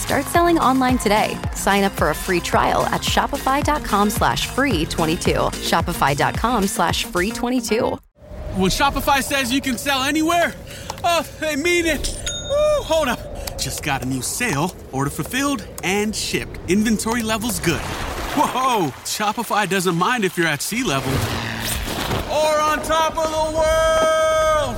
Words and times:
Start 0.00 0.24
selling 0.24 0.58
online 0.58 0.96
today. 0.96 1.38
Sign 1.54 1.84
up 1.84 1.92
for 1.92 2.08
a 2.08 2.14
free 2.14 2.40
trial 2.40 2.86
at 2.86 3.02
shopify.com 3.02 4.08
slash 4.08 4.46
free 4.46 4.86
22. 4.86 5.30
Shopify.com 5.70 6.66
slash 6.66 7.04
free 7.04 7.30
22. 7.30 7.98
When 8.56 8.70
Shopify 8.70 9.22
says 9.22 9.52
you 9.52 9.60
can 9.60 9.76
sell 9.76 10.02
anywhere, 10.02 10.54
oh, 11.04 11.24
they 11.38 11.54
mean 11.54 11.84
it. 11.84 12.18
Woo, 12.48 12.82
hold 12.82 13.08
up. 13.08 13.58
Just 13.58 13.82
got 13.84 14.02
a 14.02 14.06
new 14.06 14.22
sale. 14.22 14.74
Order 14.90 15.10
fulfilled 15.10 15.68
and 15.84 16.16
shipped. 16.16 16.58
Inventory 16.68 17.22
levels 17.22 17.60
good. 17.60 17.82
Whoa, 18.34 18.88
Shopify 19.04 19.68
doesn't 19.68 19.96
mind 19.96 20.24
if 20.24 20.38
you're 20.38 20.46
at 20.46 20.62
sea 20.62 20.82
level. 20.82 21.12
Or 22.32 22.58
on 22.58 22.82
top 22.82 23.18
of 23.18 23.30
the 23.30 23.58
world. 23.58 24.76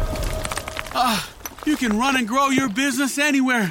Ah, 0.94 1.30
you 1.64 1.76
can 1.76 1.96
run 1.96 2.16
and 2.16 2.26
grow 2.26 2.48
your 2.48 2.68
business 2.68 3.18
anywhere 3.18 3.70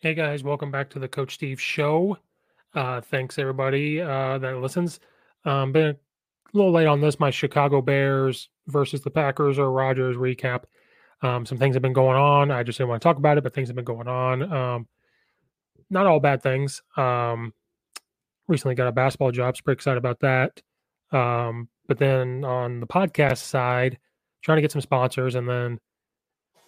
Hey 0.00 0.12
guys, 0.12 0.44
welcome 0.44 0.70
back 0.70 0.90
to 0.90 0.98
the 0.98 1.08
Coach 1.08 1.32
Steve 1.32 1.58
Show. 1.58 2.18
Uh, 2.74 3.00
thanks 3.00 3.38
everybody 3.38 3.98
uh, 3.98 4.36
that 4.36 4.58
listens. 4.58 5.00
Um, 5.46 5.72
been 5.72 5.86
a 5.86 5.96
little 6.52 6.70
late 6.70 6.86
on 6.86 7.00
this. 7.00 7.18
My 7.18 7.30
Chicago 7.30 7.80
Bears 7.80 8.50
versus 8.66 9.00
the 9.00 9.10
Packers 9.10 9.58
or 9.58 9.72
Rodgers 9.72 10.18
recap. 10.18 10.64
Um, 11.22 11.46
some 11.46 11.56
things 11.56 11.74
have 11.74 11.82
been 11.82 11.94
going 11.94 12.18
on. 12.18 12.50
I 12.50 12.62
just 12.62 12.76
didn't 12.76 12.90
want 12.90 13.00
to 13.00 13.08
talk 13.08 13.16
about 13.16 13.38
it, 13.38 13.42
but 13.42 13.54
things 13.54 13.70
have 13.70 13.74
been 13.74 13.86
going 13.86 14.06
on. 14.06 14.52
Um, 14.52 14.86
not 15.88 16.04
all 16.04 16.20
bad 16.20 16.42
things. 16.42 16.82
Um, 16.98 17.54
recently 18.48 18.74
got 18.74 18.88
a 18.88 18.92
basketball 18.92 19.32
job. 19.32 19.56
So 19.56 19.62
pretty 19.64 19.78
excited 19.78 19.96
about 19.96 20.20
that. 20.20 20.60
Um, 21.10 21.70
but 21.88 21.96
then 21.96 22.44
on 22.44 22.80
the 22.80 22.86
podcast 22.86 23.38
side, 23.38 23.96
trying 24.42 24.56
to 24.56 24.62
get 24.62 24.72
some 24.72 24.82
sponsors, 24.82 25.36
and 25.36 25.48
then 25.48 25.80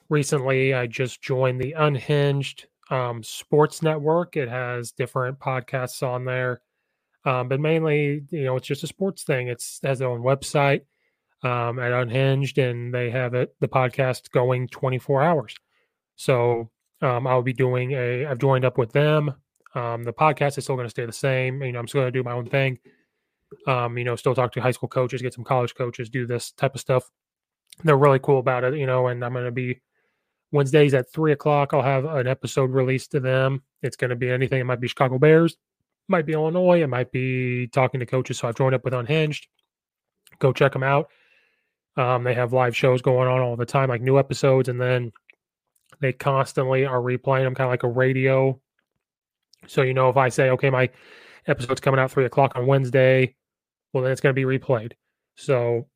recently 0.09 0.73
I 0.73 0.87
just 0.87 1.21
joined 1.21 1.61
the 1.61 1.75
Unhinged 1.75 2.69
um, 2.91 3.23
sports 3.23 3.83
network. 3.83 4.37
It 4.37 4.49
has 4.49 4.93
different 4.93 5.39
podcasts 5.39 6.03
on 6.03 6.25
there, 6.25 6.63
um, 7.25 7.49
but 7.49 7.61
mainly, 7.61 8.25
you 8.31 8.45
know, 8.45 8.57
it's 8.57 8.67
just 8.67 8.85
a 8.85 8.89
sports 8.89 9.23
thing. 9.23 9.49
It's 9.49 9.81
it 9.83 9.89
has 9.89 9.99
their 9.99 10.09
own 10.09 10.23
website 10.23 10.83
um, 11.43 11.79
at 11.79 11.93
Unhinged, 11.93 12.59
and 12.59 12.93
they 12.93 13.11
have 13.11 13.35
it 13.35 13.55
the 13.61 13.69
podcast 13.69 14.31
going 14.31 14.69
24 14.69 15.23
hours. 15.23 15.55
So 16.17 16.71
um, 17.03 17.27
I'll 17.27 17.43
be 17.43 17.53
doing 17.53 17.93
a. 17.93 18.27
I've 18.27 18.39
joined 18.39 18.65
up 18.65 18.79
with 18.79 18.93
them. 18.93 19.35
Um, 19.75 20.03
the 20.03 20.13
podcast 20.13 20.59
is 20.59 20.65
still 20.65 20.77
going 20.77 20.87
to 20.87 20.91
stay 20.91 21.07
the 21.07 21.13
same. 21.13 21.63
You 21.63 21.73
know, 21.73 21.79
I'm 21.79 21.89
still 21.89 22.01
going 22.01 22.13
to 22.13 22.19
do 22.19 22.25
my 22.25 22.33
own 22.33 22.47
thing. 22.47 22.79
Um, 23.67 23.97
you 23.97 24.05
know, 24.05 24.17
still 24.17 24.35
talk 24.35 24.53
to 24.53 24.61
high 24.61 24.73
school 24.73 24.89
coaches, 24.89 25.23
get 25.23 25.35
some 25.35 25.45
college 25.45 25.75
coaches, 25.75 26.11
do 26.11 26.27
this 26.27 26.53
type 26.53 26.75
of 26.75 26.81
stuff. 26.81 27.11
They're 27.85 27.97
really 27.97 28.19
cool 28.19 28.41
about 28.41 28.65
it, 28.65 28.75
you 28.75 28.87
know, 28.87 29.07
and 29.07 29.25
I'm 29.25 29.33
going 29.33 29.45
to 29.45 29.53
be 29.53 29.81
Wednesdays 30.53 30.95
at 30.95 31.13
three 31.13 31.33
o'clock, 31.33 31.75
I'll 31.75 31.83
have 31.83 32.05
an 32.05 32.27
episode 32.27 32.71
released 32.71 33.11
to 33.13 33.21
them. 33.21 33.63
It's 33.83 33.97
going 33.97 34.11
to 34.11 34.17
be 34.17 34.31
anything. 34.31 34.61
It 34.61 34.65
might 34.65 34.81
be 34.81 34.89
Chicago 34.89 35.19
Bears, 35.19 35.57
might 36.09 36.27
be 36.27 36.33
Illinois, 36.33 36.83
it 36.83 36.89
might 36.89 37.13
be 37.13 37.67
talking 37.69 38.01
to 38.01 38.07
coaches. 38.07 38.39
So 38.39 38.49
I've 38.49 38.57
joined 38.57 38.75
up 38.75 38.85
with 38.85 38.95
Unhinged. 38.95 39.49
Go 40.39 40.53
check 40.53 40.73
them 40.73 40.83
out. 40.83 41.09
Um, 41.97 42.23
they 42.25 42.35
have 42.35 42.53
live 42.53 42.77
shows 42.77 43.03
going 43.03 43.29
on 43.29 43.41
all 43.41 43.57
the 43.57 43.67
time, 43.67 43.89
like 43.89 44.01
new 44.01 44.19
episodes, 44.19 44.69
and 44.69 44.81
then 44.81 45.13
they 46.01 46.13
constantly 46.13 46.87
are 46.87 47.01
replaying 47.01 47.45
them, 47.45 47.55
kind 47.55 47.67
of 47.67 47.73
like 47.73 47.83
a 47.83 47.89
radio. 47.89 48.61
So 49.67 49.83
you 49.83 49.95
know, 49.95 50.09
if 50.09 50.17
I 50.17 50.29
say, 50.29 50.51
okay, 50.51 50.71
my 50.71 50.91
episode's 51.47 51.81
coming 51.81 51.99
out 51.99 52.11
three 52.11 52.25
o'clock 52.25 52.53
on 52.55 52.67
Wednesday, 52.67 53.35
well, 53.93 54.05
then 54.05 54.13
it's 54.13 54.21
going 54.21 54.35
to 54.35 54.47
be 54.47 54.59
replayed. 54.59 54.93
So 55.35 55.89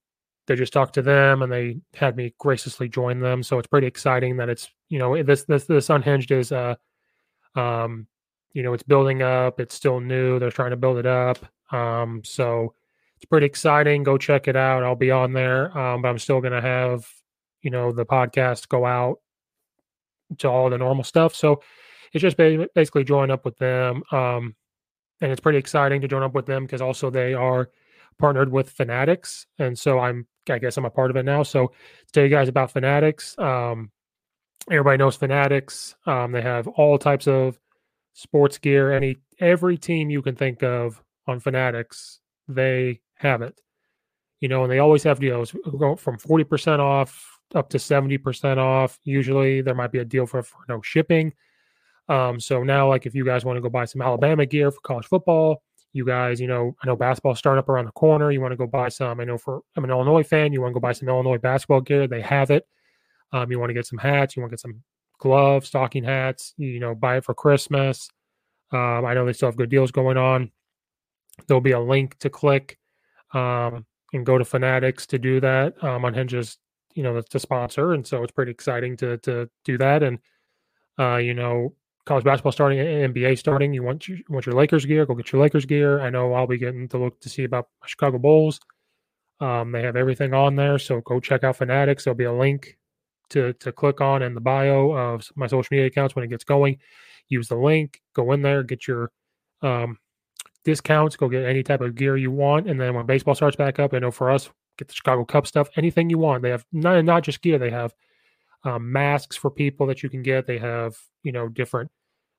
they 0.46 0.56
just 0.56 0.72
talked 0.72 0.94
to 0.94 1.02
them 1.02 1.42
and 1.42 1.52
they 1.52 1.78
had 1.94 2.16
me 2.16 2.34
graciously 2.38 2.88
join 2.88 3.20
them. 3.20 3.42
So 3.42 3.58
it's 3.58 3.68
pretty 3.68 3.86
exciting 3.86 4.36
that 4.38 4.48
it's 4.48 4.68
you 4.88 4.98
know 4.98 5.22
this 5.22 5.44
this 5.44 5.64
this 5.64 5.90
unhinged 5.90 6.30
is 6.30 6.52
uh 6.52 6.74
um 7.54 8.06
you 8.52 8.62
know 8.62 8.72
it's 8.72 8.82
building 8.82 9.22
up. 9.22 9.60
It's 9.60 9.74
still 9.74 10.00
new. 10.00 10.38
They're 10.38 10.50
trying 10.50 10.70
to 10.70 10.76
build 10.76 10.98
it 10.98 11.06
up. 11.06 11.38
Um, 11.70 12.22
so 12.24 12.74
it's 13.16 13.24
pretty 13.24 13.46
exciting. 13.46 14.02
Go 14.02 14.18
check 14.18 14.48
it 14.48 14.56
out. 14.56 14.82
I'll 14.82 14.96
be 14.96 15.10
on 15.10 15.32
there. 15.32 15.76
Um, 15.78 16.02
but 16.02 16.08
I'm 16.08 16.18
still 16.18 16.40
gonna 16.40 16.60
have 16.60 17.08
you 17.62 17.70
know 17.70 17.92
the 17.92 18.04
podcast 18.04 18.68
go 18.68 18.84
out 18.84 19.18
to 20.38 20.48
all 20.48 20.70
the 20.70 20.78
normal 20.78 21.04
stuff. 21.04 21.34
So 21.34 21.62
it's 22.12 22.22
just 22.22 22.36
basically 22.36 23.04
join 23.04 23.30
up 23.30 23.44
with 23.44 23.56
them. 23.58 24.02
Um, 24.10 24.54
and 25.20 25.30
it's 25.30 25.40
pretty 25.40 25.58
exciting 25.58 26.00
to 26.00 26.08
join 26.08 26.22
up 26.22 26.34
with 26.34 26.46
them 26.46 26.64
because 26.64 26.82
also 26.82 27.10
they 27.10 27.32
are 27.32 27.70
partnered 28.18 28.50
with 28.50 28.68
Fanatics, 28.70 29.46
and 29.58 29.78
so 29.78 29.98
I'm 30.00 30.26
I 30.48 30.58
guess 30.58 30.76
I'm 30.76 30.84
a 30.84 30.90
part 30.90 31.10
of 31.10 31.16
it 31.16 31.24
now. 31.24 31.42
So 31.42 31.72
tell 32.12 32.24
you 32.24 32.30
guys 32.30 32.48
about 32.48 32.70
Fanatics, 32.70 33.38
um, 33.38 33.90
everybody 34.70 34.98
knows 34.98 35.16
Fanatics. 35.16 35.94
Um, 36.06 36.32
they 36.32 36.42
have 36.42 36.66
all 36.68 36.98
types 36.98 37.26
of 37.26 37.58
sports 38.14 38.58
gear. 38.58 38.92
Any 38.92 39.16
every 39.40 39.78
team 39.78 40.10
you 40.10 40.22
can 40.22 40.34
think 40.34 40.62
of 40.62 41.02
on 41.26 41.40
Fanatics, 41.40 42.20
they 42.48 43.00
have 43.14 43.42
it. 43.42 43.60
You 44.40 44.48
know, 44.48 44.64
and 44.64 44.72
they 44.72 44.80
always 44.80 45.04
have 45.04 45.20
deals 45.20 45.54
go 45.78 45.94
from 45.94 46.18
forty 46.18 46.44
percent 46.44 46.80
off 46.80 47.38
up 47.54 47.68
to 47.70 47.78
seventy 47.78 48.18
percent 48.18 48.58
off. 48.58 48.98
Usually, 49.04 49.62
there 49.62 49.74
might 49.74 49.92
be 49.92 50.00
a 50.00 50.04
deal 50.04 50.26
for, 50.26 50.42
for 50.42 50.58
no 50.68 50.82
shipping. 50.82 51.32
Um, 52.08 52.40
so 52.40 52.64
now, 52.64 52.88
like 52.88 53.06
if 53.06 53.14
you 53.14 53.24
guys 53.24 53.44
want 53.44 53.56
to 53.56 53.60
go 53.60 53.68
buy 53.68 53.84
some 53.84 54.02
Alabama 54.02 54.44
gear 54.44 54.72
for 54.72 54.80
college 54.80 55.06
football, 55.06 55.62
you 55.92 56.06
guys, 56.06 56.40
you 56.40 56.46
know, 56.46 56.74
I 56.82 56.86
know 56.86 56.96
basketball 56.96 57.34
starting 57.34 57.58
up 57.58 57.68
around 57.68 57.84
the 57.84 57.92
corner. 57.92 58.30
You 58.30 58.40
want 58.40 58.52
to 58.52 58.56
go 58.56 58.66
buy 58.66 58.88
some. 58.88 59.20
I 59.20 59.24
know 59.24 59.38
for 59.38 59.62
I'm 59.76 59.84
an 59.84 59.90
Illinois 59.90 60.22
fan. 60.22 60.52
You 60.52 60.60
want 60.60 60.72
to 60.72 60.74
go 60.74 60.80
buy 60.80 60.92
some 60.92 61.08
Illinois 61.08 61.38
basketball 61.38 61.82
gear. 61.82 62.06
They 62.06 62.22
have 62.22 62.50
it. 62.50 62.66
Um, 63.32 63.50
you 63.50 63.58
want 63.58 63.70
to 63.70 63.74
get 63.74 63.86
some 63.86 63.98
hats. 63.98 64.36
You 64.36 64.42
want 64.42 64.50
to 64.50 64.56
get 64.56 64.60
some 64.60 64.82
gloves, 65.18 65.68
stocking 65.68 66.04
hats. 66.04 66.54
You 66.56 66.80
know, 66.80 66.94
buy 66.94 67.18
it 67.18 67.24
for 67.24 67.34
Christmas. 67.34 68.08
Um, 68.72 69.04
I 69.04 69.14
know 69.14 69.26
they 69.26 69.34
still 69.34 69.48
have 69.48 69.56
good 69.56 69.70
deals 69.70 69.90
going 69.90 70.16
on. 70.16 70.50
There'll 71.46 71.60
be 71.60 71.72
a 71.72 71.80
link 71.80 72.18
to 72.20 72.30
click 72.30 72.78
um, 73.34 73.84
and 74.12 74.24
go 74.24 74.38
to 74.38 74.44
Fanatics 74.44 75.06
to 75.08 75.18
do 75.18 75.40
that. 75.40 75.82
Um, 75.84 76.04
Unhinges, 76.04 76.56
you 76.94 77.02
know, 77.02 77.20
to 77.20 77.38
sponsor, 77.38 77.92
and 77.92 78.06
so 78.06 78.22
it's 78.22 78.32
pretty 78.32 78.52
exciting 78.52 78.96
to 78.98 79.18
to 79.18 79.48
do 79.64 79.76
that. 79.78 80.02
And 80.02 80.18
uh, 80.98 81.16
you 81.16 81.34
know, 81.34 81.74
college 82.04 82.24
basketball 82.24 82.52
starting, 82.52 82.78
NBA 82.78 83.38
starting. 83.38 83.72
You 83.72 83.82
want 83.82 84.08
your, 84.08 84.18
you 84.18 84.24
want 84.28 84.46
your 84.46 84.54
Lakers 84.54 84.84
gear? 84.84 85.06
Go 85.06 85.14
get 85.14 85.32
your 85.32 85.42
Lakers 85.42 85.66
gear. 85.66 86.00
I 86.00 86.10
know 86.10 86.32
I'll 86.32 86.46
be 86.46 86.58
getting 86.58 86.88
to 86.88 86.98
look 86.98 87.20
to 87.20 87.28
see 87.28 87.44
about 87.44 87.68
Chicago 87.86 88.18
Bulls. 88.18 88.60
Um, 89.40 89.72
they 89.72 89.82
have 89.82 89.96
everything 89.96 90.34
on 90.34 90.56
there, 90.56 90.78
so 90.78 91.00
go 91.00 91.20
check 91.20 91.42
out 91.44 91.56
Fanatics. 91.56 92.04
There'll 92.04 92.16
be 92.16 92.24
a 92.24 92.32
link 92.32 92.78
to 93.30 93.52
to 93.54 93.72
click 93.72 94.00
on 94.00 94.22
in 94.22 94.34
the 94.34 94.40
bio 94.40 94.92
of 94.92 95.28
my 95.34 95.46
social 95.46 95.68
media 95.70 95.86
accounts 95.86 96.14
when 96.14 96.24
it 96.24 96.28
gets 96.28 96.44
going. 96.44 96.78
Use 97.28 97.48
the 97.48 97.56
link, 97.56 98.00
go 98.14 98.32
in 98.32 98.42
there, 98.42 98.62
get 98.62 98.86
your 98.86 99.10
um, 99.62 99.98
discounts, 100.64 101.16
go 101.16 101.28
get 101.28 101.44
any 101.44 101.62
type 101.62 101.80
of 101.80 101.94
gear 101.94 102.16
you 102.16 102.30
want, 102.30 102.68
and 102.68 102.80
then 102.80 102.94
when 102.94 103.06
baseball 103.06 103.34
starts 103.34 103.56
back 103.56 103.78
up, 103.78 103.94
I 103.94 103.98
know 103.98 104.10
for 104.10 104.30
us, 104.30 104.50
get 104.78 104.88
the 104.88 104.94
Chicago 104.94 105.24
Cubs 105.24 105.48
stuff, 105.48 105.68
anything 105.76 106.10
you 106.10 106.18
want. 106.18 106.42
They 106.42 106.50
have 106.50 106.64
not 106.72 107.04
not 107.04 107.22
just 107.22 107.42
gear, 107.42 107.58
they 107.58 107.70
have 107.70 107.94
um, 108.64 108.90
masks 108.92 109.36
for 109.36 109.50
people 109.50 109.86
that 109.86 110.02
you 110.02 110.08
can 110.08 110.22
get. 110.22 110.46
They 110.46 110.58
have 110.58 110.96
you 111.22 111.32
know 111.32 111.48
different 111.48 111.90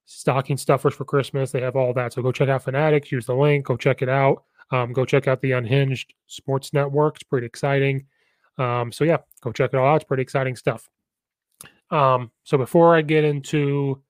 stocking 0.06 0.58
stuffers 0.58 0.94
for 0.94 1.06
Christmas. 1.06 1.52
They 1.52 1.62
have 1.62 1.76
all 1.76 1.94
that. 1.94 2.14
So 2.14 2.22
go 2.22 2.32
check 2.32 2.50
out 2.50 2.64
Fanatics. 2.64 3.12
Use 3.12 3.26
the 3.26 3.36
link. 3.36 3.66
Go 3.66 3.78
check 3.78 4.02
it 4.02 4.10
out. 4.10 4.44
Um, 4.72 4.94
go 4.94 5.06
check 5.06 5.28
out 5.28 5.42
the 5.42 5.52
Unhinged 5.52 6.14
Sports 6.28 6.74
Network. 6.74 7.16
It's 7.16 7.24
pretty 7.24 7.46
exciting. 7.46 8.06
Um, 8.58 8.92
so 8.92 9.04
yeah, 9.04 9.18
go 9.42 9.52
check 9.52 9.72
it 9.74 9.78
all 9.78 9.88
out. 9.88 9.98
It's 9.98 10.06
pretty 10.06 10.24
exciting 10.24 10.56
stuff. 10.56 10.90
Um, 11.90 12.32
so 12.44 12.58
before 12.58 12.96
I 12.96 13.02
get 13.02 13.24
into 13.24 14.02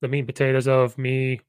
the 0.00 0.08
meat 0.08 0.20
and 0.20 0.28
potatoes 0.28 0.68
of 0.68 0.98
me 0.98 1.40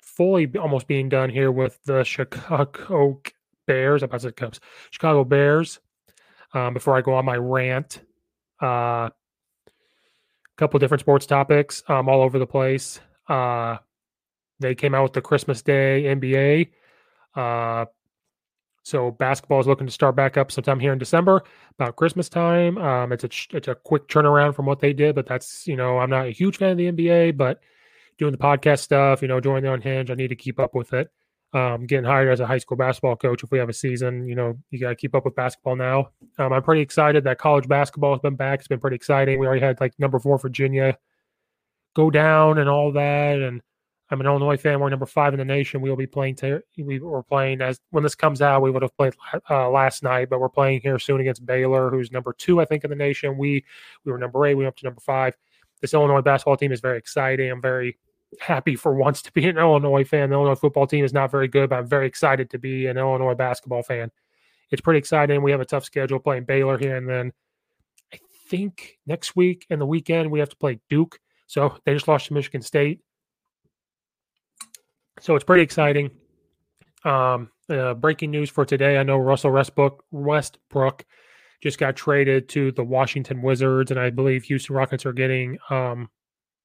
fully 0.00 0.50
almost 0.58 0.86
being 0.86 1.08
done 1.08 1.30
here 1.30 1.52
with 1.52 1.78
the 1.84 2.02
Chicago 2.04 3.20
Bears, 3.66 4.02
I'm 4.02 4.10
about 4.10 4.36
Cubs, 4.36 4.60
Chicago 4.90 5.24
Bears. 5.24 5.80
Um, 6.52 6.72
before 6.72 6.96
I 6.96 7.00
go 7.00 7.14
on 7.14 7.24
my 7.24 7.36
rant, 7.36 8.00
a 8.60 8.64
uh, 8.64 9.10
couple 10.56 10.78
different 10.78 11.00
sports 11.00 11.26
topics 11.26 11.82
um, 11.88 12.08
all 12.08 12.22
over 12.22 12.38
the 12.38 12.46
place. 12.46 13.00
Uh, 13.28 13.78
they 14.60 14.74
came 14.74 14.94
out 14.94 15.02
with 15.02 15.12
the 15.12 15.20
Christmas 15.20 15.62
Day 15.62 16.04
NBA. 16.04 16.70
Uh, 17.34 17.86
so 18.84 19.10
basketball 19.10 19.60
is 19.60 19.66
looking 19.66 19.86
to 19.86 19.92
start 19.92 20.14
back 20.14 20.36
up 20.36 20.52
sometime 20.52 20.78
here 20.78 20.92
in 20.92 20.98
December, 20.98 21.42
about 21.78 21.96
Christmas 21.96 22.28
time. 22.28 22.76
Um, 22.78 23.12
it's 23.12 23.24
a 23.24 23.56
it's 23.56 23.68
a 23.68 23.74
quick 23.74 24.08
turnaround 24.08 24.54
from 24.54 24.66
what 24.66 24.80
they 24.80 24.92
did, 24.92 25.14
but 25.14 25.26
that's 25.26 25.66
you 25.66 25.74
know 25.74 25.98
I'm 25.98 26.10
not 26.10 26.26
a 26.26 26.30
huge 26.30 26.58
fan 26.58 26.72
of 26.72 26.76
the 26.76 26.92
NBA, 26.92 27.36
but 27.36 27.60
doing 28.18 28.32
the 28.32 28.38
podcast 28.38 28.80
stuff, 28.80 29.22
you 29.22 29.28
know, 29.28 29.40
joining 29.40 29.64
the 29.64 29.72
Unhinged, 29.72 30.10
I 30.10 30.14
need 30.14 30.28
to 30.28 30.36
keep 30.36 30.60
up 30.60 30.74
with 30.74 30.92
it. 30.92 31.10
Um, 31.54 31.86
getting 31.86 32.04
hired 32.04 32.32
as 32.32 32.40
a 32.40 32.46
high 32.46 32.58
school 32.58 32.76
basketball 32.76 33.14
coach. 33.14 33.44
If 33.44 33.52
we 33.52 33.58
have 33.58 33.68
a 33.68 33.72
season, 33.72 34.26
you 34.26 34.34
know, 34.34 34.58
you 34.70 34.80
got 34.80 34.88
to 34.88 34.96
keep 34.96 35.14
up 35.14 35.24
with 35.24 35.36
basketball 35.36 35.76
now. 35.76 36.10
Um, 36.36 36.52
I'm 36.52 36.64
pretty 36.64 36.82
excited 36.82 37.22
that 37.24 37.38
college 37.38 37.68
basketball 37.68 38.12
has 38.12 38.20
been 38.20 38.34
back. 38.34 38.58
It's 38.58 38.66
been 38.66 38.80
pretty 38.80 38.96
exciting. 38.96 39.38
We 39.38 39.46
already 39.46 39.64
had 39.64 39.80
like 39.80 39.94
number 39.98 40.18
four 40.18 40.36
Virginia 40.36 40.98
go 41.94 42.10
down 42.10 42.58
and 42.58 42.68
all 42.68 42.92
that, 42.92 43.38
and 43.38 43.62
I'm 44.10 44.20
an 44.20 44.26
Illinois 44.26 44.56
fan. 44.56 44.80
We're 44.80 44.90
number 44.90 45.06
five 45.06 45.32
in 45.32 45.38
the 45.38 45.44
nation. 45.44 45.80
We 45.80 45.88
will 45.88 45.96
be 45.96 46.06
playing. 46.06 46.36
We 46.76 47.00
were 47.00 47.22
playing 47.22 47.62
as 47.62 47.80
when 47.90 48.02
this 48.02 48.14
comes 48.14 48.42
out. 48.42 48.60
We 48.60 48.70
would 48.70 48.82
have 48.82 48.96
played 48.96 49.14
uh, 49.48 49.70
last 49.70 50.02
night, 50.02 50.28
but 50.28 50.40
we're 50.40 50.48
playing 50.48 50.82
here 50.82 50.98
soon 50.98 51.20
against 51.20 51.46
Baylor, 51.46 51.90
who's 51.90 52.12
number 52.12 52.34
two, 52.36 52.60
I 52.60 52.64
think, 52.64 52.84
in 52.84 52.90
the 52.90 52.96
nation. 52.96 53.38
We 53.38 53.64
we 54.04 54.12
were 54.12 54.18
number 54.18 54.44
eight. 54.46 54.54
We 54.54 54.64
went 54.64 54.68
up 54.68 54.76
to 54.78 54.84
number 54.84 55.00
five. 55.00 55.36
This 55.80 55.94
Illinois 55.94 56.20
basketball 56.20 56.56
team 56.56 56.72
is 56.72 56.80
very 56.80 56.98
exciting. 56.98 57.50
I'm 57.50 57.62
very 57.62 57.98
happy 58.40 58.76
for 58.76 58.94
once 58.94 59.22
to 59.22 59.32
be 59.32 59.48
an 59.48 59.58
Illinois 59.58 60.04
fan. 60.04 60.30
The 60.30 60.36
Illinois 60.36 60.54
football 60.54 60.86
team 60.86 61.04
is 61.04 61.12
not 61.12 61.30
very 61.30 61.48
good, 61.48 61.70
but 61.70 61.78
I'm 61.78 61.86
very 61.86 62.06
excited 62.06 62.50
to 62.50 62.58
be 62.58 62.86
an 62.86 62.98
Illinois 62.98 63.34
basketball 63.34 63.82
fan. 63.82 64.10
It's 64.70 64.80
pretty 64.80 64.98
exciting. 64.98 65.42
We 65.42 65.50
have 65.50 65.60
a 65.60 65.64
tough 65.64 65.84
schedule 65.84 66.18
playing 66.18 66.44
Baylor 66.44 66.78
here, 66.78 66.96
and 66.96 67.08
then 67.08 67.32
I 68.12 68.18
think 68.48 68.98
next 69.06 69.36
week 69.36 69.66
and 69.70 69.80
the 69.80 69.86
weekend 69.86 70.30
we 70.30 70.40
have 70.40 70.48
to 70.48 70.56
play 70.56 70.80
Duke. 70.88 71.18
So 71.46 71.76
they 71.84 71.94
just 71.94 72.08
lost 72.08 72.26
to 72.26 72.34
Michigan 72.34 72.62
State. 72.62 73.00
So 75.20 75.36
it's 75.36 75.44
pretty 75.44 75.62
exciting. 75.62 76.10
Um, 77.04 77.50
uh, 77.68 77.94
breaking 77.94 78.30
news 78.30 78.50
for 78.50 78.64
today: 78.64 78.98
I 78.98 79.02
know 79.02 79.18
Russell 79.18 79.52
Westbrook, 79.52 80.02
Westbrook 80.10 81.04
just 81.62 81.78
got 81.78 81.96
traded 81.96 82.48
to 82.50 82.72
the 82.72 82.84
Washington 82.84 83.42
Wizards, 83.42 83.90
and 83.90 84.00
I 84.00 84.10
believe 84.10 84.44
Houston 84.44 84.74
Rockets 84.74 85.06
are 85.06 85.12
getting 85.12 85.58
um, 85.70 86.10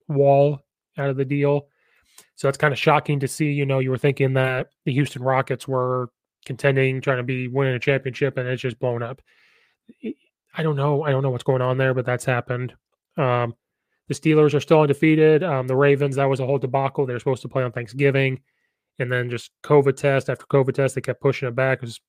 Wall 0.07 0.61
out 0.97 1.09
of 1.09 1.17
the 1.17 1.25
deal. 1.25 1.67
So 2.35 2.47
that's 2.47 2.57
kind 2.57 2.73
of 2.73 2.79
shocking 2.79 3.19
to 3.19 3.27
see. 3.27 3.51
You 3.51 3.65
know, 3.65 3.79
you 3.79 3.89
were 3.89 3.97
thinking 3.97 4.33
that 4.33 4.67
the 4.85 4.93
Houston 4.93 5.21
Rockets 5.21 5.67
were 5.67 6.09
contending, 6.45 7.01
trying 7.01 7.17
to 7.17 7.23
be 7.23 7.47
winning 7.47 7.75
a 7.75 7.79
championship, 7.79 8.37
and 8.37 8.47
it's 8.47 8.61
just 8.61 8.79
blown 8.79 9.03
up. 9.03 9.21
I 10.55 10.63
don't 10.63 10.75
know. 10.75 11.03
I 11.03 11.11
don't 11.11 11.23
know 11.23 11.29
what's 11.29 11.43
going 11.43 11.61
on 11.61 11.77
there, 11.77 11.93
but 11.93 12.05
that's 12.05 12.25
happened. 12.25 12.73
Um, 13.17 13.55
the 14.07 14.15
Steelers 14.15 14.53
are 14.53 14.59
still 14.59 14.81
undefeated. 14.81 15.43
Um, 15.43 15.67
the 15.67 15.75
Ravens, 15.75 16.15
that 16.15 16.29
was 16.29 16.39
a 16.39 16.45
whole 16.45 16.57
debacle. 16.57 17.05
They're 17.05 17.19
supposed 17.19 17.43
to 17.43 17.49
play 17.49 17.63
on 17.63 17.71
Thanksgiving. 17.71 18.41
And 18.97 19.11
then 19.11 19.29
just 19.29 19.51
COVID 19.63 19.95
test 19.95 20.29
after 20.29 20.45
COVID 20.45 20.73
test, 20.73 20.95
they 20.95 21.01
kept 21.01 21.21
pushing 21.21 21.47
it 21.47 21.55
back. 21.55 21.77
It 21.77 21.83
was 21.83 22.01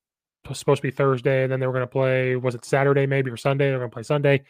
supposed 0.52 0.82
to 0.82 0.88
be 0.88 0.90
Thursday, 0.90 1.42
and 1.42 1.52
then 1.52 1.60
they 1.60 1.66
were 1.66 1.72
going 1.72 1.82
to 1.82 1.86
play. 1.86 2.36
Was 2.36 2.54
it 2.54 2.64
Saturday 2.64 3.06
maybe 3.06 3.30
or 3.30 3.36
Sunday? 3.36 3.68
They're 3.68 3.78
going 3.78 3.90
to 3.90 3.94
play 3.94 4.02
Sunday. 4.02 4.42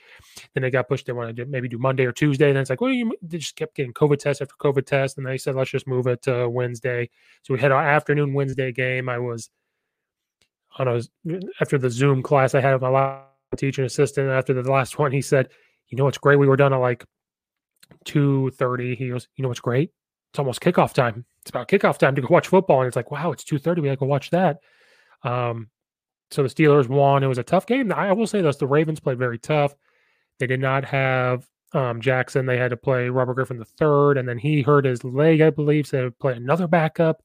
Then 0.55 0.63
they 0.63 0.71
got 0.71 0.89
pushed. 0.89 1.07
They 1.07 1.13
wanted 1.13 1.37
to 1.37 1.47
maybe 1.47 1.69
do 1.69 1.79
Monday 1.79 2.05
or 2.05 2.13
Tuesday. 2.13 2.47
And 2.49 2.57
then 2.57 2.63
it's 2.63 2.71
like, 2.71 2.81
well, 2.81 2.91
you 2.91 3.15
they 3.23 3.39
just 3.39 3.57
kept 3.57 3.77
getting 3.77 3.93
COVID 3.93 4.19
test 4.19 4.41
after 4.41 4.55
COVID 4.61 4.87
test, 4.87 5.19
and 5.19 5.27
they 5.27 5.37
said 5.37 5.55
let's 5.55 5.71
just 5.71 5.87
move 5.87 6.07
it 6.07 6.23
to 6.23 6.49
Wednesday. 6.49 7.11
So 7.43 7.55
we 7.55 7.61
had 7.61 7.73
our 7.73 7.83
afternoon 7.83 8.35
Wednesday 8.35 8.73
game. 8.73 9.09
I 9.09 9.19
was 9.19 9.51
on 10.79 10.89
a 10.89 11.01
after 11.61 11.79
the 11.79 11.91
Zoom 11.91 12.23
class 12.23 12.55
I 12.55 12.61
had 12.61 12.73
with 12.75 12.83
my 12.83 12.89
last 12.89 13.27
teaching 13.57 13.85
assistant. 13.85 14.31
After 14.31 14.55
the 14.55 14.71
last 14.71 14.99
one, 14.99 15.13
he 15.13 15.21
said, 15.23 15.49
"You 15.89 15.99
know 15.99 16.05
what's 16.05 16.19
great? 16.19 16.37
We 16.37 16.47
were 16.47 16.57
done 16.57 16.73
at 16.73 16.77
like 16.77 17.05
two 18.05 18.51
thirty. 18.53 18.95
He 18.95 19.09
goes, 19.09 19.29
"You 19.37 19.43
know 19.43 19.49
what's 19.49 19.61
great? 19.61 19.91
It's 20.33 20.39
almost 20.39 20.61
kickoff 20.61 20.95
time. 20.95 21.25
It's 21.43 21.51
about 21.51 21.69
kickoff 21.69 21.99
time 21.99 22.15
to 22.15 22.23
go 22.23 22.29
watch 22.31 22.49
football." 22.49 22.81
And 22.81 22.87
it's 22.87 22.97
like, 22.97 23.11
"Wow, 23.11 23.33
it's 23.33 23.45
two 23.45 23.59
thirty. 23.59 23.81
We 23.81 23.89
got 23.89 23.95
to 23.95 23.97
go 23.99 24.07
watch 24.07 24.31
that." 24.31 24.59
Um, 25.23 25.69
so 26.31 26.43
the 26.43 26.49
Steelers 26.49 26.89
won. 26.89 27.23
It 27.23 27.29
was 27.29 27.39
a 27.39 27.43
tough 27.43 27.67
game. 27.67 27.93
I 27.93 28.13
will 28.13 28.27
say 28.27 28.41
this: 28.41 28.57
the 28.57 28.67
Ravens 28.67 29.01
played 29.01 29.19
very 29.19 29.39
tough. 29.39 29.75
They 30.39 30.47
did 30.47 30.61
not 30.61 30.85
have 30.85 31.47
um, 31.73 32.01
Jackson. 32.01 32.47
They 32.47 32.57
had 32.57 32.71
to 32.71 32.77
play 32.77 33.09
Robert 33.09 33.35
Griffin 33.35 33.59
the 33.59 33.65
third, 33.65 34.17
and 34.17 34.29
then 34.29 34.39
he 34.39 34.63
hurt 34.63 34.85
his 34.85 35.05
leg, 35.05 35.41
I 35.41 35.51
believe. 35.51 35.87
So 35.87 35.97
they 35.97 36.05
would 36.05 36.19
play 36.19 36.35
another 36.35 36.67
backup. 36.67 37.23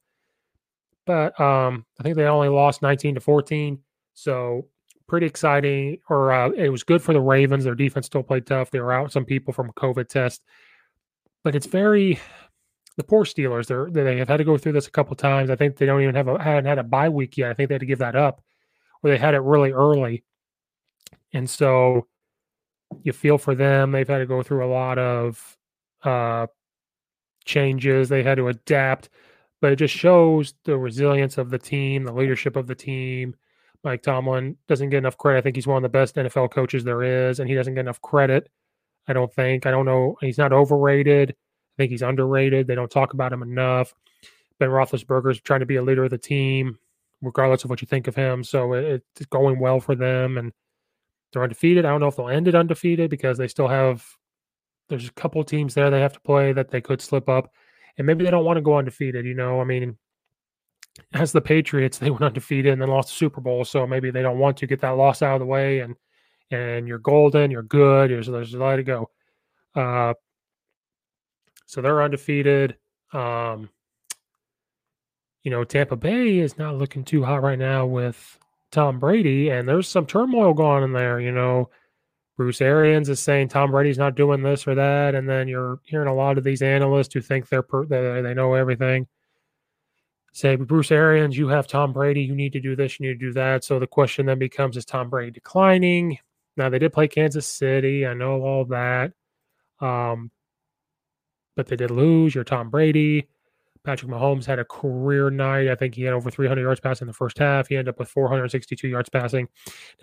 But 1.06 1.38
um, 1.40 1.86
I 2.00 2.02
think 2.02 2.16
they 2.16 2.24
only 2.24 2.48
lost 2.48 2.82
19 2.82 3.14
to 3.14 3.20
14. 3.20 3.78
So 4.14 4.66
pretty 5.06 5.26
exciting. 5.26 5.98
Or 6.08 6.32
uh, 6.32 6.50
it 6.50 6.68
was 6.68 6.82
good 6.82 7.00
for 7.00 7.12
the 7.12 7.20
Ravens. 7.20 7.64
Their 7.64 7.76
defense 7.76 8.06
still 8.06 8.24
played 8.24 8.46
tough. 8.46 8.70
They 8.70 8.80
were 8.80 8.92
out 8.92 9.12
some 9.12 9.24
people 9.24 9.52
from 9.52 9.70
COVID 9.72 10.08
test, 10.08 10.42
but 11.44 11.54
it's 11.54 11.66
very 11.66 12.18
the 12.96 13.04
poor 13.04 13.24
Steelers. 13.24 13.66
They're 13.66 13.88
they 13.90 14.18
have 14.18 14.28
had 14.28 14.38
to 14.38 14.44
go 14.44 14.58
through 14.58 14.72
this 14.72 14.88
a 14.88 14.90
couple 14.90 15.14
times. 15.14 15.48
I 15.48 15.56
think 15.56 15.76
they 15.76 15.86
don't 15.86 16.02
even 16.02 16.14
have 16.16 16.28
a 16.28 16.42
hadn't 16.42 16.64
had 16.64 16.78
a 16.78 16.82
bye 16.82 17.08
week 17.08 17.36
yet. 17.36 17.50
I 17.50 17.54
think 17.54 17.68
they 17.68 17.74
had 17.74 17.80
to 17.80 17.86
give 17.86 18.00
that 18.00 18.16
up 18.16 18.42
where 19.00 19.12
they 19.12 19.20
had 19.20 19.34
it 19.34 19.40
really 19.40 19.72
early. 19.72 20.24
And 21.32 21.48
so 21.48 22.06
you 23.02 23.12
feel 23.12 23.38
for 23.38 23.54
them. 23.54 23.92
They've 23.92 24.08
had 24.08 24.18
to 24.18 24.26
go 24.26 24.42
through 24.42 24.64
a 24.64 24.72
lot 24.72 24.98
of 24.98 25.56
uh, 26.02 26.46
changes, 27.44 28.08
they 28.08 28.22
had 28.22 28.36
to 28.36 28.48
adapt, 28.48 29.08
but 29.60 29.72
it 29.72 29.76
just 29.76 29.94
shows 29.94 30.54
the 30.64 30.76
resilience 30.76 31.38
of 31.38 31.50
the 31.50 31.58
team, 31.58 32.04
the 32.04 32.12
leadership 32.12 32.56
of 32.56 32.66
the 32.66 32.74
team. 32.74 33.34
Mike 33.84 34.02
Tomlin 34.02 34.56
doesn't 34.68 34.90
get 34.90 34.98
enough 34.98 35.16
credit. 35.16 35.38
I 35.38 35.42
think 35.42 35.56
he's 35.56 35.66
one 35.66 35.76
of 35.76 35.82
the 35.82 35.88
best 35.88 36.16
NFL 36.16 36.50
coaches 36.50 36.84
there 36.84 37.02
is, 37.02 37.38
and 37.38 37.48
he 37.48 37.54
doesn't 37.54 37.74
get 37.74 37.80
enough 37.80 38.02
credit. 38.02 38.50
I 39.06 39.12
don't 39.12 39.32
think. 39.32 39.64
I 39.64 39.70
don't 39.70 39.86
know. 39.86 40.16
He's 40.20 40.38
not 40.38 40.52
overrated. 40.52 41.30
I 41.30 41.74
think 41.76 41.90
he's 41.90 42.02
underrated. 42.02 42.66
They 42.66 42.74
don't 42.74 42.90
talk 42.90 43.12
about 43.12 43.32
him 43.32 43.42
enough. 43.42 43.94
Ben 44.58 44.70
Roethlisberger's 44.70 45.40
trying 45.40 45.60
to 45.60 45.66
be 45.66 45.76
a 45.76 45.82
leader 45.82 46.04
of 46.04 46.10
the 46.10 46.18
team 46.18 46.78
regardless 47.22 47.64
of 47.64 47.70
what 47.70 47.82
you 47.82 47.86
think 47.86 48.08
of 48.08 48.14
him. 48.14 48.44
So 48.44 48.72
it, 48.74 49.02
it's 49.16 49.26
going 49.26 49.58
well 49.58 49.80
for 49.80 49.94
them, 49.94 50.38
and 50.38 50.52
they're 51.32 51.42
undefeated. 51.42 51.84
I 51.84 51.90
don't 51.90 52.00
know 52.00 52.08
if 52.08 52.16
they'll 52.16 52.28
end 52.28 52.48
it 52.48 52.54
undefeated 52.54 53.10
because 53.10 53.38
they 53.38 53.48
still 53.48 53.68
have. 53.68 54.04
There's 54.88 55.08
a 55.08 55.12
couple 55.12 55.42
teams 55.42 55.74
there 55.74 55.90
they 55.90 56.00
have 56.00 56.12
to 56.12 56.20
play 56.20 56.52
that 56.52 56.70
they 56.70 56.80
could 56.80 57.00
slip 57.00 57.28
up, 57.28 57.50
and 57.98 58.06
maybe 58.06 58.24
they 58.24 58.30
don't 58.30 58.44
want 58.44 58.56
to 58.56 58.62
go 58.62 58.78
undefeated. 58.78 59.26
You 59.26 59.34
know, 59.34 59.60
I 59.60 59.64
mean, 59.64 59.96
as 61.12 61.32
the 61.32 61.40
Patriots, 61.40 61.98
they 61.98 62.10
went 62.10 62.24
undefeated 62.24 62.72
and 62.72 62.80
then 62.80 62.88
lost 62.88 63.08
the 63.08 63.14
Super 63.14 63.40
Bowl, 63.40 63.64
so 63.64 63.86
maybe 63.86 64.10
they 64.10 64.22
don't 64.22 64.38
want 64.38 64.56
to 64.58 64.66
get 64.66 64.80
that 64.80 64.96
loss 64.96 65.22
out 65.22 65.34
of 65.34 65.40
the 65.40 65.46
way, 65.46 65.80
and 65.80 65.94
and 66.50 66.86
you're 66.86 66.98
golden, 66.98 67.50
you're 67.50 67.62
good, 67.62 68.10
there's 68.10 68.28
there's 68.28 68.54
a 68.54 68.58
lot 68.58 68.76
to 68.76 68.82
go. 68.82 69.10
Uh, 69.74 70.14
so 71.66 71.82
they're 71.82 72.02
undefeated. 72.02 72.76
Um, 73.12 73.68
you 75.46 75.50
know, 75.50 75.62
Tampa 75.62 75.94
Bay 75.94 76.40
is 76.40 76.58
not 76.58 76.74
looking 76.74 77.04
too 77.04 77.22
hot 77.22 77.40
right 77.40 77.58
now 77.58 77.86
with 77.86 78.36
Tom 78.72 78.98
Brady, 78.98 79.48
and 79.50 79.68
there's 79.68 79.86
some 79.86 80.04
turmoil 80.04 80.52
going 80.52 80.82
in 80.82 80.92
there. 80.92 81.20
You 81.20 81.30
know, 81.30 81.70
Bruce 82.36 82.60
Arians 82.60 83.08
is 83.08 83.20
saying 83.20 83.46
Tom 83.46 83.70
Brady's 83.70 83.96
not 83.96 84.16
doing 84.16 84.42
this 84.42 84.66
or 84.66 84.74
that, 84.74 85.14
and 85.14 85.28
then 85.28 85.46
you're 85.46 85.78
hearing 85.84 86.08
a 86.08 86.14
lot 86.14 86.36
of 86.36 86.42
these 86.42 86.62
analysts 86.62 87.14
who 87.14 87.20
think 87.20 87.48
they're 87.48 87.62
per, 87.62 87.86
they, 87.86 88.22
they 88.22 88.34
know 88.34 88.54
everything. 88.54 89.06
Say, 90.32 90.56
Bruce 90.56 90.90
Arians, 90.90 91.38
you 91.38 91.46
have 91.46 91.68
Tom 91.68 91.92
Brady, 91.92 92.22
you 92.22 92.34
need 92.34 92.52
to 92.54 92.60
do 92.60 92.74
this, 92.74 92.98
you 92.98 93.06
need 93.06 93.20
to 93.20 93.26
do 93.26 93.32
that. 93.34 93.62
So 93.62 93.78
the 93.78 93.86
question 93.86 94.26
then 94.26 94.40
becomes: 94.40 94.76
Is 94.76 94.84
Tom 94.84 95.08
Brady 95.08 95.30
declining? 95.30 96.18
Now 96.56 96.70
they 96.70 96.80
did 96.80 96.92
play 96.92 97.06
Kansas 97.06 97.46
City, 97.46 98.04
I 98.04 98.14
know 98.14 98.42
all 98.42 98.64
that, 98.64 99.12
um, 99.78 100.32
but 101.54 101.68
they 101.68 101.76
did 101.76 101.92
lose. 101.92 102.34
You're 102.34 102.42
Tom 102.42 102.68
Brady. 102.68 103.28
Patrick 103.86 104.10
Mahomes 104.10 104.44
had 104.44 104.58
a 104.58 104.64
career 104.64 105.30
night. 105.30 105.68
I 105.68 105.76
think 105.76 105.94
he 105.94 106.02
had 106.02 106.12
over 106.12 106.28
300 106.28 106.60
yards 106.60 106.80
passing 106.80 107.04
in 107.04 107.06
the 107.06 107.14
first 107.14 107.38
half. 107.38 107.68
He 107.68 107.76
ended 107.76 107.94
up 107.94 108.00
with 108.00 108.08
462 108.08 108.88
yards 108.88 109.08
passing. 109.08 109.48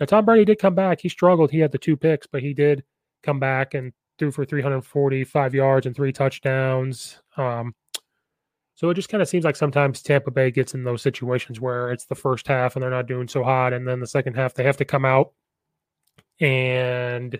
Now, 0.00 0.06
Tom 0.06 0.24
Brady 0.24 0.46
did 0.46 0.58
come 0.58 0.74
back. 0.74 1.02
He 1.02 1.10
struggled. 1.10 1.50
He 1.50 1.58
had 1.58 1.70
the 1.70 1.78
two 1.78 1.94
picks, 1.94 2.26
but 2.26 2.42
he 2.42 2.54
did 2.54 2.82
come 3.22 3.38
back 3.38 3.74
and 3.74 3.92
threw 4.18 4.30
for 4.30 4.46
345 4.46 5.54
yards 5.54 5.86
and 5.86 5.94
three 5.94 6.12
touchdowns. 6.12 7.20
Um, 7.36 7.74
so 8.74 8.88
it 8.88 8.94
just 8.94 9.10
kind 9.10 9.20
of 9.20 9.28
seems 9.28 9.44
like 9.44 9.54
sometimes 9.54 10.02
Tampa 10.02 10.30
Bay 10.30 10.50
gets 10.50 10.72
in 10.72 10.82
those 10.82 11.02
situations 11.02 11.60
where 11.60 11.92
it's 11.92 12.06
the 12.06 12.14
first 12.14 12.48
half 12.48 12.74
and 12.74 12.82
they're 12.82 12.90
not 12.90 13.06
doing 13.06 13.28
so 13.28 13.44
hot, 13.44 13.74
and 13.74 13.86
then 13.86 14.00
the 14.00 14.06
second 14.06 14.34
half 14.34 14.54
they 14.54 14.64
have 14.64 14.78
to 14.78 14.84
come 14.86 15.04
out 15.04 15.32
and 16.40 17.38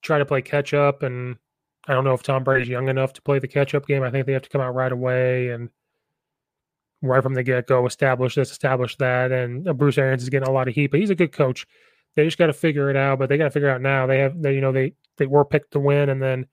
try 0.00 0.18
to 0.18 0.24
play 0.24 0.42
catch 0.42 0.72
up 0.72 1.02
and 1.02 1.36
I 1.86 1.94
don't 1.94 2.04
know 2.04 2.14
if 2.14 2.22
Tom 2.22 2.44
Brady's 2.44 2.68
young 2.68 2.88
enough 2.88 3.12
to 3.14 3.22
play 3.22 3.38
the 3.38 3.48
catch 3.48 3.74
up 3.74 3.86
game. 3.86 4.02
I 4.02 4.10
think 4.10 4.26
they 4.26 4.32
have 4.32 4.42
to 4.42 4.48
come 4.48 4.60
out 4.60 4.74
right 4.74 4.92
away 4.92 5.48
and 5.48 5.68
right 7.02 7.22
from 7.22 7.34
the 7.34 7.42
get 7.42 7.66
go 7.66 7.86
establish 7.86 8.36
this, 8.36 8.50
establish 8.52 8.96
that. 8.96 9.32
And 9.32 9.68
uh, 9.68 9.72
Bruce 9.72 9.98
Arians 9.98 10.22
is 10.22 10.28
getting 10.28 10.48
a 10.48 10.52
lot 10.52 10.68
of 10.68 10.74
heat, 10.74 10.88
but 10.88 11.00
he's 11.00 11.10
a 11.10 11.16
good 11.16 11.32
coach. 11.32 11.66
They 12.14 12.24
just 12.24 12.38
got 12.38 12.46
to 12.46 12.52
figure 12.52 12.90
it 12.90 12.96
out. 12.96 13.18
But 13.18 13.28
they 13.28 13.36
got 13.36 13.44
to 13.44 13.50
figure 13.50 13.70
out 13.70 13.80
now. 13.80 14.06
They 14.06 14.18
have, 14.18 14.40
they, 14.40 14.54
you 14.54 14.60
know, 14.60 14.72
they 14.72 14.94
they 15.16 15.26
were 15.26 15.44
picked 15.44 15.72
to 15.72 15.80
win, 15.80 16.08
and 16.08 16.22
then 16.22 16.46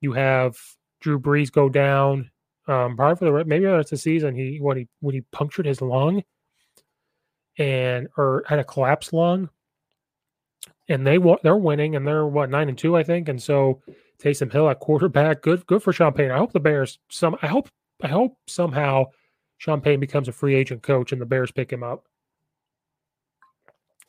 you 0.00 0.12
have 0.12 0.56
Drew 1.00 1.18
Brees 1.18 1.50
go 1.50 1.68
down. 1.68 2.30
Um, 2.68 2.96
probably 2.96 3.16
for 3.16 3.24
the 3.24 3.44
maybe 3.44 3.64
that's 3.64 3.90
the 3.90 3.96
season. 3.96 4.34
He 4.34 4.58
what 4.60 4.76
he 4.76 4.88
when 5.00 5.14
he 5.14 5.22
punctured 5.32 5.66
his 5.66 5.80
lung, 5.80 6.22
and 7.58 8.08
or 8.16 8.44
had 8.46 8.58
a 8.58 8.64
collapsed 8.64 9.12
lung, 9.12 9.48
and 10.88 11.06
they 11.06 11.18
they're 11.42 11.56
winning, 11.56 11.96
and 11.96 12.06
they're 12.06 12.26
what 12.26 12.50
nine 12.50 12.68
and 12.68 12.78
two, 12.78 12.96
I 12.96 13.02
think, 13.02 13.28
and 13.28 13.42
so 13.42 13.82
Taysom 14.22 14.52
Hill 14.52 14.68
at 14.68 14.80
quarterback. 14.80 15.42
Good, 15.42 15.66
good 15.66 15.82
for 15.82 15.92
Payton. 15.92 16.30
I 16.30 16.38
hope 16.38 16.52
the 16.52 16.60
Bears 16.60 16.98
some. 17.10 17.36
I 17.42 17.46
hope, 17.46 17.68
I 18.02 18.08
hope 18.08 18.36
somehow 18.46 19.06
Payton 19.58 20.00
becomes 20.00 20.28
a 20.28 20.32
free 20.32 20.54
agent 20.54 20.82
coach 20.82 21.12
and 21.12 21.20
the 21.20 21.26
Bears 21.26 21.50
pick 21.50 21.72
him 21.72 21.82
up. 21.82 22.06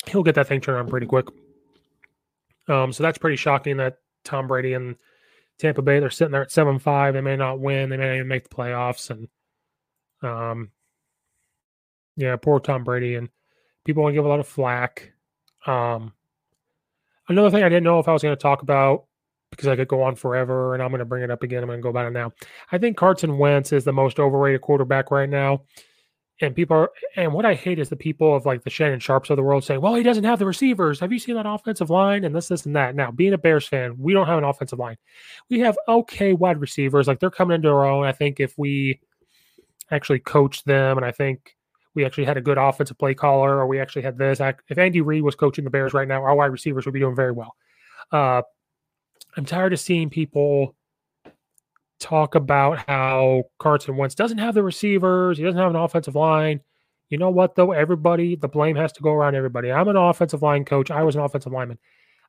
He'll 0.07 0.23
get 0.23 0.35
that 0.35 0.47
thing 0.47 0.61
turned 0.61 0.79
on 0.79 0.87
pretty 0.87 1.07
quick. 1.07 1.27
Um, 2.67 2.91
so 2.93 3.03
that's 3.03 3.17
pretty 3.17 3.37
shocking 3.37 3.77
that 3.77 3.97
Tom 4.23 4.47
Brady 4.47 4.73
and 4.73 4.95
Tampa 5.57 5.81
Bay 5.81 5.99
they're 5.99 6.09
sitting 6.09 6.31
there 6.31 6.43
at 6.43 6.51
seven 6.51 6.79
five. 6.79 7.13
They 7.13 7.21
may 7.21 7.35
not 7.35 7.59
win. 7.59 7.89
They 7.89 7.97
may 7.97 8.07
not 8.07 8.15
even 8.15 8.27
make 8.27 8.47
the 8.47 8.55
playoffs. 8.55 9.09
And 9.09 9.27
um, 10.21 10.71
yeah, 12.15 12.35
poor 12.35 12.59
Tom 12.59 12.83
Brady 12.83 13.15
and 13.15 13.29
people 13.85 14.03
want 14.03 14.13
to 14.13 14.17
give 14.17 14.25
a 14.25 14.29
lot 14.29 14.39
of 14.39 14.47
flack. 14.47 15.13
Um, 15.65 16.13
another 17.27 17.49
thing 17.49 17.63
I 17.63 17.69
didn't 17.69 17.83
know 17.83 17.99
if 17.99 18.07
I 18.07 18.13
was 18.13 18.23
going 18.23 18.35
to 18.35 18.41
talk 18.41 18.61
about 18.61 19.06
because 19.51 19.67
I 19.67 19.75
could 19.75 19.87
go 19.87 20.03
on 20.03 20.15
forever 20.15 20.73
and 20.73 20.83
I'm 20.83 20.89
going 20.89 20.99
to 20.99 21.05
bring 21.05 21.23
it 21.23 21.31
up 21.31 21.43
again. 21.43 21.63
I'm 21.63 21.67
going 21.67 21.79
to 21.79 21.83
go 21.83 21.89
about 21.89 22.07
it 22.07 22.11
now. 22.11 22.33
I 22.71 22.77
think 22.77 22.97
Carson 22.97 23.37
Wentz 23.37 23.71
is 23.71 23.83
the 23.83 23.93
most 23.93 24.19
overrated 24.19 24.61
quarterback 24.61 25.11
right 25.11 25.29
now. 25.29 25.61
And 26.39 26.53
people 26.53 26.77
are, 26.77 26.91
and 27.15 27.33
what 27.33 27.47
I 27.47 27.55
hate 27.55 27.79
is 27.79 27.89
the 27.89 27.95
people 27.95 28.35
of 28.35 28.45
like 28.45 28.63
the 28.63 28.69
Shannon 28.69 28.99
Sharpes 28.99 29.31
of 29.31 29.37
the 29.37 29.43
world 29.43 29.63
saying, 29.63 29.81
well, 29.81 29.95
he 29.95 30.03
doesn't 30.03 30.23
have 30.23 30.37
the 30.37 30.45
receivers. 30.45 30.99
Have 30.99 31.11
you 31.11 31.17
seen 31.17 31.33
that 31.33 31.47
offensive 31.47 31.89
line? 31.89 32.25
And 32.25 32.35
this, 32.35 32.49
this, 32.49 32.67
and 32.67 32.75
that. 32.75 32.93
Now, 32.93 33.09
being 33.09 33.33
a 33.33 33.39
Bears 33.39 33.67
fan, 33.67 33.95
we 33.97 34.13
don't 34.13 34.27
have 34.27 34.37
an 34.37 34.43
offensive 34.43 34.77
line. 34.77 34.97
We 35.49 35.59
have 35.61 35.75
okay 35.87 36.33
wide 36.33 36.61
receivers. 36.61 37.07
Like 37.07 37.19
they're 37.19 37.31
coming 37.31 37.55
into 37.55 37.69
our 37.69 37.85
own. 37.85 38.05
I 38.05 38.11
think 38.11 38.39
if 38.39 38.55
we 38.55 38.99
actually 39.89 40.19
coach 40.19 40.63
them, 40.65 40.97
and 40.97 41.05
I 41.05 41.11
think 41.11 41.55
we 41.95 42.05
actually 42.05 42.25
had 42.25 42.37
a 42.37 42.41
good 42.41 42.59
offensive 42.59 42.99
play 42.99 43.15
caller, 43.15 43.57
or 43.57 43.65
we 43.65 43.79
actually 43.79 44.03
had 44.03 44.19
this. 44.19 44.39
If 44.69 44.77
Andy 44.77 45.01
Reid 45.01 45.23
was 45.23 45.33
coaching 45.33 45.63
the 45.63 45.71
Bears 45.71 45.95
right 45.95 46.07
now, 46.07 46.21
our 46.21 46.35
wide 46.35 46.51
receivers 46.51 46.85
would 46.85 46.93
be 46.93 46.99
doing 46.99 47.15
very 47.15 47.31
well. 47.31 47.55
Uh, 48.11 48.43
I'm 49.37 49.45
tired 49.45 49.71
of 49.71 49.79
seeing 49.79 50.09
people 50.09 50.75
talk 51.99 52.35
about 52.35 52.79
how 52.87 53.43
Carson 53.59 53.95
Wentz 53.95 54.15
doesn't 54.15 54.39
have 54.39 54.55
the 54.55 54.63
receivers, 54.63 55.37
he 55.37 55.43
doesn't 55.43 55.59
have 55.59 55.69
an 55.69 55.75
offensive 55.75 56.15
line. 56.15 56.61
You 57.09 57.17
know 57.17 57.29
what, 57.29 57.55
though? 57.55 57.71
Everybody, 57.71 58.35
the 58.35 58.49
blame 58.49 58.75
has 58.75 58.91
to 58.93 59.01
go 59.01 59.13
around 59.13 59.35
everybody. 59.35 59.71
I'm 59.71 59.87
an 59.87 59.95
offensive 59.95 60.41
line 60.41 60.65
coach. 60.65 60.91
I 60.91 61.03
was 61.03 61.15
an 61.15 61.21
offensive 61.21 61.53
lineman. 61.53 61.77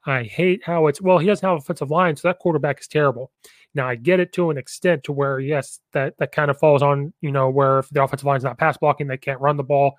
I 0.06 0.22
hate 0.22 0.62
how 0.64 0.86
it's, 0.86 1.00
well, 1.00 1.18
he 1.18 1.26
doesn't 1.26 1.46
have 1.46 1.58
offensive 1.58 1.90
line, 1.90 2.14
so 2.14 2.28
that 2.28 2.38
quarterback 2.38 2.80
is 2.80 2.86
terrible. 2.86 3.32
Now, 3.74 3.88
I 3.88 3.96
get 3.96 4.20
it 4.20 4.32
to 4.34 4.50
an 4.50 4.58
extent 4.58 5.02
to 5.04 5.12
where, 5.12 5.40
yes, 5.40 5.80
that, 5.92 6.16
that 6.18 6.30
kind 6.30 6.50
of 6.50 6.58
falls 6.58 6.82
on, 6.82 7.12
you 7.20 7.32
know, 7.32 7.50
where 7.50 7.80
if 7.80 7.88
the 7.88 8.02
offensive 8.02 8.26
line 8.26 8.36
is 8.36 8.44
not 8.44 8.58
pass 8.58 8.76
blocking, 8.76 9.08
they 9.08 9.16
can't 9.16 9.40
run 9.40 9.56
the 9.56 9.64
ball. 9.64 9.96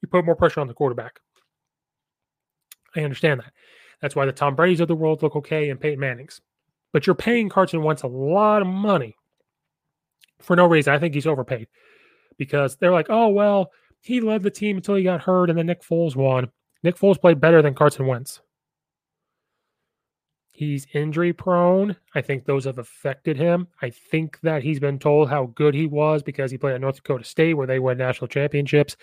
You 0.00 0.08
put 0.08 0.24
more 0.24 0.34
pressure 0.34 0.60
on 0.60 0.66
the 0.66 0.74
quarterback. 0.74 1.20
I 2.96 3.02
understand 3.02 3.40
that. 3.40 3.52
That's 4.02 4.14
why 4.16 4.26
the 4.26 4.32
Tom 4.32 4.54
Brady's 4.56 4.80
of 4.80 4.88
the 4.88 4.94
world 4.94 5.22
look 5.22 5.36
okay 5.36 5.70
and 5.70 5.80
Peyton 5.80 6.00
Manning's. 6.00 6.40
But 6.92 7.06
you're 7.06 7.14
paying 7.14 7.48
Carson 7.48 7.82
Wentz 7.82 8.02
a 8.02 8.08
lot 8.08 8.60
of 8.60 8.68
money 8.68 9.16
for 10.40 10.56
no 10.56 10.66
reason. 10.66 10.92
I 10.92 10.98
think 10.98 11.14
he's 11.14 11.26
overpaid 11.26 11.68
because 12.36 12.76
they're 12.76 12.92
like, 12.92 13.06
oh, 13.08 13.28
well, 13.28 13.70
he 14.00 14.20
led 14.20 14.42
the 14.42 14.50
team 14.50 14.76
until 14.76 14.96
he 14.96 15.04
got 15.04 15.22
hurt 15.22 15.48
and 15.48 15.58
then 15.58 15.66
Nick 15.66 15.82
Foles 15.82 16.16
won. 16.16 16.50
Nick 16.82 16.96
Foles 16.96 17.20
played 17.20 17.40
better 17.40 17.62
than 17.62 17.74
Carson 17.74 18.06
Wentz. 18.06 18.40
He's 20.54 20.86
injury 20.92 21.32
prone. 21.32 21.96
I 22.14 22.20
think 22.20 22.44
those 22.44 22.66
have 22.66 22.78
affected 22.78 23.36
him. 23.36 23.68
I 23.80 23.90
think 23.90 24.38
that 24.42 24.62
he's 24.62 24.78
been 24.78 24.98
told 24.98 25.30
how 25.30 25.46
good 25.54 25.74
he 25.74 25.86
was 25.86 26.22
because 26.22 26.50
he 26.50 26.58
played 26.58 26.74
at 26.74 26.80
North 26.80 26.96
Dakota 26.96 27.24
State 27.24 27.54
where 27.54 27.66
they 27.66 27.78
won 27.78 27.96
national 27.96 28.28
championships 28.28 28.96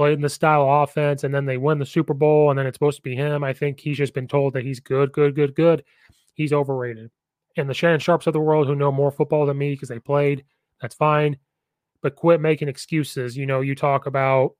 played 0.00 0.14
in 0.14 0.22
the 0.22 0.28
style 0.30 0.62
of 0.62 0.88
offense, 0.88 1.24
and 1.24 1.34
then 1.34 1.44
they 1.44 1.58
win 1.58 1.78
the 1.78 1.84
Super 1.84 2.14
Bowl, 2.14 2.48
and 2.48 2.58
then 2.58 2.66
it's 2.66 2.76
supposed 2.76 2.96
to 2.96 3.02
be 3.02 3.14
him. 3.14 3.44
I 3.44 3.52
think 3.52 3.78
he's 3.78 3.98
just 3.98 4.14
been 4.14 4.26
told 4.26 4.54
that 4.54 4.64
he's 4.64 4.80
good, 4.80 5.12
good, 5.12 5.34
good, 5.34 5.54
good. 5.54 5.84
He's 6.32 6.54
overrated. 6.54 7.10
And 7.58 7.68
the 7.68 7.74
Shannon 7.74 8.00
Sharpes 8.00 8.26
of 8.26 8.32
the 8.32 8.40
world 8.40 8.66
who 8.66 8.74
know 8.74 8.90
more 8.90 9.10
football 9.10 9.44
than 9.44 9.58
me 9.58 9.72
because 9.72 9.90
they 9.90 9.98
played, 9.98 10.42
that's 10.80 10.94
fine. 10.94 11.36
But 12.00 12.16
quit 12.16 12.40
making 12.40 12.68
excuses. 12.68 13.36
You 13.36 13.44
know, 13.44 13.60
you 13.60 13.74
talk 13.74 14.06
about 14.06 14.54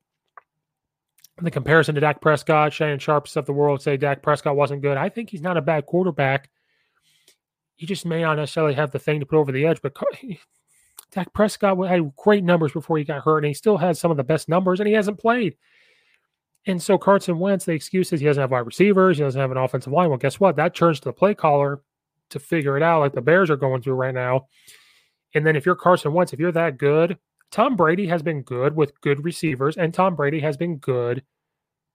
the 1.44 1.50
comparison 1.50 1.94
to 1.94 2.00
Dak 2.00 2.20
Prescott, 2.20 2.72
Shannon 2.72 2.98
Sharpes 2.98 3.36
of 3.36 3.46
the 3.46 3.52
world 3.52 3.82
say 3.82 3.96
Dak 3.96 4.22
Prescott 4.22 4.56
wasn't 4.56 4.82
good. 4.82 4.96
I 4.96 5.08
think 5.08 5.30
he's 5.30 5.42
not 5.42 5.56
a 5.56 5.62
bad 5.62 5.86
quarterback. 5.86 6.50
He 7.76 7.86
just 7.86 8.04
may 8.04 8.22
not 8.22 8.36
necessarily 8.36 8.74
have 8.74 8.90
the 8.90 8.98
thing 8.98 9.20
to 9.20 9.26
put 9.26 9.38
over 9.38 9.52
the 9.52 9.66
edge, 9.66 9.80
but 9.82 9.96
Dak 11.12 11.32
Prescott 11.32 11.78
had 11.88 12.14
great 12.16 12.44
numbers 12.44 12.72
before 12.72 12.98
he 12.98 13.04
got 13.04 13.22
hurt, 13.22 13.38
and 13.38 13.46
he 13.46 13.54
still 13.54 13.78
has 13.78 13.98
some 13.98 14.10
of 14.10 14.16
the 14.16 14.24
best 14.24 14.48
numbers, 14.48 14.80
and 14.80 14.86
he 14.86 14.94
hasn't 14.94 15.18
played. 15.18 15.56
And 16.66 16.82
so 16.82 16.98
Carson 16.98 17.38
Wentz, 17.38 17.64
the 17.64 17.72
excuse 17.72 18.12
is 18.12 18.20
he 18.20 18.26
doesn't 18.26 18.40
have 18.40 18.50
wide 18.50 18.66
receivers, 18.66 19.16
he 19.16 19.24
doesn't 19.24 19.40
have 19.40 19.50
an 19.50 19.56
offensive 19.56 19.92
line. 19.92 20.10
Well, 20.10 20.18
guess 20.18 20.38
what? 20.38 20.56
That 20.56 20.74
turns 20.74 21.00
to 21.00 21.08
the 21.08 21.12
play 21.12 21.34
caller 21.34 21.80
to 22.30 22.38
figure 22.38 22.76
it 22.76 22.82
out, 22.82 23.00
like 23.00 23.14
the 23.14 23.22
Bears 23.22 23.50
are 23.50 23.56
going 23.56 23.82
through 23.82 23.94
right 23.94 24.14
now. 24.14 24.46
And 25.34 25.46
then 25.46 25.56
if 25.56 25.64
you're 25.64 25.74
Carson 25.74 26.12
Wentz, 26.12 26.32
if 26.32 26.40
you're 26.40 26.52
that 26.52 26.76
good, 26.76 27.16
Tom 27.50 27.76
Brady 27.76 28.06
has 28.06 28.22
been 28.22 28.42
good 28.42 28.76
with 28.76 29.00
good 29.00 29.24
receivers, 29.24 29.76
and 29.76 29.92
Tom 29.92 30.14
Brady 30.14 30.40
has 30.40 30.56
been 30.56 30.76
good 30.76 31.22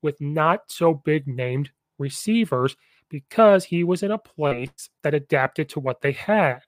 with 0.02 0.20
not 0.20 0.64
so 0.68 0.94
big 0.94 1.28
named 1.28 1.72
receivers 1.98 2.76
because 3.10 3.64
he 3.64 3.84
was 3.84 4.04
in 4.04 4.12
a 4.12 4.18
place 4.18 4.90
that 5.04 5.14
adapted 5.14 5.70
to 5.70 5.80
what 5.80 6.02
they 6.02 6.12
had. 6.12 6.62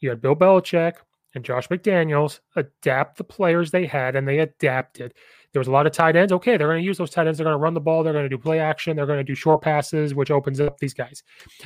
You 0.00 0.10
had 0.10 0.20
Bill 0.20 0.36
Belichick 0.36 0.94
and 1.34 1.44
Josh 1.44 1.68
McDaniels 1.68 2.40
adapt 2.54 3.18
the 3.18 3.24
players 3.24 3.70
they 3.70 3.86
had, 3.86 4.16
and 4.16 4.26
they 4.26 4.38
adapted. 4.38 5.14
There 5.52 5.60
was 5.60 5.68
a 5.68 5.72
lot 5.72 5.86
of 5.86 5.92
tight 5.92 6.16
ends. 6.16 6.32
Okay, 6.32 6.56
they're 6.56 6.68
going 6.68 6.82
to 6.82 6.86
use 6.86 6.98
those 6.98 7.10
tight 7.10 7.26
ends. 7.26 7.38
They're 7.38 7.44
going 7.46 7.54
to 7.54 7.62
run 7.62 7.74
the 7.74 7.80
ball. 7.80 8.02
They're 8.02 8.12
going 8.12 8.24
to 8.24 8.28
do 8.28 8.38
play 8.38 8.60
action. 8.60 8.96
They're 8.96 9.06
going 9.06 9.18
to 9.18 9.24
do 9.24 9.34
short 9.34 9.62
passes, 9.62 10.14
which 10.14 10.30
opens 10.30 10.60
up 10.60 10.78
these 10.78 10.94
guys. 10.94 11.22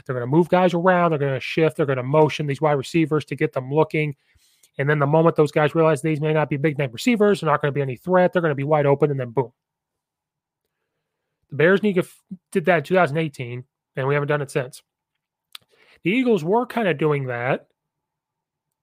They're 0.06 0.14
going 0.14 0.28
to 0.28 0.36
move 0.36 0.48
guys 0.48 0.74
around. 0.74 1.10
They're 1.10 1.18
going 1.18 1.34
to 1.34 1.40
shift. 1.40 1.76
They're 1.76 1.86
going 1.86 1.96
to 1.96 2.02
motion 2.02 2.46
these 2.46 2.60
wide 2.60 2.72
receivers 2.72 3.24
to 3.26 3.36
get 3.36 3.52
them 3.52 3.72
looking. 3.72 4.16
And 4.78 4.88
then 4.88 4.98
the 4.98 5.06
moment 5.06 5.36
those 5.36 5.52
guys 5.52 5.74
realize 5.74 6.00
these 6.00 6.20
may 6.20 6.32
not 6.32 6.48
be 6.48 6.56
big 6.56 6.78
name 6.78 6.90
receivers, 6.92 7.40
they're 7.40 7.50
not 7.50 7.60
going 7.60 7.72
to 7.72 7.76
be 7.76 7.82
any 7.82 7.96
threat. 7.96 8.32
They're 8.32 8.42
going 8.42 8.50
to 8.50 8.56
be 8.56 8.64
wide 8.64 8.86
open, 8.86 9.10
and 9.10 9.20
then 9.20 9.30
boom. 9.30 9.52
The 11.50 11.56
Bears 11.56 11.82
need 11.82 11.94
to 11.94 12.04
did 12.52 12.64
that 12.66 12.78
in 12.78 12.84
2018, 12.84 13.64
and 13.96 14.08
we 14.08 14.14
haven't 14.14 14.28
done 14.28 14.42
it 14.42 14.50
since. 14.50 14.82
The 16.02 16.10
Eagles 16.10 16.44
were 16.44 16.66
kind 16.66 16.88
of 16.88 16.96
doing 16.96 17.26
that 17.26 17.66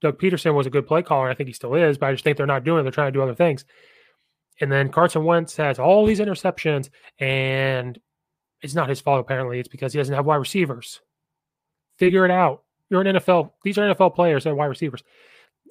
Doug 0.02 0.20
Pederson 0.20 0.54
was 0.54 0.68
a 0.68 0.72
good 0.72 0.88
play 0.88 1.02
caller. 1.02 1.30
I 1.30 1.34
think 1.34 1.48
he 1.48 1.54
still 1.54 1.76
is, 1.76 1.98
but 1.98 2.08
I 2.08 2.12
just 2.12 2.24
think 2.24 2.38
they're 2.38 2.46
not 2.46 2.64
doing 2.64 2.80
it. 2.80 2.84
They're 2.84 2.92
trying 2.92 3.12
to 3.12 3.18
do 3.18 3.24
other 3.24 3.36
things. 3.36 3.66
And 4.62 4.72
then 4.72 4.90
Carson 4.90 5.24
Wentz 5.24 5.56
has 5.58 5.80
all 5.80 6.06
these 6.06 6.20
interceptions, 6.20 6.90
and 7.20 8.00
it's 8.62 8.76
not 8.76 8.90
his 8.90 9.02
fault, 9.02 9.20
apparently. 9.20 9.60
It's 9.60 9.68
because 9.68 9.94
he 9.94 9.98
doesn't 9.98 10.14
have 10.14 10.26
wide 10.26 10.38
receivers. 10.38 11.02
Figure 11.98 12.26
it 12.26 12.32
out. 12.32 12.64
You're 12.90 13.02
an 13.02 13.16
NFL. 13.16 13.52
These 13.64 13.78
are 13.78 13.94
NFL 13.94 14.16
players 14.16 14.46
and 14.46 14.56
wide 14.56 14.68
receivers. 14.68 15.04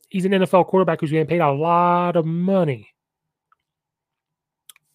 He's 0.08 0.24
an 0.24 0.32
NFL 0.32 0.66
quarterback 0.66 1.00
who's 1.00 1.10
getting 1.10 1.26
paid 1.26 1.40
a 1.40 1.50
lot 1.50 2.16
of 2.16 2.24
money. 2.24 2.92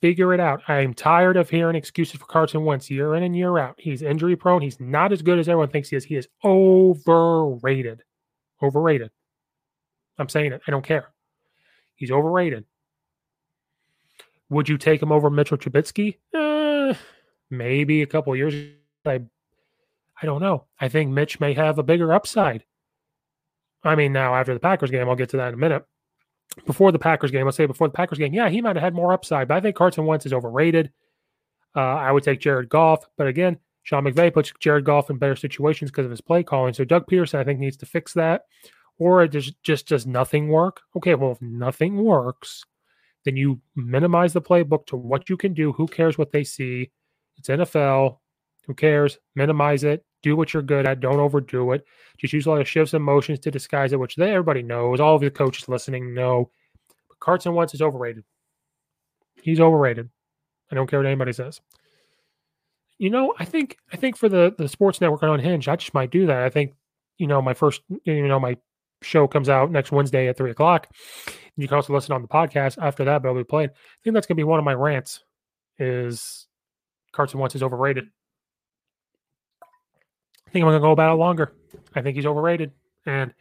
figure 0.01 0.33
it 0.33 0.39
out. 0.39 0.61
I'm 0.67 0.93
tired 0.93 1.37
of 1.37 1.49
hearing 1.49 1.75
excuses 1.75 2.19
for 2.19 2.25
Carson 2.25 2.65
Wentz 2.65 2.89
year 2.89 3.13
in 3.15 3.23
and 3.23 3.35
year 3.35 3.57
out. 3.59 3.75
He's 3.77 4.01
injury 4.01 4.35
prone. 4.35 4.61
He's 4.61 4.79
not 4.79 5.11
as 5.11 5.21
good 5.21 5.37
as 5.37 5.47
everyone 5.47 5.69
thinks 5.69 5.89
he 5.89 5.95
is. 5.95 6.03
He 6.03 6.15
is 6.15 6.27
overrated. 6.43 8.01
Overrated. 8.63 9.11
I'm 10.17 10.29
saying 10.29 10.53
it. 10.53 10.61
I 10.67 10.71
don't 10.71 10.85
care. 10.85 11.09
He's 11.95 12.11
overrated. 12.11 12.65
Would 14.49 14.67
you 14.67 14.77
take 14.77 15.01
him 15.01 15.11
over 15.11 15.29
Mitchell 15.29 15.57
Trubisky? 15.57 16.17
Uh, 16.33 16.93
maybe 17.49 18.01
a 18.01 18.07
couple 18.07 18.35
years. 18.35 18.53
I, 19.05 19.21
I 20.21 20.25
don't 20.25 20.41
know. 20.41 20.65
I 20.79 20.89
think 20.89 21.11
Mitch 21.11 21.39
may 21.39 21.53
have 21.53 21.77
a 21.77 21.83
bigger 21.83 22.11
upside. 22.11 22.63
I 23.83 23.95
mean, 23.95 24.13
now 24.13 24.35
after 24.35 24.53
the 24.53 24.59
Packers 24.59 24.91
game, 24.91 25.09
I'll 25.09 25.15
get 25.15 25.29
to 25.29 25.37
that 25.37 25.49
in 25.49 25.53
a 25.55 25.57
minute 25.57 25.85
before 26.65 26.91
the 26.91 26.99
Packers 26.99 27.31
game, 27.31 27.45
let's 27.45 27.57
say 27.57 27.65
before 27.65 27.87
the 27.87 27.93
Packers 27.93 28.17
game, 28.17 28.33
yeah, 28.33 28.49
he 28.49 28.61
might 28.61 28.75
have 28.75 28.83
had 28.83 28.93
more 28.93 29.13
upside, 29.13 29.47
but 29.47 29.55
I 29.55 29.61
think 29.61 29.75
Carson 29.75 30.05
Wentz 30.05 30.25
is 30.25 30.33
overrated. 30.33 30.91
Uh, 31.75 31.79
I 31.79 32.11
would 32.11 32.23
take 32.23 32.41
Jared 32.41 32.69
Goff, 32.69 33.05
but 33.17 33.27
again, 33.27 33.57
Sean 33.83 34.03
McVay 34.03 34.33
puts 34.33 34.51
Jared 34.59 34.85
Goff 34.85 35.09
in 35.09 35.17
better 35.17 35.35
situations 35.35 35.89
because 35.89 36.05
of 36.05 36.11
his 36.11 36.21
play 36.21 36.43
calling. 36.43 36.73
So 36.73 36.83
Doug 36.83 37.07
Pederson, 37.07 37.39
I 37.39 37.43
think, 37.43 37.59
needs 37.59 37.77
to 37.77 37.85
fix 37.85 38.13
that, 38.13 38.43
or 38.99 39.23
it 39.23 39.29
just 39.29 39.61
just 39.63 39.87
does 39.87 40.05
nothing 40.05 40.49
work. 40.49 40.81
Okay, 40.97 41.15
well, 41.15 41.31
if 41.31 41.41
nothing 41.41 41.97
works, 41.97 42.65
then 43.23 43.37
you 43.37 43.61
minimize 43.75 44.33
the 44.33 44.41
playbook 44.41 44.85
to 44.87 44.97
what 44.97 45.29
you 45.29 45.37
can 45.37 45.53
do. 45.53 45.71
Who 45.71 45.87
cares 45.87 46.17
what 46.17 46.31
they 46.31 46.43
see? 46.43 46.91
It's 47.37 47.47
NFL. 47.47 48.17
Who 48.67 48.73
cares? 48.73 49.17
Minimize 49.35 49.83
it. 49.83 50.05
Do 50.21 50.35
what 50.35 50.53
you're 50.53 50.63
good 50.63 50.85
at. 50.85 50.99
Don't 50.99 51.19
overdo 51.19 51.71
it. 51.71 51.85
Just 52.17 52.33
use 52.33 52.45
a 52.45 52.49
lot 52.49 52.61
of 52.61 52.67
shifts 52.67 52.93
and 52.93 53.03
motions 53.03 53.39
to 53.39 53.51
disguise 53.51 53.93
it, 53.93 53.99
which 53.99 54.15
they, 54.15 54.31
everybody 54.31 54.61
knows. 54.61 54.99
All 54.99 55.15
of 55.15 55.21
the 55.21 55.31
coaches 55.31 55.67
listening 55.67 56.13
know. 56.13 56.51
But 57.07 57.19
Carson 57.19 57.55
Wentz 57.55 57.73
is 57.73 57.81
overrated. 57.81 58.23
He's 59.41 59.59
overrated. 59.59 60.09
I 60.71 60.75
don't 60.75 60.87
care 60.87 60.99
what 60.99 61.05
anybody 61.05 61.33
says. 61.33 61.59
You 62.97 63.09
know, 63.09 63.33
I 63.39 63.45
think 63.45 63.77
I 63.91 63.97
think 63.97 64.15
for 64.15 64.29
the 64.29 64.53
the 64.57 64.67
sports 64.67 65.01
network 65.01 65.23
Unhinged, 65.23 65.67
I 65.67 65.75
just 65.75 65.93
might 65.93 66.11
do 66.11 66.27
that. 66.27 66.43
I 66.43 66.49
think, 66.49 66.75
you 67.17 67.25
know, 67.25 67.41
my 67.41 67.55
first, 67.55 67.81
you 68.03 68.27
know, 68.27 68.39
my 68.39 68.57
show 69.01 69.27
comes 69.27 69.49
out 69.49 69.71
next 69.71 69.91
Wednesday 69.91 70.27
at 70.27 70.37
three 70.37 70.51
o'clock. 70.51 70.87
You 71.57 71.67
can 71.67 71.75
also 71.75 71.93
listen 71.93 72.13
on 72.13 72.21
the 72.21 72.27
podcast 72.27 72.77
after 72.79 73.03
that, 73.05 73.23
but 73.23 73.29
I'll 73.29 73.35
be 73.35 73.43
playing. 73.43 73.69
I 73.69 73.99
think 74.03 74.13
that's 74.13 74.27
gonna 74.27 74.35
be 74.35 74.43
one 74.43 74.59
of 74.59 74.65
my 74.65 74.75
rants. 74.75 75.23
Is 75.79 76.45
Carson 77.11 77.39
Wentz 77.39 77.55
is 77.55 77.63
overrated. 77.63 78.05
I 80.51 80.53
think 80.53 80.63
I'm 80.63 80.71
going 80.71 80.81
to 80.81 80.85
go 80.85 80.91
about 80.91 81.13
it 81.13 81.15
longer. 81.15 81.53
I 81.95 82.01
think 82.01 82.17
he's 82.17 82.25
overrated. 82.25 82.73
And 83.05 83.33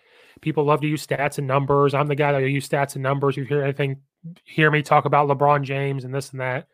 people 0.43 0.62
love 0.62 0.81
to 0.83 0.87
use 0.87 1.05
stats 1.05 1.38
and 1.38 1.47
numbers. 1.49 1.93
I'm 1.93 2.07
the 2.07 2.14
guy 2.14 2.31
that 2.31 2.49
use 2.49 2.69
stats 2.69 2.95
and 2.95 3.02
numbers. 3.02 3.37
You 3.37 3.43
hear 3.43 3.64
anything, 3.64 3.97
hear 4.45 4.71
me 4.71 4.81
talk 4.83 5.07
about 5.07 5.26
LeBron 5.26 5.62
James 5.64 6.05
and 6.05 6.14
this 6.14 6.31
and 6.31 6.40
that. 6.40 6.69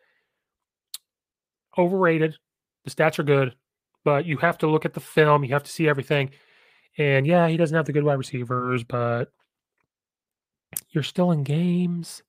Overrated. 1.75 2.35
The 2.85 2.91
stats 2.91 3.17
are 3.17 3.23
good, 3.23 3.55
but 4.03 4.27
you 4.27 4.37
have 4.37 4.59
to 4.59 4.67
look 4.67 4.85
at 4.85 4.93
the 4.93 4.99
film. 4.99 5.43
You 5.43 5.53
have 5.53 5.63
to 5.63 5.71
see 5.71 5.89
everything. 5.89 6.29
And 6.99 7.25
yeah, 7.25 7.47
he 7.47 7.57
doesn't 7.57 7.75
have 7.75 7.87
the 7.87 7.93
good 7.93 8.03
wide 8.03 8.19
receivers, 8.19 8.83
but 8.83 9.31
you're 10.91 11.01
still 11.01 11.31
in 11.31 11.41
games. 11.41 12.21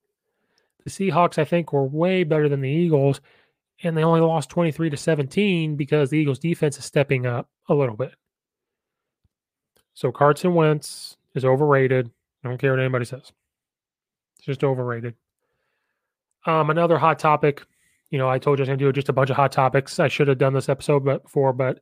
The 0.85 0.91
Seahawks, 0.91 1.37
I 1.37 1.45
think, 1.45 1.75
were 1.75 1.85
way 1.85 2.25
better 2.25 2.49
than 2.49 2.63
the 2.63 2.71
Eagles 2.71 3.21
and 3.83 3.97
they 3.97 4.03
only 4.03 4.21
lost 4.21 4.51
23 4.51 4.91
to 4.91 4.97
17 4.97 5.77
because 5.77 6.11
the 6.11 6.19
Eagles 6.19 6.39
defense 6.39 6.79
is 6.79 6.85
stepping 6.85 7.27
up 7.27 7.49
a 7.69 7.75
little 7.75 7.97
bit. 7.97 8.13
So 9.95 10.13
Carson 10.13 10.55
Wentz 10.55 11.17
is 11.35 11.45
overrated. 11.45 12.11
I 12.45 12.49
don't 12.49 12.59
care 12.59 12.73
what 12.73 12.81
anybody 12.81 13.05
says. 13.05 13.33
It's 14.37 14.47
just 14.47 14.65
overrated. 14.65 15.15
Um, 16.47 16.71
another 16.71 16.99
hot 16.99 17.19
topic. 17.19 17.65
You 18.11 18.19
know, 18.19 18.29
I 18.29 18.39
told 18.39 18.59
you 18.59 18.63
I 18.63 18.65
was 18.65 18.69
going 18.69 18.79
to 18.79 18.85
do 18.85 18.93
just 18.93 19.09
a 19.09 19.13
bunch 19.13 19.31
of 19.31 19.37
hot 19.37 19.53
topics. 19.53 19.99
I 19.99 20.09
should 20.09 20.29
have 20.29 20.39
done 20.39 20.55
this 20.55 20.69
episode 20.69 21.01
before, 21.01 21.53
but 21.53 21.81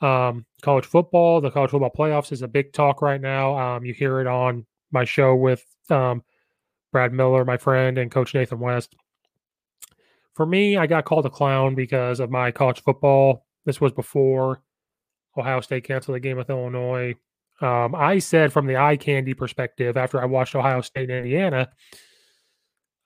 um, 0.00 0.44
college 0.62 0.84
football, 0.84 1.40
the 1.40 1.50
college 1.50 1.70
football 1.70 1.90
playoffs 1.90 2.30
is 2.30 2.42
a 2.42 2.48
big 2.48 2.72
talk 2.72 3.02
right 3.02 3.20
now. 3.20 3.58
Um, 3.58 3.84
you 3.84 3.94
hear 3.94 4.20
it 4.20 4.26
on 4.26 4.66
my 4.92 5.04
show 5.04 5.34
with 5.34 5.64
um, 5.90 6.22
Brad 6.92 7.12
Miller, 7.12 7.44
my 7.44 7.56
friend, 7.56 7.98
and 7.98 8.10
Coach 8.10 8.34
Nathan 8.34 8.60
West 8.60 8.94
for 10.36 10.44
me, 10.44 10.76
I 10.76 10.86
got 10.86 11.06
called 11.06 11.24
a 11.24 11.30
clown 11.30 11.74
because 11.74 12.20
of 12.20 12.30
my 12.30 12.50
college 12.50 12.82
football. 12.82 13.46
This 13.64 13.80
was 13.80 13.90
before 13.90 14.62
Ohio 15.36 15.62
State 15.62 15.84
canceled 15.84 16.14
the 16.14 16.20
game 16.20 16.36
with 16.36 16.50
Illinois. 16.50 17.14
Um, 17.62 17.94
I 17.94 18.18
said 18.18 18.52
from 18.52 18.66
the 18.66 18.76
eye 18.76 18.98
candy 18.98 19.32
perspective, 19.32 19.96
after 19.96 20.20
I 20.20 20.26
watched 20.26 20.54
Ohio 20.54 20.82
State 20.82 21.08
and 21.08 21.24
Indiana, 21.24 21.70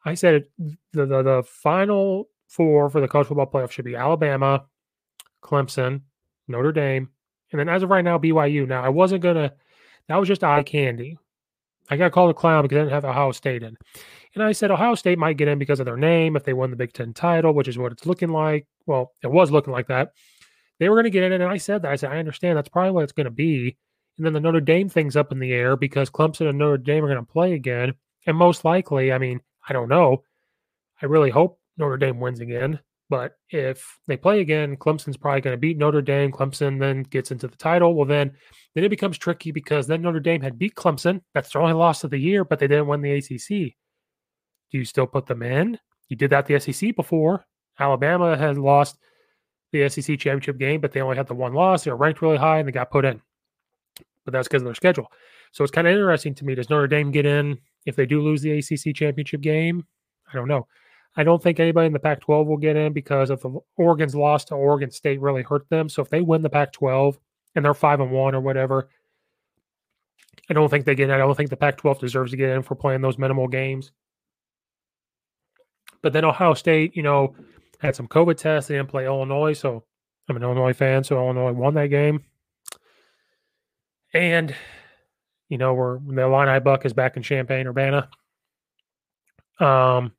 I 0.05 0.15
said 0.15 0.47
the, 0.59 1.07
the, 1.07 1.23
the 1.23 1.45
final 1.47 2.29
four 2.49 2.91
for 2.91 3.01
the 3.01 3.07
college 3.07 3.29
football 3.29 3.47
playoff 3.47 3.71
should 3.71 3.85
be 3.85 3.95
Alabama, 3.95 4.65
Clemson, 5.41 6.03
Notre 6.49 6.73
Dame, 6.73 7.11
and 7.53 7.61
then 7.61 7.69
as 7.69 7.85
of 7.85 7.91
right 7.91 8.05
now, 8.05 8.19
BYU. 8.19 8.67
Now 8.67 8.83
I 8.83 8.89
wasn't 8.89 9.23
gonna. 9.23 9.53
That 10.09 10.17
was 10.17 10.27
just 10.27 10.43
eye 10.43 10.65
candy. 10.65 11.17
I 11.91 11.97
got 11.97 12.13
called 12.13 12.31
a 12.31 12.35
clown 12.35 12.63
because 12.63 12.77
I 12.77 12.81
didn't 12.83 12.93
have 12.93 13.05
Ohio 13.05 13.33
State 13.33 13.63
in. 13.63 13.77
And 14.35 14.45
I 14.45 14.53
said 14.53 14.71
Ohio 14.71 14.95
State 14.95 15.19
might 15.19 15.37
get 15.37 15.49
in 15.49 15.59
because 15.59 15.81
of 15.81 15.87
their 15.87 15.97
name 15.97 16.37
if 16.37 16.45
they 16.45 16.53
won 16.53 16.71
the 16.71 16.77
Big 16.77 16.93
Ten 16.93 17.13
title, 17.13 17.53
which 17.53 17.69
is 17.69 17.79
what 17.79 17.93
it's 17.93 18.07
looking 18.07 18.29
like. 18.29 18.67
Well, 18.87 19.13
it 19.23 19.31
was 19.31 19.51
looking 19.51 19.73
like 19.73 19.89
that. 19.89 20.13
They 20.79 20.89
were 20.89 20.95
going 20.95 21.05
to 21.05 21.11
get 21.11 21.25
in, 21.25 21.33
and 21.33 21.45
I 21.45 21.57
said 21.57 21.83
that. 21.83 21.91
I 21.91 21.97
said, 21.97 22.13
I 22.13 22.19
understand 22.19 22.57
that's 22.57 22.69
probably 22.69 22.93
what 22.93 23.05
it's 23.05 23.13
going 23.13 23.25
to 23.25 23.31
be. 23.31 23.77
And 24.17 24.25
then 24.25 24.33
the 24.33 24.41
Notre 24.41 24.61
Dame 24.61 24.89
thing's 24.89 25.17
up 25.17 25.33
in 25.33 25.39
the 25.39 25.53
air 25.53 25.77
because 25.77 26.11
Clemson 26.11 26.49
and 26.49 26.59
Notre 26.59 26.79
Dame 26.79 27.05
are 27.05 27.09
going 27.09 27.25
to 27.25 27.33
play 27.33 27.55
again. 27.55 27.95
And 28.27 28.37
most 28.37 28.65
likely, 28.65 29.13
I 29.13 29.19
mean, 29.19 29.41
I 29.69 29.73
don't 29.73 29.89
know. 29.89 30.23
I 31.03 31.07
really 31.07 31.31
hope 31.31 31.59
Notre 31.77 31.97
Dame 31.97 32.21
wins 32.21 32.41
again. 32.41 32.79
But 33.11 33.37
if 33.51 33.99
they 34.07 34.17
play 34.17 34.41
again, 34.41 34.77
Clemson's 34.77 35.17
probably 35.17 35.41
going 35.41 35.55
to 35.55 35.61
beat 35.61 35.77
Notre 35.77 36.01
Dame. 36.01 36.31
Clemson 36.31 36.79
then 36.79 37.03
gets 37.03 37.33
into 37.33 37.49
the 37.49 37.57
title. 37.57 37.95
Well, 37.95 38.07
then, 38.07 38.33
then 38.75 38.85
it 38.85 38.89
becomes 38.89 39.19
tricky 39.19 39.51
because 39.51 39.89
then 39.89 40.01
Notre 40.01 40.21
Dame 40.21 40.41
had 40.41 40.61
beat 40.61 40.77
Clemson. 40.77 41.21
That's 41.35 41.53
their 41.53 41.61
only 41.61 41.75
loss 41.75 42.05
of 42.05 42.11
the 42.11 42.19
year, 42.19 42.45
but 42.45 42.61
they 42.61 42.69
didn't 42.69 42.87
win 42.87 43.03
the 43.03 43.15
ACC. 43.15 43.75
Do 44.71 44.79
you 44.79 44.85
still 44.85 45.09
put 45.09 45.27
them 45.27 45.43
in? 45.43 45.77
You 46.09 46.17
did 46.17 46.31
that 46.31 46.47
the 46.47 46.61
SEC 46.61 46.95
before. 46.95 47.45
Alabama 47.81 48.37
had 48.37 48.57
lost 48.57 48.97
the 49.73 49.89
SEC 49.89 50.17
championship 50.19 50.59
game, 50.59 50.81
but 50.81 50.93
they 50.93 51.01
only 51.01 51.17
had 51.17 51.27
the 51.27 51.35
one 51.35 51.53
loss. 51.53 51.83
They 51.83 51.91
were 51.91 51.97
ranked 51.97 52.23
really 52.23 52.37
high 52.37 52.61
and 52.61 52.69
they 52.69 52.73
got 52.73 52.93
put 52.93 53.05
in. 53.05 53.21
But 54.25 54.33
that's 54.33 54.47
because 54.47 54.63
of 54.63 54.67
their 54.67 54.75
schedule. 54.77 55.09
So 55.51 55.65
it's 55.65 55.73
kind 55.73 55.89
of 55.89 55.93
interesting 55.93 56.35
to 56.37 56.45
me. 56.45 56.55
Does 56.55 56.71
Notre 56.71 56.87
Dame 56.87 57.11
get 57.11 57.27
in 57.27 57.59
if 57.87 57.97
they 57.97 58.07
do 58.07 58.23
lose 58.23 58.41
the 58.43 58.59
ACC 58.59 58.95
championship 58.95 59.41
game? 59.41 59.85
I 60.33 60.37
don't 60.37 60.47
know. 60.47 60.69
I 61.17 61.25
don't 61.25 61.43
think 61.43 61.59
anybody 61.59 61.87
in 61.87 61.93
the 61.93 61.99
Pac 61.99 62.21
12 62.21 62.47
will 62.47 62.57
get 62.57 62.77
in 62.77 62.93
because 62.93 63.31
of 63.31 63.41
the 63.43 63.59
Oregon's 63.77 64.15
loss 64.15 64.45
to 64.47 64.55
Oregon 64.55 64.91
State 64.91 65.21
really 65.21 65.43
hurt 65.43 65.69
them. 65.69 65.89
So 65.89 66.03
if 66.03 66.11
they 66.11 66.21
win 66.21 66.43
the 66.43 66.51
Pac 66.51 66.73
12 66.73 67.19
and 67.55 67.65
they're 67.65 67.75
5 67.75 68.01
and 68.01 68.13
1 68.13 68.35
or 68.35 68.41
whatever, 68.41 68.89
I 70.49 70.53
don't 70.53 70.69
think 70.69 70.85
they 70.85 70.95
get 70.95 71.09
in. 71.09 71.15
I 71.15 71.19
don't 71.19 71.37
think 71.37 71.51
the 71.51 71.57
Pac 71.57 71.79
12 71.79 71.99
deserves 71.99 72.31
to 72.31 72.37
get 72.37 72.51
in 72.51 72.63
for 72.63 72.75
playing 72.75 73.01
those 73.01 73.19
minimal 73.19 73.49
games. 73.49 73.91
But 76.03 76.13
then 76.13 76.25
Ohio 76.25 76.55
State, 76.55 76.97
you 76.97 77.03
know, 77.03 77.35
had 77.81 77.97
some 77.97 78.09
COVID 78.09 78.37
tests. 78.37 78.69
They 78.69 78.77
didn't 78.77 78.89
play 78.89 79.07
Illinois. 79.07 79.53
So 79.53 79.85
I'm 80.29 80.37
an 80.37 80.43
Illinois 80.43 80.73
fan. 80.73 81.05
So 81.05 81.17
Illinois 81.17 81.53
won 81.53 81.75
that 81.75 81.89
game. 81.89 82.25
And, 84.13 84.55
you 85.49 85.59
know, 85.59 85.75
we're 85.75 85.99
the 85.99 86.23
Illibuck 86.23 86.85
is 86.85 86.93
back 86.93 87.17
in 87.17 87.23
Champaign 87.23 87.67
Urbana. 87.67 88.09
Um, 89.59 90.13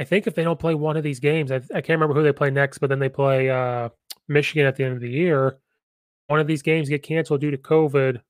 I 0.00 0.04
think 0.04 0.26
if 0.26 0.34
they 0.34 0.42
don't 0.42 0.58
play 0.58 0.74
one 0.74 0.96
of 0.96 1.04
these 1.04 1.20
games, 1.20 1.52
I, 1.52 1.56
I 1.56 1.80
can't 1.80 2.00
remember 2.00 2.14
who 2.14 2.22
they 2.22 2.32
play 2.32 2.50
next, 2.50 2.78
but 2.78 2.88
then 2.88 2.98
they 2.98 3.08
play 3.08 3.50
uh, 3.50 3.90
Michigan 4.26 4.66
at 4.66 4.74
the 4.76 4.84
end 4.84 4.94
of 4.94 5.00
the 5.00 5.10
year. 5.10 5.58
One 6.26 6.40
of 6.40 6.46
these 6.46 6.62
games 6.62 6.88
get 6.88 7.02
canceled 7.02 7.42
due 7.42 7.50
to 7.50 7.58
COVID. 7.58 8.20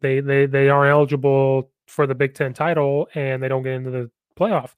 They 0.00 0.20
they 0.20 0.46
they 0.46 0.68
aren't 0.68 0.90
eligible 0.90 1.70
for 1.86 2.06
the 2.06 2.14
Big 2.14 2.34
Ten 2.34 2.52
title, 2.52 3.08
and 3.14 3.42
they 3.42 3.48
don't 3.48 3.62
get 3.62 3.74
into 3.74 3.90
the 3.90 4.10
playoff 4.38 4.74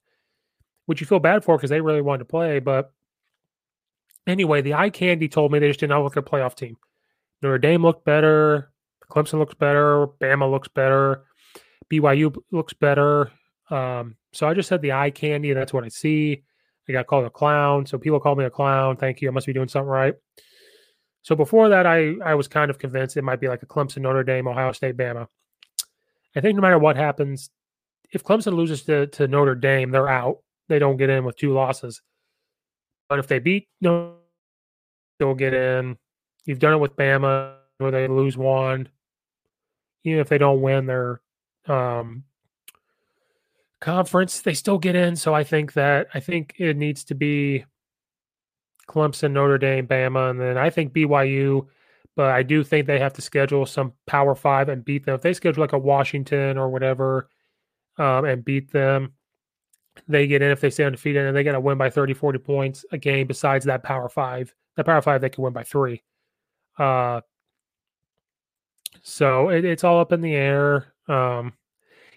which 0.87 1.01
you 1.01 1.07
feel 1.07 1.21
bad 1.21 1.45
for 1.45 1.57
because 1.57 1.71
they 1.71 1.81
really 1.81 2.01
wanted 2.01 2.21
to 2.21 2.25
play. 2.27 2.59
But 2.59 2.93
anyway, 4.27 4.63
the 4.63 4.75
eye 4.75 4.91
candy 4.91 5.29
told 5.29 5.53
me 5.53 5.59
they 5.59 5.69
just 5.69 5.81
did 5.81 5.89
not 5.89 6.03
look 6.03 6.17
at 6.17 6.27
a 6.27 6.31
playoff 6.31 6.55
team. 6.55 6.77
Notre 7.41 7.59
Dame 7.59 7.83
looked 7.83 8.05
better. 8.05 8.71
Clemson 9.11 9.39
looks 9.39 9.55
better. 9.55 10.07
Bama 10.21 10.51
looks 10.51 10.69
better. 10.69 11.25
BYU 11.91 12.37
looks 12.51 12.73
better. 12.73 13.31
Um, 13.71 14.17
so 14.33 14.49
I 14.49 14.55
just 14.55 14.69
said 14.69 14.83
the 14.83 14.93
eye 14.93 15.11
candy, 15.11 15.51
and 15.51 15.59
that's 15.59 15.73
what 15.73 15.85
I 15.85 15.89
see. 15.89 16.43
I 16.89 16.93
got 16.93 17.07
called 17.07 17.25
a 17.25 17.31
clown. 17.31 17.87
So 17.87 17.97
people 17.97 18.21
call 18.21 18.35
me 18.35 18.45
a 18.45 18.51
clown. 18.51 18.97
Thank 18.97 19.21
you. 19.21 19.29
I 19.29 19.33
must 19.33 19.47
be 19.47 19.53
doing 19.53 19.69
something 19.69 19.89
right. 19.89 20.15
So 21.23 21.37
before 21.37 21.69
that, 21.69 21.87
I, 21.87 22.15
I 22.25 22.35
was 22.35 22.49
kind 22.49 22.71
of 22.71 22.79
convinced 22.79 23.17
it 23.17 23.23
might 23.23 23.41
be 23.41 23.49
like 23.49 23.63
a 23.63 23.67
Clemson, 23.67 23.99
Notre 23.99 24.25
Dame, 24.25 24.49
Ohio 24.49 24.73
State, 24.73 24.97
Bama. 24.97 25.29
I 26.35 26.41
think 26.41 26.57
no 26.57 26.63
matter 26.63 26.79
what 26.79 26.97
happens, 26.97 27.51
if 28.13 28.25
Clemson 28.25 28.55
loses 28.55 28.83
to, 28.85 29.07
to 29.09 29.29
Notre 29.29 29.55
Dame, 29.55 29.91
they're 29.91 30.09
out 30.09 30.39
they 30.69 30.79
don't 30.79 30.97
get 30.97 31.11
in 31.11 31.25
with 31.25 31.37
two 31.37 31.53
losses. 31.53 32.01
But 33.09 33.19
if 33.19 33.27
they 33.27 33.39
beat 33.39 33.69
no, 33.81 34.17
they'll 35.19 35.35
get 35.35 35.55
in. 35.55 35.99
You've 36.47 36.59
done 36.59 36.75
it 36.75 36.79
with 36.79 36.97
Bama 36.97 37.57
where 37.79 37.91
they 37.91 38.09
lose 38.09 38.37
one. 38.37 38.89
Even 40.05 40.21
if 40.21 40.29
they 40.29 40.39
don't 40.39 40.63
win, 40.63 40.87
they're 40.87 41.21
um, 41.67 42.25
conference, 43.83 44.41
they 44.41 44.55
still 44.55 44.79
get 44.79 44.97
in. 44.97 45.15
So 45.17 45.35
I 45.35 45.45
think 45.45 45.75
that 45.75 46.09
I 46.15 46.21
think 46.21 46.55
it 46.59 46.77
needs 46.77 47.05
to 47.05 47.15
be 47.15 47.67
Clemson, 48.89 49.33
Notre 49.33 49.59
Dame, 49.59 49.87
Bama, 49.87 50.31
and 50.31 50.41
then 50.41 50.57
I 50.57 50.71
think 50.71 50.95
BYU. 50.95 51.67
But 52.15 52.31
I 52.31 52.43
do 52.43 52.63
think 52.63 52.87
they 52.87 52.99
have 52.99 53.15
to 53.15 53.23
schedule 53.23 53.67
some 53.67 53.93
Power 54.07 54.35
Five 54.35 54.69
and 54.69 54.85
beat 54.85 55.05
them. 55.05 55.15
If 55.15 55.23
they 55.23 55.35
schedule 55.35 55.63
like 55.63 55.73
a 55.73 55.79
Washington 55.79 56.59
or 56.59 56.69
whatever 56.71 57.29
um, 57.99 58.25
and 58.25 58.45
beat 58.45 58.71
them, 58.71 59.15
they 60.09 60.27
get 60.27 60.43
in. 60.43 60.51
If 60.51 60.61
they 60.61 60.71
stay 60.71 60.85
undefeated 60.85 61.27
and 61.27 61.37
they 61.37 61.45
got 61.45 61.53
to 61.53 61.61
win 61.61 61.79
by 61.79 61.91
30, 61.91 62.15
40 62.15 62.39
points 62.39 62.85
a 62.93 62.99
game, 62.99 63.27
besides 63.27 63.65
that 63.65 63.83
Power 63.83 64.09
Five, 64.09 64.55
that 64.77 64.87
Power 64.87 65.03
Five, 65.03 65.21
they 65.21 65.31
can 65.31 65.45
win 65.45 65.53
by 65.53 65.65
three. 65.65 66.03
Uh, 66.79 67.23
so 69.03 69.49
it, 69.49 69.65
it's 69.65 69.85
all 69.85 70.01
up 70.01 70.13
in 70.13 70.21
the 70.21 70.35
air. 70.35 70.93
Um, 71.09 71.55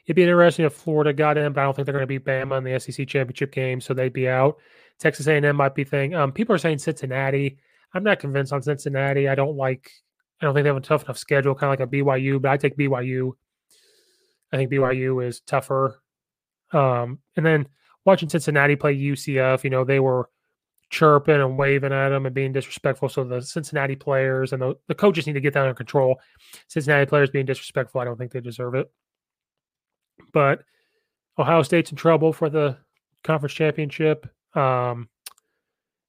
it'd 0.05 0.15
be 0.15 0.23
interesting 0.23 0.65
if 0.65 0.73
Florida 0.73 1.13
got 1.13 1.37
in, 1.37 1.53
but 1.53 1.61
I 1.61 1.63
don't 1.63 1.75
think 1.75 1.85
they're 1.85 1.93
going 1.93 2.07
to 2.07 2.07
beat 2.07 2.25
Bama 2.25 2.57
in 2.57 2.63
the 2.63 2.79
SEC 2.79 3.07
championship 3.07 3.51
game, 3.51 3.81
so 3.81 3.93
they'd 3.93 4.13
be 4.13 4.27
out. 4.27 4.57
Texas 4.99 5.27
A&M 5.27 5.55
might 5.55 5.75
be 5.75 5.83
thing. 5.83 6.13
Um, 6.13 6.31
people 6.31 6.55
are 6.55 6.59
saying 6.59 6.77
Cincinnati. 6.77 7.57
I'm 7.93 8.03
not 8.03 8.19
convinced 8.19 8.53
on 8.53 8.61
Cincinnati. 8.61 9.27
I 9.27 9.35
don't 9.35 9.57
like. 9.57 9.91
I 10.41 10.45
don't 10.45 10.53
think 10.53 10.63
they 10.63 10.69
have 10.69 10.77
a 10.77 10.81
tough 10.81 11.03
enough 11.03 11.17
schedule, 11.17 11.55
kind 11.55 11.73
of 11.73 11.79
like 11.79 11.87
a 11.87 11.91
BYU. 11.91 12.41
But 12.41 12.51
I 12.51 12.57
take 12.57 12.77
BYU. 12.77 13.31
I 14.51 14.57
think 14.57 14.71
BYU 14.71 15.25
is 15.25 15.41
tougher. 15.41 16.01
Um, 16.71 17.19
and 17.35 17.45
then 17.45 17.67
watching 18.05 18.29
Cincinnati 18.29 18.75
play 18.75 18.95
UCF, 18.95 19.63
you 19.63 19.69
know, 19.69 19.83
they 19.83 19.99
were 19.99 20.29
chirping 20.89 21.41
and 21.41 21.57
waving 21.57 21.93
at 21.93 22.09
them 22.09 22.25
and 22.25 22.35
being 22.35 22.53
disrespectful. 22.53 23.09
So 23.09 23.23
the 23.23 23.41
Cincinnati 23.41 23.95
players 23.95 24.53
and 24.53 24.61
the, 24.61 24.75
the 24.87 24.95
coaches 24.95 25.25
need 25.25 25.33
to 25.33 25.41
get 25.41 25.53
that 25.53 25.63
under 25.63 25.73
control. 25.73 26.19
Cincinnati 26.67 27.05
players 27.05 27.29
being 27.29 27.45
disrespectful, 27.45 28.01
I 28.01 28.05
don't 28.05 28.17
think 28.17 28.31
they 28.31 28.41
deserve 28.41 28.75
it. 28.75 28.91
But 30.33 30.63
Ohio 31.37 31.63
State's 31.63 31.91
in 31.91 31.97
trouble 31.97 32.33
for 32.33 32.49
the 32.49 32.77
conference 33.23 33.53
championship. 33.53 34.27
Um, 34.53 35.09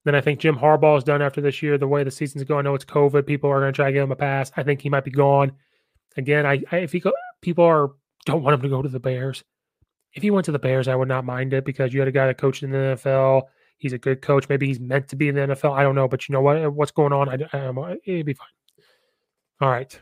then 0.04 0.14
I 0.14 0.20
think 0.20 0.38
Jim 0.38 0.56
Harbaugh 0.56 0.98
is 0.98 1.04
done 1.04 1.20
after 1.20 1.40
this 1.40 1.62
year. 1.62 1.78
The 1.78 1.88
way 1.88 2.04
the 2.04 2.10
season's 2.10 2.44
going, 2.44 2.64
I 2.64 2.70
know 2.70 2.74
it's 2.76 2.84
COVID. 2.84 3.26
People 3.26 3.50
are 3.50 3.60
going 3.60 3.72
to 3.72 3.76
try 3.76 3.86
to 3.86 3.92
give 3.92 4.04
him 4.04 4.12
a 4.12 4.16
pass. 4.16 4.52
I 4.56 4.62
think 4.62 4.80
he 4.80 4.88
might 4.88 5.04
be 5.04 5.10
gone. 5.10 5.52
Again, 6.16 6.46
I, 6.46 6.62
I 6.70 6.78
if 6.78 6.92
he 6.92 7.00
go, 7.00 7.12
people 7.42 7.64
are 7.64 7.90
don't 8.24 8.42
want 8.42 8.54
him 8.54 8.62
to 8.62 8.68
go 8.68 8.82
to 8.82 8.88
the 8.88 9.00
Bears. 9.00 9.42
If 10.12 10.22
he 10.22 10.30
went 10.30 10.44
to 10.46 10.52
the 10.52 10.58
Bears, 10.58 10.88
I 10.88 10.94
would 10.94 11.08
not 11.08 11.24
mind 11.24 11.52
it 11.52 11.64
because 11.64 11.92
you 11.92 12.00
had 12.00 12.08
a 12.08 12.12
guy 12.12 12.26
that 12.26 12.38
coached 12.38 12.62
in 12.62 12.70
the 12.70 12.78
NFL. 12.78 13.42
He's 13.78 13.92
a 13.92 13.98
good 13.98 14.22
coach. 14.22 14.48
Maybe 14.48 14.66
he's 14.66 14.80
meant 14.80 15.08
to 15.08 15.16
be 15.16 15.28
in 15.28 15.34
the 15.34 15.42
NFL. 15.42 15.76
I 15.76 15.82
don't 15.82 15.94
know, 15.94 16.08
but 16.08 16.28
you 16.28 16.32
know 16.32 16.40
what? 16.40 16.72
What's 16.72 16.92
going 16.92 17.12
on? 17.12 17.28
I, 17.28 17.46
I, 17.52 17.96
it'd 18.04 18.26
be 18.26 18.32
fine. 18.32 18.46
All 19.60 19.68
right. 19.68 20.00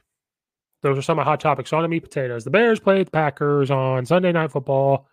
Those 0.85 0.99
are 0.99 1.03
some 1.03 1.19
of 1.19 1.25
hot 1.25 1.41
topics 1.41 1.73
on 1.73 1.81
the 1.81 1.89
meat 1.89 2.03
potatoes. 2.03 2.45
The 2.45 2.51
Bears 2.51 2.79
played 2.79 3.07
the 3.07 3.11
Packers 3.11 3.71
on 3.71 4.05
Sunday 4.05 4.33
Night 4.33 4.53
Football. 4.53 5.09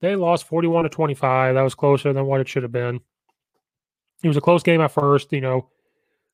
They 0.00 0.16
lost 0.16 0.46
41 0.46 0.84
to 0.84 0.88
25. 0.88 1.54
That 1.54 1.60
was 1.60 1.74
closer 1.74 2.14
than 2.14 2.24
what 2.24 2.40
it 2.40 2.48
should 2.48 2.62
have 2.62 2.72
been. 2.72 3.00
It 4.22 4.28
was 4.28 4.38
a 4.38 4.40
close 4.40 4.62
game 4.62 4.80
at 4.80 4.90
first. 4.90 5.34
You 5.34 5.42
know, 5.42 5.68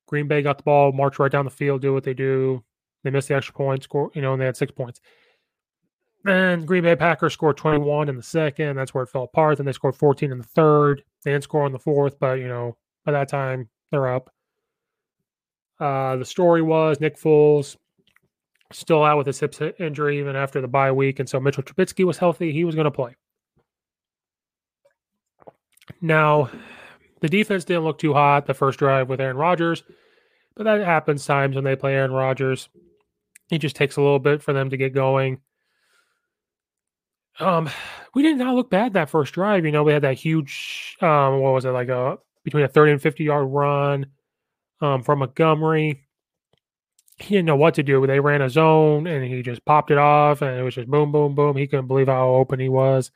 Green 0.07 0.29
Bay 0.29 0.43
got 0.43 0.59
the 0.59 0.63
ball, 0.63 0.93
marched 0.93 1.19
right 1.19 1.31
down 1.31 1.45
the 1.45 1.51
field, 1.51 1.83
do 1.83 1.93
what 1.93 2.05
they 2.05 2.15
do. 2.15 2.63
They 3.03 3.11
missed 3.11 3.27
the 3.27 3.35
extra 3.35 3.53
point, 3.53 3.83
score, 3.83 4.13
you 4.15 4.23
know, 4.23 4.33
and 4.33 4.41
they 4.41 4.47
had 4.47 4.57
six 4.57 4.71
points. 4.71 5.01
And 6.25 6.65
Green 6.65 6.85
Bay 6.85 6.95
Packers 6.95 7.33
scored 7.33 7.57
21 7.57 8.09
in 8.09 8.17
the 8.17 8.23
second. 8.23 8.77
That's 8.77 8.95
where 8.95 9.03
it 9.03 9.11
fell 9.11 9.25
apart. 9.25 9.57
Then 9.57 9.67
they 9.67 9.73
scored 9.73 9.97
14 9.97 10.31
in 10.31 10.39
the 10.39 10.45
third. 10.45 11.03
They 11.25 11.33
didn't 11.33 11.43
score 11.43 11.67
in 11.67 11.73
the 11.73 11.81
fourth, 11.81 12.17
but, 12.21 12.35
you 12.39 12.47
know, 12.47 12.77
by 13.05 13.11
that 13.11 13.27
time, 13.27 13.71
they're 13.91 14.15
up. 14.15 14.31
Uh, 15.81 16.15
the 16.15 16.25
story 16.25 16.63
was 16.63 17.01
Nick 17.01 17.19
Foles 17.19 17.77
still 18.73 19.05
out 19.05 19.19
with 19.19 19.27
his 19.27 19.41
hip 19.41 19.55
injury 19.79 20.19
even 20.19 20.37
after 20.37 20.61
the 20.61 20.69
bye 20.69 20.93
week. 20.93 21.19
And 21.19 21.29
so 21.29 21.41
Mitchell 21.41 21.63
Trubisky 21.63 22.05
was 22.05 22.19
healthy. 22.19 22.53
He 22.53 22.65
was 22.65 22.75
going 22.75 22.87
to 22.87 22.91
play. 22.91 23.17
Now, 26.01 26.51
the 27.21 27.29
defense 27.29 27.65
didn't 27.65 27.85
look 27.85 27.99
too 27.99 28.13
hot 28.13 28.47
the 28.47 28.55
first 28.55 28.79
drive 28.79 29.09
with 29.09 29.21
Aaron 29.21 29.37
Rodgers, 29.37 29.83
but 30.57 30.65
that 30.65 30.81
happens 30.81 31.25
times 31.25 31.55
when 31.55 31.65
they 31.65 31.77
play 31.77 31.95
Aaron 31.95 32.13
Rodgers. 32.13 32.69
It 33.51 33.59
just 33.59 33.77
takes 33.77 33.97
a 33.97 34.01
little 34.01 34.19
bit 34.19 34.43
for 34.43 34.53
them 34.53 34.71
to 34.71 34.77
get 34.77 34.95
going. 34.95 35.41
Um, 37.39 37.71
we 38.15 38.23
did 38.23 38.37
not 38.37 38.55
look 38.55 38.71
bad 38.71 38.95
that 38.95 39.11
first 39.11 39.35
drive. 39.35 39.65
You 39.65 39.73
know, 39.73 39.83
we 39.83 39.93
had 39.93 40.03
that 40.03 40.19
huge, 40.19 40.97
um, 41.01 41.41
what 41.41 41.53
was 41.53 41.65
it 41.65 41.71
like 41.71 41.89
a 41.89 42.19
between 42.45 42.65
a 42.65 42.69
30 42.69 42.93
and 42.93 43.03
50 43.03 43.25
yard 43.25 43.49
run 43.49 44.07
um, 44.81 45.03
from 45.03 45.21
Montgomery. 45.21 46.05
He 47.23 47.37
didn't 47.37 47.47
know 47.47 47.57
what 47.57 47.75
to 47.75 47.83
do. 47.83 48.05
They 48.07 48.21
ran 48.21 48.43
a 48.43 48.51
zone 48.51 49.07
and 49.07 49.25
he 49.25 49.43
just 49.43 49.65
popped 49.65 49.91
it 49.91 49.99
off, 49.99 50.43
and 50.43 50.59
it 50.59 50.63
was 50.63 50.75
just 50.75 50.89
boom, 50.89 51.13
boom, 51.13 51.35
boom. 51.35 51.57
He 51.57 51.67
couldn't 51.67 51.87
believe 51.87 52.09
how 52.09 52.31
open 52.31 52.59
he 52.59 52.69
was. 52.69 53.11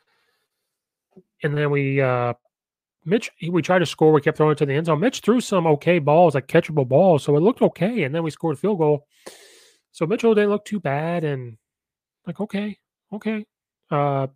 And 1.43 1.57
then 1.57 1.71
we, 1.71 2.01
uh, 2.01 2.35
Mitch, 3.05 3.31
we 3.51 3.63
tried 3.63 3.81
to 3.81 3.87
score. 3.87 4.13
We 4.13 4.21
kept 4.21 4.37
throwing 4.37 4.53
it 4.53 4.59
to 4.59 4.67
the 4.67 4.75
end 4.75 4.87
zone. 4.87 5.01
Mitch 5.01 5.21
threw 5.21 5.41
some 5.41 5.67
okay 5.67 5.99
balls, 5.99 6.35
like 6.35 6.47
catchable 6.47 6.87
balls, 6.89 7.25
so 7.25 7.37
it 7.37 7.41
looked 7.41 7.63
okay. 7.63 8.05
And 8.05 8.15
then 8.15 8.23
we 8.23 8.31
scored 8.31 8.57
a 8.57 8.59
field 8.59 8.79
goal. 8.79 9.07
So 9.93 10.07
Mitchell 10.07 10.35
didn't 10.35 10.51
look 10.51 10.65
too 10.65 10.81
bad, 10.81 11.25
and 11.25 11.57
like 12.27 12.41
okay, 12.41 12.79
okay, 13.13 13.47
uh, 13.91 14.27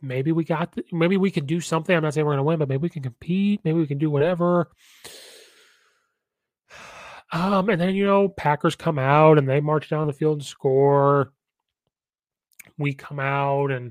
maybe 0.00 0.32
we 0.32 0.44
got, 0.44 0.74
maybe 0.92 1.16
we 1.16 1.30
can 1.30 1.46
do 1.46 1.60
something. 1.60 1.94
I'm 1.94 2.02
not 2.02 2.14
saying 2.14 2.26
we're 2.26 2.32
going 2.32 2.38
to 2.38 2.44
win, 2.44 2.58
but 2.58 2.68
maybe 2.68 2.82
we 2.82 2.90
can 2.90 3.02
compete. 3.02 3.60
Maybe 3.64 3.78
we 3.78 3.86
can 3.86 3.98
do 3.98 4.10
whatever. 4.10 4.70
Um, 7.34 7.68
and 7.68 7.80
then 7.80 7.96
you 7.96 8.06
know, 8.06 8.28
Packers 8.28 8.76
come 8.76 8.96
out 8.98 9.38
and 9.38 9.48
they 9.48 9.60
march 9.60 9.90
down 9.90 10.06
the 10.06 10.12
field 10.12 10.38
and 10.38 10.46
score. 10.46 11.32
We 12.78 12.94
come 12.94 13.18
out 13.18 13.72
and 13.72 13.90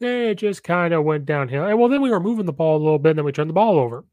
it 0.00 0.34
just 0.34 0.64
kind 0.64 0.92
of 0.92 1.04
went 1.04 1.26
downhill. 1.26 1.64
And 1.64 1.78
well, 1.78 1.88
then 1.88 2.02
we 2.02 2.10
were 2.10 2.18
moving 2.18 2.44
the 2.44 2.52
ball 2.52 2.76
a 2.76 2.82
little 2.82 2.98
bit, 2.98 3.10
and 3.10 3.18
then 3.20 3.24
we 3.24 3.32
turned 3.32 3.50
the 3.50 3.54
ball 3.54 3.78
over. 3.78 4.04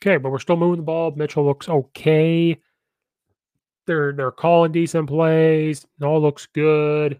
Okay, 0.00 0.18
but 0.18 0.30
we're 0.30 0.38
still 0.38 0.58
moving 0.58 0.76
the 0.76 0.82
ball. 0.82 1.12
Mitchell 1.16 1.46
looks 1.46 1.70
okay. 1.70 2.60
They're 3.86 4.12
they're 4.12 4.30
calling 4.30 4.72
decent 4.72 5.08
plays. 5.08 5.86
It 5.98 6.04
all 6.04 6.20
looks 6.20 6.46
good. 6.46 7.18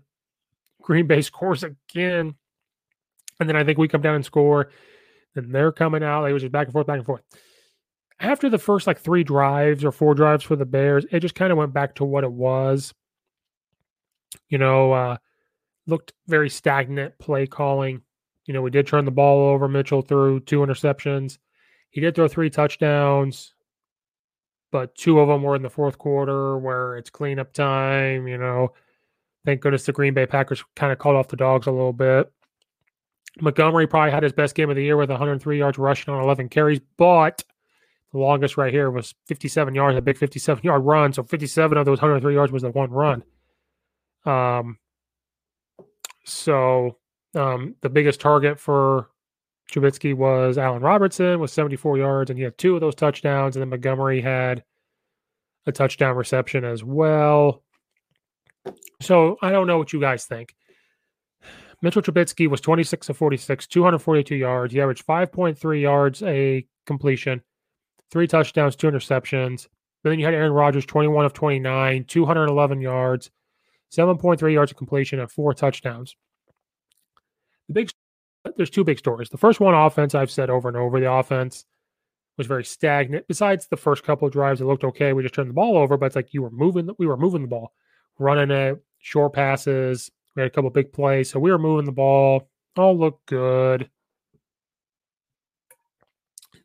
Green 0.82 1.06
Bay 1.06 1.22
scores 1.22 1.64
again. 1.64 2.34
And 3.40 3.48
then 3.48 3.56
I 3.56 3.64
think 3.64 3.78
we 3.78 3.88
come 3.88 4.02
down 4.02 4.14
and 4.16 4.24
score. 4.24 4.70
Then 5.34 5.52
they're 5.52 5.72
coming 5.72 6.02
out. 6.02 6.26
It 6.26 6.32
was 6.34 6.42
just 6.42 6.52
back 6.52 6.66
and 6.66 6.72
forth, 6.72 6.86
back 6.86 6.98
and 6.98 7.06
forth. 7.06 7.22
After 8.18 8.48
the 8.48 8.58
first 8.58 8.86
like 8.86 8.98
three 8.98 9.24
drives 9.24 9.84
or 9.84 9.92
four 9.92 10.14
drives 10.14 10.44
for 10.44 10.56
the 10.56 10.64
Bears, 10.64 11.04
it 11.10 11.20
just 11.20 11.34
kind 11.34 11.52
of 11.52 11.58
went 11.58 11.72
back 11.72 11.96
to 11.96 12.04
what 12.04 12.24
it 12.24 12.32
was. 12.32 12.94
You 14.48 14.58
know, 14.58 14.92
uh, 14.92 15.16
looked 15.86 16.12
very 16.26 16.48
stagnant 16.48 17.18
play 17.18 17.46
calling. 17.46 18.02
You 18.46 18.54
know, 18.54 18.62
we 18.62 18.70
did 18.70 18.86
turn 18.86 19.04
the 19.04 19.10
ball 19.10 19.48
over. 19.48 19.68
Mitchell 19.68 20.02
threw 20.02 20.40
two 20.40 20.60
interceptions. 20.60 21.38
He 21.90 22.00
did 22.00 22.14
throw 22.14 22.28
three 22.28 22.50
touchdowns, 22.50 23.54
but 24.70 24.94
two 24.94 25.20
of 25.20 25.28
them 25.28 25.42
were 25.42 25.56
in 25.56 25.62
the 25.62 25.70
fourth 25.70 25.98
quarter 25.98 26.56
where 26.58 26.96
it's 26.96 27.10
cleanup 27.10 27.52
time. 27.52 28.26
You 28.26 28.38
know, 28.38 28.72
Thank 29.46 29.60
goodness 29.60 29.86
the 29.86 29.92
Green 29.92 30.12
Bay 30.12 30.26
Packers 30.26 30.64
kind 30.74 30.92
of 30.92 30.98
called 30.98 31.14
off 31.14 31.28
the 31.28 31.36
dogs 31.36 31.68
a 31.68 31.70
little 31.70 31.92
bit. 31.92 32.30
Montgomery 33.40 33.86
probably 33.86 34.10
had 34.10 34.24
his 34.24 34.32
best 34.32 34.56
game 34.56 34.70
of 34.70 34.76
the 34.76 34.82
year 34.82 34.96
with 34.96 35.08
103 35.08 35.58
yards 35.58 35.78
rushing 35.78 36.12
on 36.12 36.20
11 36.20 36.48
carries, 36.48 36.80
but 36.96 37.44
the 38.12 38.18
longest 38.18 38.56
right 38.56 38.72
here 38.72 38.90
was 38.90 39.14
57 39.26 39.74
yards, 39.74 39.96
a 39.96 40.02
big 40.02 40.16
57 40.16 40.62
yard 40.64 40.82
run. 40.84 41.12
So 41.12 41.22
57 41.22 41.76
of 41.76 41.84
those 41.84 41.98
103 41.98 42.34
yards 42.34 42.52
was 42.52 42.62
the 42.62 42.70
one 42.70 42.90
run. 42.90 43.22
Um, 44.24 44.78
so 46.24 46.98
um, 47.34 47.76
the 47.82 47.88
biggest 47.88 48.20
target 48.20 48.58
for 48.58 49.10
Trubisky 49.70 50.14
was 50.14 50.58
Allen 50.58 50.82
Robinson 50.82 51.40
with 51.40 51.50
74 51.50 51.98
yards, 51.98 52.30
and 52.30 52.38
he 52.38 52.44
had 52.44 52.56
two 52.56 52.74
of 52.74 52.80
those 52.80 52.94
touchdowns. 52.94 53.56
And 53.56 53.60
then 53.60 53.70
Montgomery 53.70 54.20
had 54.20 54.62
a 55.66 55.72
touchdown 55.72 56.16
reception 56.16 56.64
as 56.64 56.84
well. 56.84 57.62
So 59.00 59.36
I 59.42 59.50
don't 59.50 59.66
know 59.66 59.78
what 59.78 59.92
you 59.92 60.00
guys 60.00 60.24
think. 60.24 60.54
Mitchell 61.82 62.02
Trubisky 62.02 62.48
was 62.48 62.60
26 62.60 63.10
of 63.10 63.16
46, 63.16 63.66
242 63.66 64.34
yards. 64.34 64.72
He 64.72 64.80
averaged 64.80 65.06
5.3 65.06 65.80
yards 65.80 66.22
a 66.22 66.66
completion, 66.86 67.42
three 68.10 68.26
touchdowns, 68.26 68.76
two 68.76 68.88
interceptions. 68.88 69.68
But 70.02 70.10
then 70.10 70.18
you 70.18 70.24
had 70.24 70.34
Aaron 70.34 70.52
Rodgers, 70.52 70.86
21 70.86 71.24
of 71.24 71.32
29, 71.32 72.04
211 72.04 72.80
yards, 72.80 73.30
7.3 73.90 74.52
yards 74.52 74.70
of 74.70 74.76
completion, 74.76 75.20
and 75.20 75.30
four 75.30 75.54
touchdowns. 75.54 76.16
The 77.68 77.74
big 77.74 77.90
there's 78.56 78.70
two 78.70 78.84
big 78.84 78.98
stories. 78.98 79.28
The 79.28 79.38
first 79.38 79.58
one, 79.58 79.74
offense, 79.74 80.14
I've 80.14 80.30
said 80.30 80.50
over 80.50 80.68
and 80.68 80.76
over, 80.76 81.00
the 81.00 81.10
offense 81.10 81.64
was 82.38 82.46
very 82.46 82.64
stagnant. 82.64 83.26
Besides 83.26 83.66
the 83.66 83.76
first 83.76 84.04
couple 84.04 84.26
of 84.26 84.32
drives, 84.32 84.60
it 84.60 84.66
looked 84.66 84.84
okay. 84.84 85.12
We 85.12 85.22
just 85.22 85.34
turned 85.34 85.50
the 85.50 85.54
ball 85.54 85.76
over, 85.76 85.96
but 85.96 86.06
it's 86.06 86.16
like 86.16 86.32
you 86.32 86.42
were 86.42 86.50
moving. 86.50 86.88
We 86.98 87.06
were 87.06 87.16
moving 87.16 87.42
the 87.42 87.48
ball 87.48 87.72
running 88.18 88.50
it, 88.50 88.82
short 88.98 89.32
passes. 89.32 90.10
We 90.34 90.42
had 90.42 90.50
a 90.50 90.54
couple 90.54 90.70
big 90.70 90.92
plays. 90.92 91.30
So 91.30 91.40
we 91.40 91.50
were 91.50 91.58
moving 91.58 91.86
the 91.86 91.92
ball. 91.92 92.48
All 92.76 92.98
looked 92.98 93.26
good. 93.26 93.90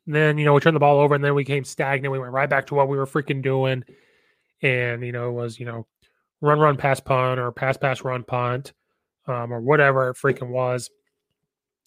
And 0.06 0.14
then, 0.14 0.38
you 0.38 0.44
know, 0.44 0.54
we 0.54 0.60
turned 0.60 0.76
the 0.76 0.80
ball 0.80 0.98
over 0.98 1.14
and 1.14 1.24
then 1.24 1.34
we 1.34 1.44
came 1.44 1.64
stagnant. 1.64 2.12
We 2.12 2.18
went 2.18 2.32
right 2.32 2.50
back 2.50 2.66
to 2.66 2.74
what 2.74 2.88
we 2.88 2.96
were 2.96 3.06
freaking 3.06 3.42
doing. 3.42 3.84
And, 4.62 5.04
you 5.04 5.12
know, 5.12 5.28
it 5.28 5.32
was, 5.32 5.60
you 5.60 5.66
know, 5.66 5.86
run, 6.40 6.58
run, 6.58 6.76
pass, 6.76 7.00
punt 7.00 7.38
or 7.38 7.52
pass, 7.52 7.76
pass, 7.76 8.02
run, 8.02 8.24
punt 8.24 8.72
um, 9.26 9.52
or 9.52 9.60
whatever 9.60 10.08
it 10.08 10.16
freaking 10.16 10.48
was. 10.48 10.90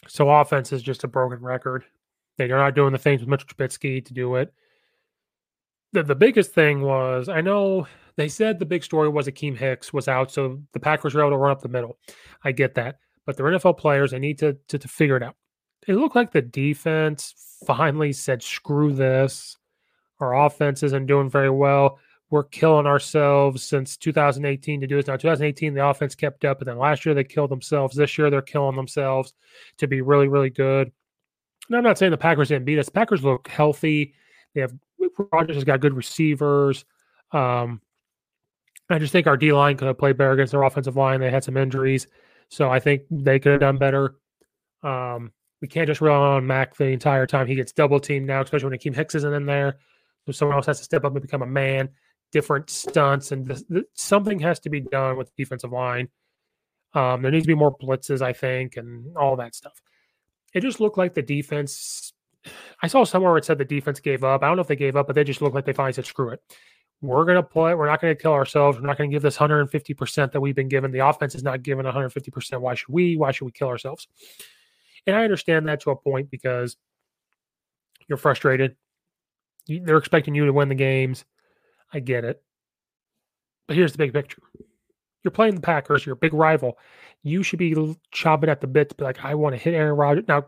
So 0.07 0.29
offense 0.29 0.71
is 0.71 0.81
just 0.81 1.03
a 1.03 1.07
broken 1.07 1.39
record. 1.39 1.83
They're 2.37 2.47
not 2.47 2.75
doing 2.75 2.91
the 2.91 2.97
things 2.97 3.21
with 3.21 3.29
Mitchell 3.29 3.47
Trubisky 3.47 4.03
to 4.05 4.13
do 4.13 4.35
it. 4.35 4.53
The, 5.93 6.03
the 6.03 6.15
biggest 6.15 6.51
thing 6.51 6.81
was 6.81 7.29
I 7.29 7.41
know 7.41 7.87
they 8.17 8.27
said 8.27 8.59
the 8.59 8.65
big 8.65 8.83
story 8.83 9.09
was 9.09 9.27
Akiem 9.27 9.57
Hicks 9.57 9.93
was 9.93 10.07
out, 10.07 10.31
so 10.31 10.61
the 10.73 10.79
Packers 10.79 11.13
were 11.13 11.21
able 11.21 11.31
to 11.31 11.37
run 11.37 11.51
up 11.51 11.61
the 11.61 11.69
middle. 11.69 11.97
I 12.43 12.51
get 12.51 12.75
that. 12.75 12.97
But 13.25 13.37
they're 13.37 13.45
NFL 13.45 13.77
players. 13.77 14.11
They 14.11 14.19
need 14.19 14.37
to, 14.39 14.57
to, 14.67 14.77
to 14.77 14.87
figure 14.87 15.17
it 15.17 15.23
out. 15.23 15.35
It 15.87 15.95
looked 15.95 16.15
like 16.15 16.31
the 16.31 16.41
defense 16.41 17.33
finally 17.65 18.13
said, 18.13 18.41
screw 18.41 18.93
this. 18.93 19.57
Our 20.19 20.45
offense 20.45 20.81
isn't 20.83 21.05
doing 21.05 21.29
very 21.29 21.49
well. 21.49 21.99
We're 22.31 22.43
killing 22.43 22.87
ourselves 22.87 23.63
since 23.63 23.97
2018 23.97 24.81
to 24.81 24.87
do 24.87 24.95
this. 24.95 25.07
Now, 25.07 25.15
2018, 25.15 25.73
the 25.73 25.87
offense 25.87 26.15
kept 26.15 26.43
up, 26.43 26.59
but 26.59 26.65
then 26.65 26.77
last 26.77 27.05
year 27.05 27.13
they 27.13 27.23
killed 27.23 27.51
themselves. 27.51 27.95
This 27.95 28.17
year 28.17 28.29
they're 28.29 28.41
killing 28.41 28.75
themselves 28.75 29.33
to 29.77 29.87
be 29.87 30.01
really, 30.01 30.27
really 30.27 30.49
good. 30.49 30.91
And 31.67 31.77
I'm 31.77 31.83
not 31.83 31.97
saying 31.97 32.11
the 32.11 32.17
Packers 32.17 32.49
didn't 32.49 32.65
beat 32.65 32.79
us. 32.79 32.89
Packers 32.89 33.23
look 33.23 33.47
healthy. 33.47 34.13
They 34.53 34.61
have 34.61 34.73
Rodgers 35.31 35.55
has 35.55 35.63
got 35.63 35.79
good 35.81 35.93
receivers. 35.93 36.85
Um, 37.31 37.81
I 38.89 38.99
just 38.99 39.11
think 39.11 39.27
our 39.27 39.37
D 39.37 39.51
line 39.51 39.77
could 39.77 39.87
have 39.87 39.97
played 39.97 40.17
better 40.17 40.31
against 40.31 40.51
their 40.51 40.63
offensive 40.63 40.95
line. 40.95 41.19
They 41.19 41.31
had 41.31 41.43
some 41.43 41.57
injuries, 41.57 42.07
so 42.49 42.69
I 42.69 42.79
think 42.79 43.03
they 43.09 43.39
could 43.39 43.53
have 43.53 43.61
done 43.61 43.77
better. 43.77 44.15
Um, 44.83 45.31
we 45.61 45.67
can't 45.67 45.87
just 45.87 46.01
rely 46.01 46.35
on 46.35 46.47
Mack 46.47 46.75
the 46.75 46.85
entire 46.85 47.25
time. 47.25 47.47
He 47.47 47.55
gets 47.55 47.71
double 47.71 47.99
teamed 47.99 48.27
now, 48.27 48.41
especially 48.41 48.69
when 48.69 48.79
Akiem 48.79 48.95
Hicks 48.95 49.15
isn't 49.15 49.33
in 49.33 49.45
there. 49.45 49.77
So 50.25 50.31
someone 50.31 50.57
else 50.57 50.65
has 50.65 50.79
to 50.79 50.83
step 50.83 51.05
up 51.05 51.13
and 51.13 51.21
become 51.21 51.41
a 51.41 51.47
man. 51.47 51.89
Different 52.31 52.69
stunts 52.69 53.31
and 53.31 53.45
this, 53.45 53.63
this, 53.69 53.83
something 53.93 54.39
has 54.39 54.59
to 54.61 54.69
be 54.69 54.81
done 54.81 55.17
with 55.17 55.27
the 55.27 55.43
defensive 55.43 55.71
line. 55.71 56.09
Um, 56.93 57.21
there 57.21 57.31
needs 57.31 57.43
to 57.43 57.47
be 57.47 57.55
more 57.55 57.77
blitzes, 57.77 58.21
I 58.21 58.33
think, 58.33 58.77
and 58.77 59.15
all 59.17 59.35
that 59.37 59.55
stuff. 59.55 59.81
It 60.53 60.61
just 60.61 60.79
looked 60.79 60.97
like 60.97 61.13
the 61.13 61.21
defense. 61.21 62.13
I 62.81 62.87
saw 62.87 63.03
somewhere 63.03 63.31
where 63.31 63.37
it 63.37 63.45
said 63.45 63.57
the 63.57 63.65
defense 63.65 63.99
gave 63.99 64.23
up. 64.23 64.43
I 64.43 64.47
don't 64.47 64.55
know 64.55 64.61
if 64.61 64.67
they 64.67 64.75
gave 64.75 64.95
up, 64.95 65.07
but 65.07 65.15
they 65.15 65.23
just 65.23 65.41
looked 65.41 65.55
like 65.55 65.65
they 65.65 65.73
finally 65.73 65.93
said, 65.93 66.05
"Screw 66.05 66.29
it, 66.29 66.41
we're 67.01 67.25
going 67.25 67.35
to 67.35 67.43
play. 67.43 67.73
We're 67.73 67.87
not 67.87 68.01
going 68.01 68.15
to 68.15 68.21
kill 68.21 68.33
ourselves. 68.33 68.79
We're 68.79 68.87
not 68.87 68.97
going 68.97 69.09
to 69.09 69.13
give 69.13 69.21
this 69.21 69.37
150% 69.37 70.31
that 70.31 70.39
we've 70.39 70.55
been 70.55 70.69
given. 70.69 70.91
The 70.91 71.07
offense 71.07 71.35
is 71.35 71.43
not 71.43 71.63
given 71.63 71.85
150%. 71.85 72.61
Why 72.61 72.75
should 72.75 72.89
we? 72.89 73.17
Why 73.17 73.31
should 73.31 73.45
we 73.45 73.51
kill 73.51 73.67
ourselves? 73.67 74.07
And 75.07 75.15
I 75.15 75.23
understand 75.23 75.67
that 75.67 75.81
to 75.81 75.91
a 75.91 75.95
point 75.95 76.29
because 76.29 76.77
you're 78.07 78.17
frustrated. 78.17 78.75
They're 79.67 79.97
expecting 79.97 80.35
you 80.35 80.45
to 80.45 80.53
win 80.53 80.69
the 80.69 80.75
games. 80.75 81.25
I 81.93 81.99
get 81.99 82.23
it. 82.23 82.41
But 83.67 83.77
here's 83.77 83.91
the 83.91 83.97
big 83.97 84.13
picture. 84.13 84.41
You're 85.23 85.31
playing 85.31 85.55
the 85.55 85.61
Packers, 85.61 86.05
you're 86.05 86.13
a 86.13 86.17
big 86.17 86.33
rival. 86.33 86.77
You 87.23 87.41
should 87.41 87.57
be 87.57 87.95
chopping 88.11 88.49
at 88.49 88.61
the 88.61 88.67
bit 88.67 88.89
to 88.89 88.95
be 88.95 89.03
like, 89.03 89.25
I 89.25 89.33
want 89.33 89.55
to 89.55 89.61
hit 89.61 89.73
Aaron 89.73 89.97
Rodgers. 89.97 90.25
Now, 90.27 90.45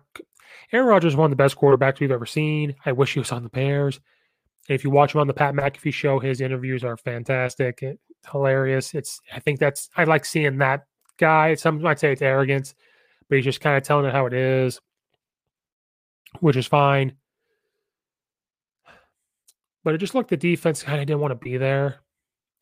Aaron 0.71 0.87
Rodgers 0.87 1.13
is 1.13 1.17
one 1.17 1.25
of 1.25 1.31
the 1.31 1.43
best 1.43 1.57
quarterbacks 1.57 1.99
we've 1.99 2.11
ever 2.11 2.27
seen. 2.27 2.75
I 2.85 2.91
wish 2.91 3.13
he 3.13 3.19
was 3.19 3.31
on 3.31 3.43
the 3.43 3.49
Bears. 3.49 3.99
If 4.69 4.83
you 4.83 4.91
watch 4.91 5.15
him 5.15 5.21
on 5.21 5.27
the 5.27 5.33
Pat 5.33 5.55
McAfee 5.55 5.93
show, 5.93 6.19
his 6.19 6.41
interviews 6.41 6.83
are 6.83 6.97
fantastic, 6.97 7.81
it, 7.81 7.99
hilarious. 8.31 8.93
It's 8.93 9.19
I 9.33 9.39
think 9.39 9.59
that's 9.59 9.89
I 9.95 10.03
like 10.03 10.25
seeing 10.25 10.57
that 10.57 10.85
guy. 11.17 11.55
Some 11.55 11.81
might 11.81 11.99
say 11.99 12.11
it's 12.11 12.21
arrogance, 12.21 12.75
but 13.29 13.35
he's 13.35 13.45
just 13.45 13.61
kind 13.61 13.77
of 13.77 13.83
telling 13.83 14.05
it 14.05 14.13
how 14.13 14.25
it 14.25 14.33
is, 14.33 14.79
which 16.39 16.55
is 16.55 16.67
fine. 16.67 17.13
But 19.83 19.95
it 19.95 19.99
just 19.99 20.15
looked 20.15 20.29
the 20.29 20.37
defense 20.37 20.83
kind 20.83 20.99
of 20.99 21.07
didn't 21.07 21.21
want 21.21 21.31
to 21.31 21.35
be 21.35 21.57
there. 21.57 21.99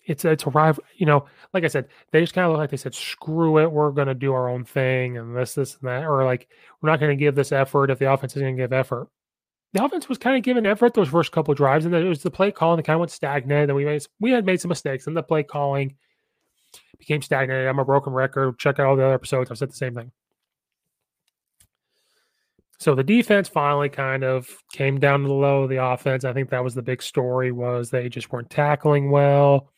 It's 0.05 0.23
it's 0.23 0.45
a 0.45 0.51
rival, 0.51 0.83
you 0.97 1.07
know. 1.07 1.25
Like 1.53 1.63
I 1.63 1.67
said, 1.67 1.87
they 2.11 2.21
just 2.21 2.35
kind 2.35 2.45
of 2.45 2.51
look 2.51 2.59
like 2.59 2.69
they 2.69 2.77
said, 2.77 2.93
"Screw 2.93 3.57
it, 3.57 3.71
we're 3.71 3.91
going 3.91 4.07
to 4.07 4.13
do 4.13 4.33
our 4.33 4.47
own 4.47 4.63
thing," 4.63 5.17
and 5.17 5.35
this, 5.35 5.55
this, 5.55 5.77
and 5.81 5.89
that, 5.89 6.05
or 6.05 6.23
like 6.23 6.47
we're 6.81 6.91
not 6.91 6.99
going 6.99 7.17
to 7.17 7.19
give 7.19 7.33
this 7.33 7.51
effort 7.51 7.89
if 7.89 7.97
the 7.97 8.11
offense 8.11 8.35
is 8.35 8.43
going 8.43 8.55
to 8.55 8.63
give 8.63 8.71
effort 8.71 9.09
the 9.75 9.83
offense 9.83 10.07
was 10.07 10.17
kind 10.17 10.37
of 10.37 10.43
giving 10.43 10.65
effort 10.65 10.93
those 10.93 11.09
first 11.09 11.33
couple 11.33 11.53
drives, 11.53 11.83
and 11.83 11.93
then 11.93 12.05
it 12.05 12.07
was 12.07 12.23
the 12.23 12.31
play 12.31 12.49
calling 12.49 12.77
that 12.77 12.83
kind 12.83 12.95
of 12.95 13.01
went 13.01 13.11
stagnant. 13.11 13.69
And 13.69 13.75
we 13.75 13.83
made 13.83 14.05
we 14.21 14.31
had 14.31 14.45
made 14.45 14.61
some 14.61 14.69
mistakes, 14.69 15.05
and 15.05 15.17
the 15.17 15.21
play 15.21 15.43
calling 15.43 15.95
became 16.97 17.21
stagnant. 17.21 17.67
I'm 17.67 17.77
a 17.77 17.83
broken 17.83 18.13
record. 18.13 18.57
Check 18.57 18.79
out 18.79 18.85
all 18.85 18.95
the 18.95 19.03
other 19.03 19.13
episodes. 19.13 19.51
I've 19.51 19.57
said 19.57 19.69
the 19.69 19.75
same 19.75 19.93
thing. 19.93 20.13
So 22.77 22.93
the 22.93 23.03
defense 23.03 23.47
finally 23.47 23.89
kind 23.89 24.23
of 24.23 24.49
came 24.73 24.99
down 24.99 25.21
to 25.21 25.27
the 25.27 25.33
low 25.33 25.63
of 25.63 25.69
the 25.69 25.83
offense. 25.83 26.25
I 26.25 26.33
think 26.33 26.49
that 26.49 26.63
was 26.63 26.75
the 26.75 26.81
big 26.81 27.01
story 27.01 27.51
was 27.51 27.89
they 27.89 28.09
just 28.09 28.31
weren't 28.31 28.49
tackling 28.49 29.11
well. 29.11 29.71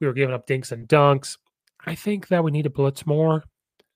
We 0.00 0.06
were 0.06 0.12
giving 0.12 0.34
up 0.34 0.46
dinks 0.46 0.72
and 0.72 0.88
dunks. 0.88 1.36
I 1.84 1.94
think 1.94 2.28
that 2.28 2.44
we 2.44 2.50
need 2.50 2.62
to 2.62 2.70
blitz 2.70 3.06
more. 3.06 3.44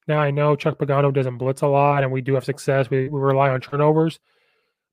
Now 0.08 0.18
I 0.18 0.30
know 0.30 0.56
Chuck 0.56 0.78
Pagano 0.78 1.12
doesn't 1.12 1.38
blitz 1.38 1.62
a 1.62 1.66
lot, 1.66 2.02
and 2.02 2.12
we 2.12 2.20
do 2.20 2.34
have 2.34 2.44
success. 2.44 2.90
We, 2.90 3.08
we 3.08 3.20
rely 3.20 3.50
on 3.50 3.60
turnovers. 3.60 4.18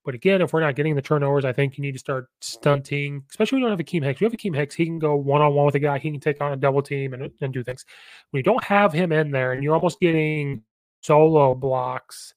But 0.06 0.16
again, 0.16 0.42
if 0.42 0.52
we're 0.52 0.60
not 0.60 0.76
getting 0.76 0.96
the 0.96 1.02
turnovers, 1.02 1.46
I 1.46 1.54
think 1.54 1.78
you 1.78 1.82
need 1.82 1.94
to 1.94 2.00
start 2.00 2.28
stunting, 2.42 3.24
especially 3.30 3.58
when 3.58 3.62
you 3.62 3.70
don't 3.70 3.78
have 3.78 3.86
Akiem 3.86 4.04
Hicks. 4.04 4.20
You 4.20 4.26
have 4.26 4.34
Akiem 4.34 4.56
Hicks, 4.56 4.76
he 4.76 4.86
can 4.86 5.00
go 5.00 5.16
one 5.16 5.42
on 5.42 5.54
one 5.54 5.66
with 5.66 5.76
a 5.76 5.80
guy, 5.80 5.98
he 5.98 6.12
can 6.12 6.20
take 6.20 6.42
on 6.42 6.52
a 6.52 6.58
double 6.58 6.82
team 6.82 7.14
and, 7.14 7.32
and 7.40 7.54
do 7.54 7.64
things. 7.64 7.86
When 8.32 8.40
you 8.40 8.44
don't 8.44 8.64
have 8.64 8.92
him 8.92 9.12
in 9.12 9.32
there 9.32 9.54
and 9.54 9.64
you're 9.64 9.76
almost 9.76 10.02
getting 10.02 10.64
solo 11.02 11.56
blocks, 11.56 12.34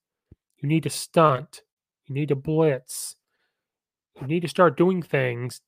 you 0.58 0.68
need 0.68 0.82
to 0.84 0.90
stunt, 0.90 1.62
you 2.06 2.14
need 2.14 2.28
to 2.28 2.36
blitz, 2.36 3.16
you 4.20 4.26
need 4.26 4.40
to 4.40 4.48
start 4.48 4.76
doing 4.76 5.02
things. 5.02 5.60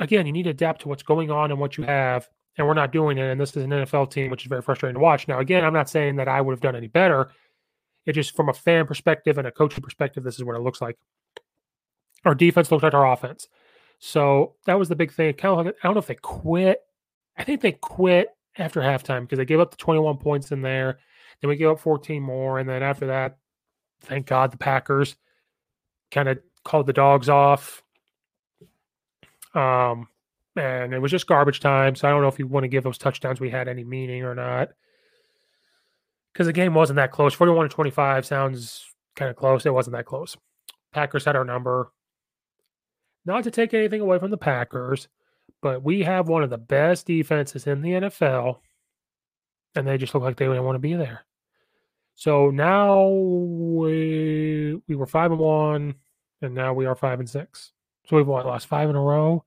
Again, 0.00 0.26
you 0.26 0.32
need 0.32 0.44
to 0.44 0.50
adapt 0.50 0.82
to 0.82 0.88
what's 0.88 1.02
going 1.02 1.30
on 1.30 1.50
and 1.50 1.60
what 1.60 1.76
you 1.76 1.84
have. 1.84 2.28
And 2.56 2.66
we're 2.66 2.74
not 2.74 2.92
doing 2.92 3.18
it. 3.18 3.30
And 3.30 3.40
this 3.40 3.56
is 3.56 3.62
an 3.62 3.70
NFL 3.70 4.10
team, 4.10 4.30
which 4.30 4.42
is 4.42 4.48
very 4.48 4.62
frustrating 4.62 4.94
to 4.94 5.00
watch. 5.00 5.28
Now, 5.28 5.38
again, 5.38 5.64
I'm 5.64 5.72
not 5.72 5.88
saying 5.88 6.16
that 6.16 6.26
I 6.26 6.40
would 6.40 6.52
have 6.52 6.60
done 6.60 6.74
any 6.74 6.88
better. 6.88 7.30
It 8.04 8.14
just 8.14 8.34
from 8.34 8.48
a 8.48 8.52
fan 8.52 8.86
perspective 8.86 9.38
and 9.38 9.46
a 9.46 9.52
coaching 9.52 9.82
perspective, 9.82 10.24
this 10.24 10.36
is 10.36 10.44
what 10.44 10.56
it 10.56 10.62
looks 10.62 10.80
like. 10.80 10.96
Our 12.24 12.34
defense 12.34 12.72
looks 12.72 12.82
like 12.82 12.94
our 12.94 13.12
offense. 13.12 13.46
So 14.00 14.54
that 14.66 14.78
was 14.78 14.88
the 14.88 14.96
big 14.96 15.12
thing. 15.12 15.34
I 15.38 15.42
don't 15.42 15.84
know 15.84 15.98
if 15.98 16.06
they 16.06 16.16
quit. 16.16 16.80
I 17.36 17.44
think 17.44 17.60
they 17.60 17.72
quit 17.72 18.28
after 18.56 18.80
halftime 18.80 19.20
because 19.20 19.38
they 19.38 19.44
gave 19.44 19.60
up 19.60 19.70
the 19.70 19.76
21 19.76 20.18
points 20.18 20.50
in 20.50 20.60
there. 20.60 20.98
Then 21.40 21.48
we 21.50 21.56
gave 21.56 21.68
up 21.68 21.78
14 21.78 22.20
more. 22.20 22.58
And 22.58 22.68
then 22.68 22.82
after 22.82 23.06
that, 23.06 23.38
thank 24.00 24.26
God 24.26 24.50
the 24.52 24.58
Packers 24.58 25.16
kind 26.10 26.28
of 26.28 26.38
called 26.64 26.86
the 26.86 26.92
dogs 26.92 27.28
off. 27.28 27.82
Um, 29.54 30.08
and 30.56 30.92
it 30.92 30.98
was 30.98 31.10
just 31.10 31.26
garbage 31.26 31.60
time. 31.60 31.94
So 31.94 32.08
I 32.08 32.10
don't 32.10 32.22
know 32.22 32.28
if 32.28 32.38
you 32.38 32.46
want 32.46 32.64
to 32.64 32.68
give 32.68 32.84
those 32.84 32.98
touchdowns 32.98 33.40
we 33.40 33.50
had 33.50 33.68
any 33.68 33.84
meaning 33.84 34.24
or 34.24 34.34
not 34.34 34.70
because 36.32 36.46
the 36.46 36.52
game 36.52 36.74
wasn't 36.74 36.96
that 36.96 37.10
close. 37.10 37.34
41 37.34 37.68
to 37.68 37.74
25 37.74 38.26
sounds 38.26 38.86
kind 39.16 39.30
of 39.30 39.36
close. 39.36 39.66
It 39.66 39.74
wasn't 39.74 39.96
that 39.96 40.06
close. 40.06 40.36
Packers 40.92 41.24
had 41.24 41.36
our 41.36 41.44
number. 41.44 41.92
Not 43.24 43.44
to 43.44 43.50
take 43.50 43.74
anything 43.74 44.00
away 44.00 44.18
from 44.18 44.30
the 44.30 44.38
Packers, 44.38 45.08
but 45.60 45.82
we 45.82 46.02
have 46.02 46.28
one 46.28 46.42
of 46.42 46.50
the 46.50 46.58
best 46.58 47.06
defenses 47.06 47.66
in 47.66 47.82
the 47.82 47.90
NFL, 47.90 48.58
and 49.74 49.86
they 49.86 49.98
just 49.98 50.14
look 50.14 50.22
like 50.22 50.36
they 50.36 50.46
didn't 50.46 50.64
want 50.64 50.76
to 50.76 50.80
be 50.80 50.94
there. 50.94 51.24
So 52.18 52.50
now 52.50 53.06
we 53.06 54.80
we 54.88 54.96
were 54.96 55.06
five 55.06 55.30
and 55.30 55.38
one, 55.38 55.94
and 56.42 56.52
now 56.52 56.74
we 56.74 56.84
are 56.84 56.96
five 56.96 57.20
and 57.20 57.30
six. 57.30 57.70
So 58.06 58.16
we've 58.16 58.26
what, 58.26 58.44
lost 58.44 58.66
five 58.66 58.90
in 58.90 58.96
a 58.96 59.00
row, 59.00 59.44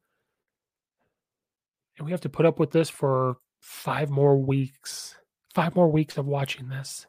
and 1.97 2.05
we 2.05 2.11
have 2.11 2.21
to 2.21 2.29
put 2.29 2.45
up 2.45 2.59
with 2.59 2.71
this 2.71 2.89
for 2.89 3.35
five 3.59 4.09
more 4.09 4.37
weeks 4.37 5.15
five 5.53 5.75
more 5.75 5.91
weeks 5.91 6.17
of 6.17 6.25
watching 6.25 6.69
this. 6.69 7.07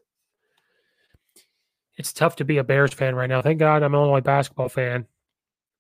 It's 1.96 2.12
tough 2.12 2.34
to 2.36 2.44
be 2.44 2.58
a 2.58 2.64
Bears 2.64 2.92
fan 2.92 3.14
right 3.14 3.28
now. 3.28 3.40
Thank 3.40 3.60
God 3.60 3.84
I'm 3.84 3.94
an 3.94 4.00
Illinois 4.00 4.20
basketball 4.20 4.68
fan, 4.68 5.06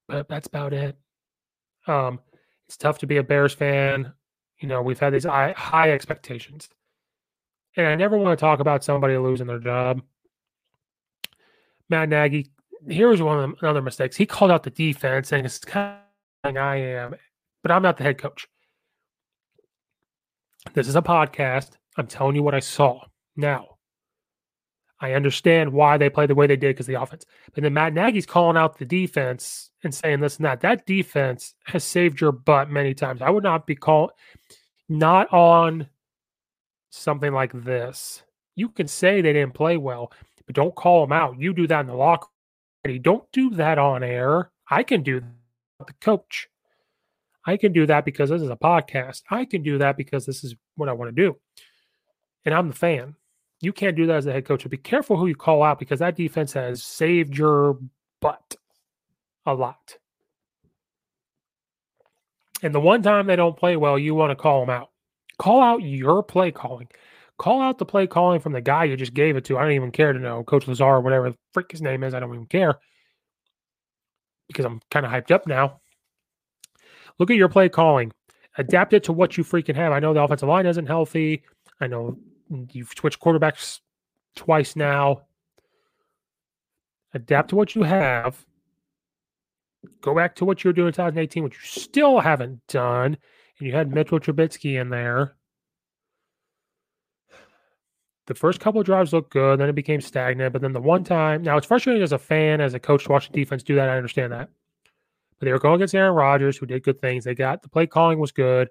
but 0.06 0.28
that's 0.28 0.46
about 0.46 0.72
it. 0.72 0.96
Um, 1.88 2.20
it's 2.68 2.76
tough 2.76 2.98
to 2.98 3.08
be 3.08 3.16
a 3.16 3.24
Bears 3.24 3.52
fan. 3.52 4.12
You 4.60 4.68
know, 4.68 4.80
we've 4.80 5.00
had 5.00 5.12
these 5.12 5.24
high 5.24 5.90
expectations, 5.90 6.68
and 7.76 7.86
I 7.86 7.94
never 7.94 8.16
want 8.16 8.38
to 8.38 8.40
talk 8.40 8.60
about 8.60 8.84
somebody 8.84 9.16
losing 9.16 9.46
their 9.46 9.58
job. 9.58 10.02
Matt 11.88 12.08
Nagy, 12.08 12.50
here's 12.88 13.22
one 13.22 13.38
of 13.38 13.58
the 13.60 13.68
other 13.68 13.82
mistakes. 13.82 14.16
He 14.16 14.26
called 14.26 14.50
out 14.50 14.62
the 14.62 14.70
defense, 14.70 15.32
and 15.32 15.44
it's 15.44 15.58
kind 15.58 15.98
of 16.44 16.56
I 16.56 16.76
am, 16.76 17.14
but 17.62 17.70
I'm 17.70 17.82
not 17.82 17.96
the 17.96 18.04
head 18.04 18.18
coach. 18.18 18.46
This 20.74 20.88
is 20.88 20.96
a 20.96 21.02
podcast. 21.02 21.72
I'm 21.96 22.06
telling 22.06 22.36
you 22.36 22.42
what 22.42 22.54
I 22.54 22.60
saw. 22.60 23.00
Now, 23.36 23.72
I 25.00 25.14
understand 25.14 25.72
why 25.72 25.98
they 25.98 26.08
played 26.08 26.30
the 26.30 26.34
way 26.34 26.46
they 26.46 26.56
did 26.56 26.74
because 26.74 26.86
the 26.86 27.00
offense. 27.00 27.26
But 27.52 27.64
then 27.64 27.74
Matt 27.74 27.92
Nagy's 27.92 28.24
calling 28.24 28.56
out 28.56 28.78
the 28.78 28.84
defense 28.84 29.70
and 29.82 29.92
saying 29.92 30.20
this 30.20 30.36
and 30.36 30.46
that. 30.46 30.60
That 30.60 30.86
defense 30.86 31.54
has 31.64 31.82
saved 31.82 32.20
your 32.20 32.30
butt 32.30 32.70
many 32.70 32.94
times. 32.94 33.20
I 33.20 33.30
would 33.30 33.42
not 33.42 33.66
be 33.66 33.74
called 33.74 34.12
not 34.88 35.32
on 35.32 35.88
something 36.92 37.32
like 37.32 37.52
this. 37.52 38.22
You 38.54 38.68
can 38.68 38.86
say 38.86 39.20
they 39.20 39.32
didn't 39.32 39.54
play 39.54 39.76
well, 39.76 40.12
but 40.46 40.54
don't 40.54 40.74
call 40.74 41.02
them 41.02 41.12
out. 41.12 41.40
You 41.40 41.52
do 41.52 41.66
that 41.66 41.80
in 41.80 41.86
the 41.86 41.94
locker 41.94 42.28
room. 42.86 43.02
Don't 43.02 43.30
do 43.32 43.50
that 43.50 43.78
on 43.78 44.02
air. 44.02 44.50
I 44.70 44.82
can 44.82 45.02
do 45.02 45.20
that. 45.20 45.86
The 45.86 45.94
coach. 45.94 46.48
I 47.44 47.56
can 47.56 47.72
do 47.72 47.86
that 47.86 48.04
because 48.04 48.30
this 48.30 48.40
is 48.40 48.50
a 48.50 48.56
podcast. 48.56 49.22
I 49.28 49.44
can 49.44 49.64
do 49.64 49.78
that 49.78 49.96
because 49.96 50.24
this 50.24 50.44
is 50.44 50.54
what 50.76 50.88
I 50.88 50.92
want 50.92 51.14
to 51.14 51.22
do 51.22 51.36
and 52.44 52.54
I'm 52.54 52.68
the 52.68 52.74
fan. 52.74 53.14
You 53.60 53.72
can't 53.72 53.96
do 53.96 54.06
that 54.06 54.16
as 54.16 54.26
a 54.26 54.32
head 54.32 54.44
coach. 54.44 54.64
So 54.64 54.68
be 54.68 54.76
careful 54.76 55.16
who 55.16 55.28
you 55.28 55.36
call 55.36 55.62
out 55.62 55.78
because 55.78 56.00
that 56.00 56.16
defense 56.16 56.52
has 56.54 56.82
saved 56.82 57.36
your 57.36 57.78
butt 58.20 58.56
a 59.46 59.54
lot. 59.54 59.98
And 62.62 62.74
the 62.74 62.80
one 62.80 63.02
time 63.02 63.26
they 63.26 63.36
don't 63.36 63.56
play 63.56 63.76
well, 63.76 63.98
you 63.98 64.14
want 64.14 64.30
to 64.30 64.36
call 64.36 64.60
them 64.60 64.70
out. 64.70 64.90
Call 65.42 65.60
out 65.60 65.82
your 65.82 66.22
play 66.22 66.52
calling. 66.52 66.86
Call 67.36 67.60
out 67.60 67.78
the 67.78 67.84
play 67.84 68.06
calling 68.06 68.38
from 68.38 68.52
the 68.52 68.60
guy 68.60 68.84
you 68.84 68.96
just 68.96 69.12
gave 69.12 69.34
it 69.34 69.44
to. 69.46 69.58
I 69.58 69.62
don't 69.62 69.72
even 69.72 69.90
care 69.90 70.12
to 70.12 70.18
know 70.20 70.44
Coach 70.44 70.66
Lazor 70.66 70.82
or 70.82 71.00
whatever 71.00 71.30
the 71.30 71.36
frick 71.52 71.72
his 71.72 71.82
name 71.82 72.04
is. 72.04 72.14
I 72.14 72.20
don't 72.20 72.32
even 72.32 72.46
care 72.46 72.78
because 74.46 74.64
I'm 74.64 74.80
kind 74.92 75.04
of 75.04 75.10
hyped 75.10 75.32
up 75.32 75.48
now. 75.48 75.80
Look 77.18 77.28
at 77.28 77.36
your 77.36 77.48
play 77.48 77.68
calling. 77.68 78.12
Adapt 78.56 78.92
it 78.92 79.02
to 79.04 79.12
what 79.12 79.36
you 79.36 79.42
freaking 79.42 79.74
have. 79.74 79.90
I 79.90 79.98
know 79.98 80.14
the 80.14 80.22
offensive 80.22 80.48
line 80.48 80.66
isn't 80.66 80.86
healthy. 80.86 81.42
I 81.80 81.88
know 81.88 82.16
you've 82.70 82.92
switched 82.96 83.20
quarterbacks 83.20 83.80
twice 84.36 84.76
now. 84.76 85.22
Adapt 87.14 87.50
to 87.50 87.56
what 87.56 87.74
you 87.74 87.82
have 87.82 88.46
Go 90.00 90.14
back 90.14 90.36
to 90.36 90.44
what 90.44 90.62
you 90.62 90.68
were 90.68 90.72
doing 90.72 90.88
in 90.88 90.92
2018, 90.92 91.42
which 91.42 91.54
you 91.54 91.80
still 91.82 92.20
haven't 92.20 92.64
done. 92.68 93.16
You 93.62 93.72
had 93.72 93.94
Mitchell 93.94 94.18
Trubisky 94.18 94.80
in 94.80 94.90
there. 94.90 95.36
The 98.26 98.34
first 98.34 98.60
couple 98.60 98.80
of 98.80 98.86
drives 98.86 99.12
looked 99.12 99.32
good, 99.32 99.58
then 99.58 99.68
it 99.68 99.74
became 99.74 100.00
stagnant. 100.00 100.52
But 100.52 100.62
then 100.62 100.72
the 100.72 100.80
one 100.80 101.04
time, 101.04 101.42
now 101.42 101.56
it's 101.56 101.66
frustrating 101.66 102.02
as 102.02 102.12
a 102.12 102.18
fan, 102.18 102.60
as 102.60 102.74
a 102.74 102.80
coach 102.80 103.04
to 103.04 103.10
watch 103.10 103.28
the 103.28 103.34
defense 103.34 103.62
do 103.62 103.74
that. 103.76 103.88
I 103.88 103.96
understand 103.96 104.32
that. 104.32 104.48
But 105.38 105.46
they 105.46 105.52
were 105.52 105.58
going 105.58 105.76
against 105.76 105.94
Aaron 105.94 106.14
Rodgers, 106.14 106.56
who 106.56 106.66
did 106.66 106.82
good 106.82 107.00
things. 107.00 107.24
They 107.24 107.34
got 107.34 107.62
the 107.62 107.68
play 107.68 107.86
calling 107.86 108.18
was 108.18 108.32
good. 108.32 108.68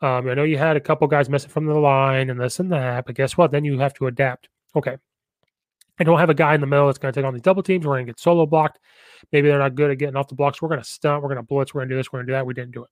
Um, 0.00 0.28
I 0.28 0.34
know 0.34 0.44
you 0.44 0.58
had 0.58 0.76
a 0.76 0.80
couple 0.80 1.06
guys 1.08 1.28
missing 1.28 1.50
from 1.50 1.66
the 1.66 1.74
line 1.74 2.30
and 2.30 2.40
this 2.40 2.60
and 2.60 2.70
that, 2.72 3.04
but 3.06 3.14
guess 3.14 3.36
what? 3.36 3.50
Then 3.50 3.64
you 3.64 3.78
have 3.78 3.94
to 3.94 4.06
adapt. 4.06 4.48
Okay. 4.76 4.96
I 5.98 6.04
don't 6.04 6.18
have 6.18 6.30
a 6.30 6.34
guy 6.34 6.54
in 6.54 6.60
the 6.60 6.66
middle 6.66 6.86
that's 6.86 6.98
going 6.98 7.12
to 7.12 7.20
take 7.20 7.26
on 7.26 7.34
these 7.34 7.42
double 7.42 7.62
teams. 7.62 7.84
We're 7.84 7.94
going 7.94 8.06
to 8.06 8.12
get 8.12 8.20
solo 8.20 8.46
blocked. 8.46 8.78
Maybe 9.32 9.48
they're 9.48 9.58
not 9.58 9.74
good 9.74 9.90
at 9.90 9.98
getting 9.98 10.16
off 10.16 10.28
the 10.28 10.36
blocks. 10.36 10.62
We're 10.62 10.68
going 10.68 10.80
to 10.80 10.86
stunt. 10.86 11.22
We're 11.22 11.28
going 11.28 11.38
to 11.38 11.42
blitz. 11.42 11.74
We're 11.74 11.80
going 11.80 11.88
to 11.88 11.94
do 11.94 11.98
this. 11.98 12.12
We're 12.12 12.20
going 12.20 12.26
to 12.28 12.32
do 12.32 12.36
that. 12.36 12.46
We 12.46 12.54
didn't 12.54 12.72
do 12.72 12.84
it. 12.84 12.90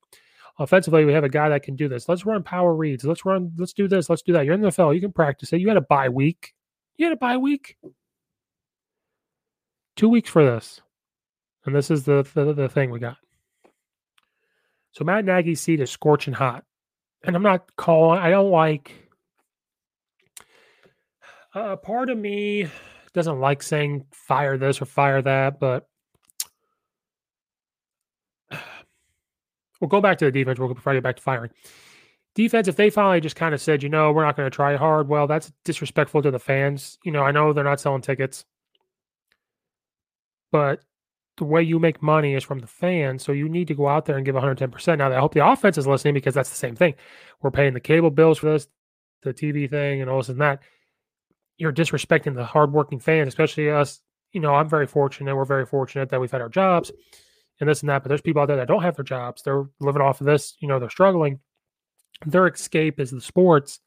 Offensively, 0.58 1.04
we 1.04 1.12
have 1.12 1.24
a 1.24 1.28
guy 1.28 1.50
that 1.50 1.62
can 1.62 1.76
do 1.76 1.88
this. 1.88 2.08
Let's 2.08 2.24
run 2.24 2.42
power 2.42 2.74
reads. 2.74 3.04
Let's 3.04 3.26
run. 3.26 3.52
Let's 3.58 3.74
do 3.74 3.88
this. 3.88 4.08
Let's 4.08 4.22
do 4.22 4.32
that. 4.32 4.46
You're 4.46 4.54
in 4.54 4.62
the 4.62 4.68
NFL. 4.68 4.94
You 4.94 5.00
can 5.00 5.12
practice 5.12 5.52
it. 5.52 5.60
You 5.60 5.68
had 5.68 5.76
a 5.76 5.82
bye 5.82 6.08
week. 6.08 6.54
You 6.96 7.06
had 7.06 7.12
a 7.12 7.18
bye 7.18 7.36
week. 7.36 7.76
Two 9.96 10.08
weeks 10.08 10.30
for 10.30 10.44
this, 10.44 10.80
and 11.64 11.74
this 11.74 11.90
is 11.90 12.04
the 12.04 12.26
the, 12.34 12.52
the 12.54 12.68
thing 12.68 12.90
we 12.90 12.98
got. 12.98 13.16
So 14.92 15.04
Matt 15.04 15.26
Nagy's 15.26 15.60
seat 15.60 15.80
is 15.80 15.90
scorching 15.90 16.32
hot, 16.34 16.64
and 17.22 17.36
I'm 17.36 17.42
not 17.42 17.74
calling. 17.76 18.18
I 18.18 18.30
don't 18.30 18.50
like. 18.50 18.92
A 21.54 21.58
uh, 21.58 21.76
part 21.76 22.10
of 22.10 22.18
me 22.18 22.68
doesn't 23.14 23.40
like 23.40 23.62
saying 23.62 24.04
fire 24.12 24.58
this 24.58 24.80
or 24.80 24.84
fire 24.84 25.22
that, 25.22 25.58
but 25.58 25.86
we'll 29.80 29.88
go 29.88 30.00
back 30.00 30.18
to 30.18 30.24
the 30.26 30.30
defense. 30.30 30.58
We'll 30.58 30.76
I 30.86 30.94
get 30.94 31.02
back 31.02 31.16
to 31.16 31.22
firing. 31.22 31.50
Defense, 32.34 32.68
if 32.68 32.76
they 32.76 32.90
finally 32.90 33.20
just 33.20 33.36
kind 33.36 33.54
of 33.54 33.62
said, 33.62 33.82
you 33.82 33.88
know, 33.88 34.12
we're 34.12 34.24
not 34.24 34.36
going 34.36 34.46
to 34.46 34.54
try 34.54 34.76
hard, 34.76 35.08
well, 35.08 35.26
that's 35.26 35.52
disrespectful 35.64 36.22
to 36.22 36.30
the 36.30 36.38
fans. 36.38 36.98
You 37.02 37.12
know, 37.12 37.22
I 37.22 37.30
know 37.30 37.52
they're 37.52 37.64
not 37.64 37.80
selling 37.80 38.02
tickets, 38.02 38.44
but 40.52 40.80
the 41.38 41.44
way 41.44 41.62
you 41.62 41.78
make 41.78 42.02
money 42.02 42.34
is 42.34 42.44
from 42.44 42.58
the 42.58 42.66
fans. 42.66 43.22
So 43.24 43.32
you 43.32 43.48
need 43.48 43.68
to 43.68 43.74
go 43.74 43.88
out 43.88 44.04
there 44.04 44.16
and 44.16 44.24
give 44.24 44.34
110%. 44.34 44.98
Now, 44.98 45.10
I 45.10 45.18
hope 45.18 45.32
the 45.32 45.46
offense 45.46 45.78
is 45.78 45.86
listening 45.86 46.14
because 46.14 46.34
that's 46.34 46.50
the 46.50 46.56
same 46.56 46.76
thing. 46.76 46.94
We're 47.40 47.50
paying 47.50 47.74
the 47.74 47.80
cable 47.80 48.10
bills 48.10 48.38
for 48.38 48.52
this, 48.52 48.68
the 49.22 49.32
TV 49.32 49.68
thing, 49.68 50.02
and 50.02 50.10
all 50.10 50.18
this 50.18 50.28
and 50.28 50.40
that 50.40 50.62
you're 51.58 51.72
disrespecting 51.72 52.34
the 52.34 52.44
hardworking 52.44 53.00
fans, 53.00 53.28
especially 53.28 53.70
us. 53.70 54.00
You 54.32 54.40
know, 54.40 54.54
I'm 54.54 54.68
very 54.68 54.86
fortunate. 54.86 55.34
We're 55.34 55.46
very 55.46 55.64
fortunate 55.64 56.10
that 56.10 56.20
we've 56.20 56.30
had 56.30 56.42
our 56.42 56.50
jobs 56.50 56.92
and 57.60 57.68
this 57.68 57.80
and 57.80 57.88
that. 57.90 58.02
But 58.02 58.08
there's 58.08 58.20
people 58.20 58.42
out 58.42 58.46
there 58.46 58.56
that 58.56 58.68
don't 58.68 58.82
have 58.82 58.96
their 58.96 59.04
jobs. 59.04 59.42
They're 59.42 59.64
living 59.80 60.02
off 60.02 60.20
of 60.20 60.26
this. 60.26 60.56
You 60.60 60.68
know, 60.68 60.78
they're 60.78 60.90
struggling. 60.90 61.40
Their 62.24 62.46
escape 62.46 63.00
is 63.00 63.10
the 63.10 63.20
sports 63.20 63.80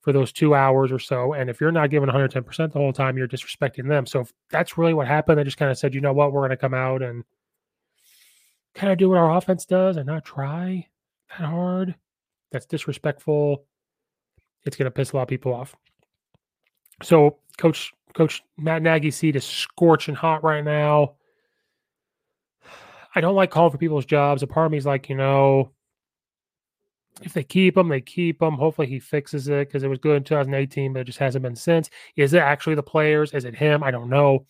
for 0.00 0.12
those 0.12 0.32
two 0.32 0.54
hours 0.54 0.90
or 0.92 0.98
so. 0.98 1.34
And 1.34 1.50
if 1.50 1.60
you're 1.60 1.72
not 1.72 1.90
giving 1.90 2.08
110% 2.08 2.72
the 2.72 2.78
whole 2.78 2.92
time, 2.92 3.16
you're 3.16 3.28
disrespecting 3.28 3.88
them. 3.88 4.06
So 4.06 4.20
if 4.20 4.32
that's 4.50 4.78
really 4.78 4.94
what 4.94 5.06
happened, 5.06 5.38
they 5.38 5.44
just 5.44 5.58
kind 5.58 5.70
of 5.70 5.78
said, 5.78 5.94
you 5.94 6.00
know 6.00 6.12
what, 6.12 6.32
we're 6.32 6.40
going 6.40 6.50
to 6.50 6.56
come 6.56 6.74
out 6.74 7.02
and 7.02 7.24
kind 8.74 8.92
of 8.92 8.98
do 8.98 9.10
what 9.10 9.18
our 9.18 9.36
offense 9.36 9.66
does 9.66 9.96
and 9.96 10.06
not 10.06 10.24
try 10.24 10.86
that 11.30 11.46
hard. 11.46 11.94
That's 12.50 12.66
disrespectful. 12.66 13.64
It's 14.64 14.76
going 14.76 14.86
to 14.86 14.90
piss 14.90 15.12
a 15.12 15.16
lot 15.16 15.22
of 15.22 15.28
people 15.28 15.54
off. 15.54 15.76
So 17.02 17.38
Coach 17.56 17.92
Coach 18.14 18.42
Matt 18.58 18.82
Nagy's 18.82 19.16
seat 19.16 19.36
is 19.36 19.44
scorching 19.44 20.14
hot 20.14 20.42
right 20.42 20.64
now. 20.64 21.14
I 23.14 23.20
don't 23.20 23.34
like 23.34 23.50
calling 23.50 23.72
for 23.72 23.78
people's 23.78 24.06
jobs. 24.06 24.42
A 24.42 24.46
part 24.46 24.66
of 24.66 24.72
me 24.72 24.78
is 24.78 24.86
like, 24.86 25.08
you 25.08 25.16
know, 25.16 25.72
if 27.22 27.32
they 27.32 27.42
keep 27.42 27.76
him, 27.76 27.88
they 27.88 28.00
keep 28.00 28.40
him. 28.40 28.54
Hopefully 28.54 28.86
he 28.86 28.98
fixes 28.98 29.48
it 29.48 29.68
because 29.68 29.82
it 29.82 29.88
was 29.88 29.98
good 29.98 30.16
in 30.16 30.24
2018, 30.24 30.92
but 30.92 31.00
it 31.00 31.04
just 31.04 31.18
hasn't 31.18 31.42
been 31.42 31.56
since. 31.56 31.90
Is 32.16 32.34
it 32.34 32.38
actually 32.38 32.76
the 32.76 32.82
players? 32.82 33.32
Is 33.32 33.44
it 33.44 33.54
him? 33.54 33.82
I 33.82 33.90
don't 33.90 34.08
know. 34.08 34.46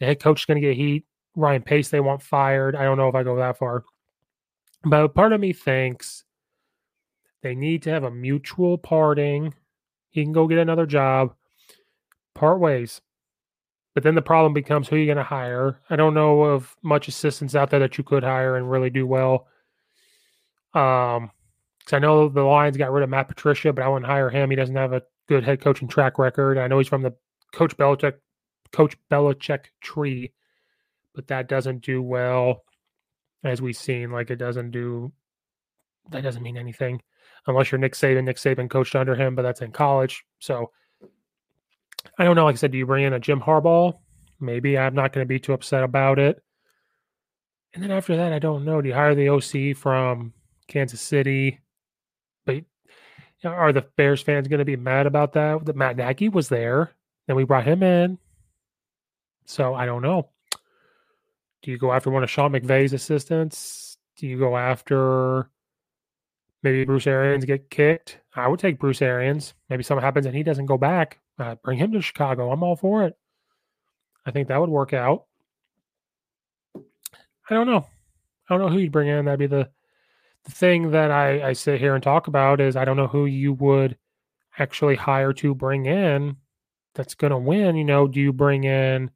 The 0.00 0.06
head 0.06 0.20
coach 0.20 0.42
is 0.42 0.46
going 0.46 0.60
to 0.60 0.66
get 0.66 0.76
heat. 0.76 1.04
Ryan 1.36 1.62
Pace, 1.62 1.90
they 1.90 2.00
want 2.00 2.22
fired. 2.22 2.74
I 2.74 2.84
don't 2.84 2.96
know 2.98 3.08
if 3.08 3.14
I 3.14 3.22
go 3.22 3.36
that 3.36 3.58
far. 3.58 3.84
But 4.84 5.14
part 5.14 5.32
of 5.32 5.40
me 5.40 5.52
thinks 5.52 6.24
they 7.42 7.54
need 7.54 7.82
to 7.82 7.90
have 7.90 8.04
a 8.04 8.10
mutual 8.10 8.78
parting. 8.78 9.54
He 10.10 10.24
can 10.24 10.32
go 10.32 10.48
get 10.48 10.58
another 10.58 10.86
job 10.86 11.34
part 12.34 12.58
ways. 12.60 13.00
But 13.98 14.04
then 14.04 14.14
the 14.14 14.22
problem 14.22 14.52
becomes 14.52 14.86
who 14.86 14.94
are 14.94 14.98
you're 15.00 15.12
going 15.12 15.16
to 15.16 15.24
hire. 15.24 15.80
I 15.90 15.96
don't 15.96 16.14
know 16.14 16.42
of 16.42 16.76
much 16.82 17.08
assistants 17.08 17.56
out 17.56 17.70
there 17.70 17.80
that 17.80 17.98
you 17.98 18.04
could 18.04 18.22
hire 18.22 18.56
and 18.56 18.70
really 18.70 18.90
do 18.90 19.08
well. 19.08 19.48
Um, 20.72 21.32
because 21.80 21.94
I 21.94 21.98
know 21.98 22.28
the 22.28 22.44
Lions 22.44 22.76
got 22.76 22.92
rid 22.92 23.02
of 23.02 23.10
Matt 23.10 23.26
Patricia, 23.26 23.72
but 23.72 23.82
I 23.82 23.88
wouldn't 23.88 24.06
hire 24.06 24.30
him. 24.30 24.50
He 24.50 24.56
doesn't 24.56 24.76
have 24.76 24.92
a 24.92 25.02
good 25.26 25.42
head 25.42 25.60
coaching 25.60 25.88
track 25.88 26.16
record. 26.16 26.58
I 26.58 26.68
know 26.68 26.78
he's 26.78 26.86
from 26.86 27.02
the 27.02 27.16
Coach 27.52 27.76
Belichick, 27.76 28.18
Coach 28.70 28.96
Belichick 29.10 29.64
tree, 29.80 30.32
but 31.12 31.26
that 31.26 31.48
doesn't 31.48 31.82
do 31.82 32.00
well, 32.00 32.62
as 33.42 33.60
we've 33.60 33.76
seen. 33.76 34.12
Like 34.12 34.30
it 34.30 34.36
doesn't 34.36 34.70
do. 34.70 35.10
That 36.10 36.22
doesn't 36.22 36.44
mean 36.44 36.56
anything 36.56 37.02
unless 37.48 37.72
you're 37.72 37.80
Nick 37.80 37.94
Saban. 37.94 38.22
Nick 38.22 38.36
Saban 38.36 38.70
coached 38.70 38.94
under 38.94 39.16
him, 39.16 39.34
but 39.34 39.42
that's 39.42 39.60
in 39.60 39.72
college. 39.72 40.24
So 40.38 40.70
I 42.18 42.24
don't 42.24 42.36
know. 42.36 42.44
Like 42.44 42.54
I 42.54 42.56
said, 42.56 42.72
do 42.72 42.78
you 42.78 42.86
bring 42.86 43.04
in 43.04 43.12
a 43.12 43.20
Jim 43.20 43.40
Harbaugh? 43.40 43.96
Maybe 44.40 44.76
I'm 44.76 44.94
not 44.94 45.12
going 45.12 45.24
to 45.24 45.28
be 45.28 45.38
too 45.38 45.52
upset 45.52 45.84
about 45.84 46.18
it. 46.18 46.42
And 47.74 47.82
then 47.82 47.90
after 47.90 48.16
that, 48.16 48.32
I 48.32 48.38
don't 48.38 48.64
know. 48.64 48.82
Do 48.82 48.88
you 48.88 48.94
hire 48.94 49.14
the 49.14 49.28
OC 49.28 49.76
from 49.76 50.32
Kansas 50.66 51.00
City? 51.00 51.60
But 52.44 52.64
are 53.44 53.72
the 53.72 53.86
Bears 53.96 54.20
fans 54.20 54.48
going 54.48 54.58
to 54.58 54.64
be 54.64 54.76
mad 54.76 55.06
about 55.06 55.34
that? 55.34 55.64
That 55.64 55.76
Matt 55.76 55.96
Nagy 55.96 56.28
was 56.28 56.48
there, 56.48 56.92
then 57.26 57.36
we 57.36 57.44
brought 57.44 57.66
him 57.66 57.82
in. 57.82 58.18
So 59.44 59.74
I 59.74 59.86
don't 59.86 60.02
know. 60.02 60.28
Do 61.62 61.70
you 61.70 61.78
go 61.78 61.92
after 61.92 62.10
one 62.10 62.22
of 62.22 62.30
Sean 62.30 62.52
McVay's 62.52 62.92
assistants? 62.92 63.98
Do 64.16 64.26
you 64.26 64.38
go 64.38 64.56
after 64.56 65.50
maybe 66.62 66.84
Bruce 66.84 67.06
Arians 67.06 67.44
get 67.44 67.70
kicked? 67.70 68.18
I 68.34 68.48
would 68.48 68.60
take 68.60 68.78
Bruce 68.78 69.02
Arians. 69.02 69.54
Maybe 69.68 69.82
something 69.82 70.04
happens 70.04 70.26
and 70.26 70.34
he 70.34 70.42
doesn't 70.42 70.66
go 70.66 70.78
back. 70.78 71.18
Uh, 71.38 71.54
bring 71.62 71.78
him 71.78 71.92
to 71.92 72.02
Chicago. 72.02 72.50
I'm 72.50 72.62
all 72.62 72.76
for 72.76 73.04
it. 73.04 73.16
I 74.26 74.30
think 74.30 74.48
that 74.48 74.60
would 74.60 74.70
work 74.70 74.92
out. 74.92 75.24
I 76.76 77.54
don't 77.54 77.66
know. 77.66 77.86
I 78.48 78.54
don't 78.54 78.60
know 78.60 78.68
who 78.68 78.78
you'd 78.78 78.92
bring 78.92 79.08
in. 79.08 79.24
That'd 79.24 79.38
be 79.38 79.46
the 79.46 79.70
the 80.44 80.50
thing 80.50 80.90
that 80.92 81.10
I, 81.10 81.48
I 81.48 81.52
sit 81.52 81.80
here 81.80 81.94
and 81.94 82.02
talk 82.02 82.26
about 82.26 82.60
is 82.60 82.76
I 82.76 82.84
don't 82.84 82.96
know 82.96 83.06
who 83.06 83.26
you 83.26 83.52
would 83.54 83.96
actually 84.58 84.96
hire 84.96 85.32
to 85.34 85.54
bring 85.54 85.86
in 85.86 86.36
that's 86.94 87.14
going 87.14 87.30
to 87.30 87.38
win. 87.38 87.76
You 87.76 87.84
know, 87.84 88.08
do 88.08 88.20
you 88.20 88.32
bring 88.32 88.64
in 88.64 89.10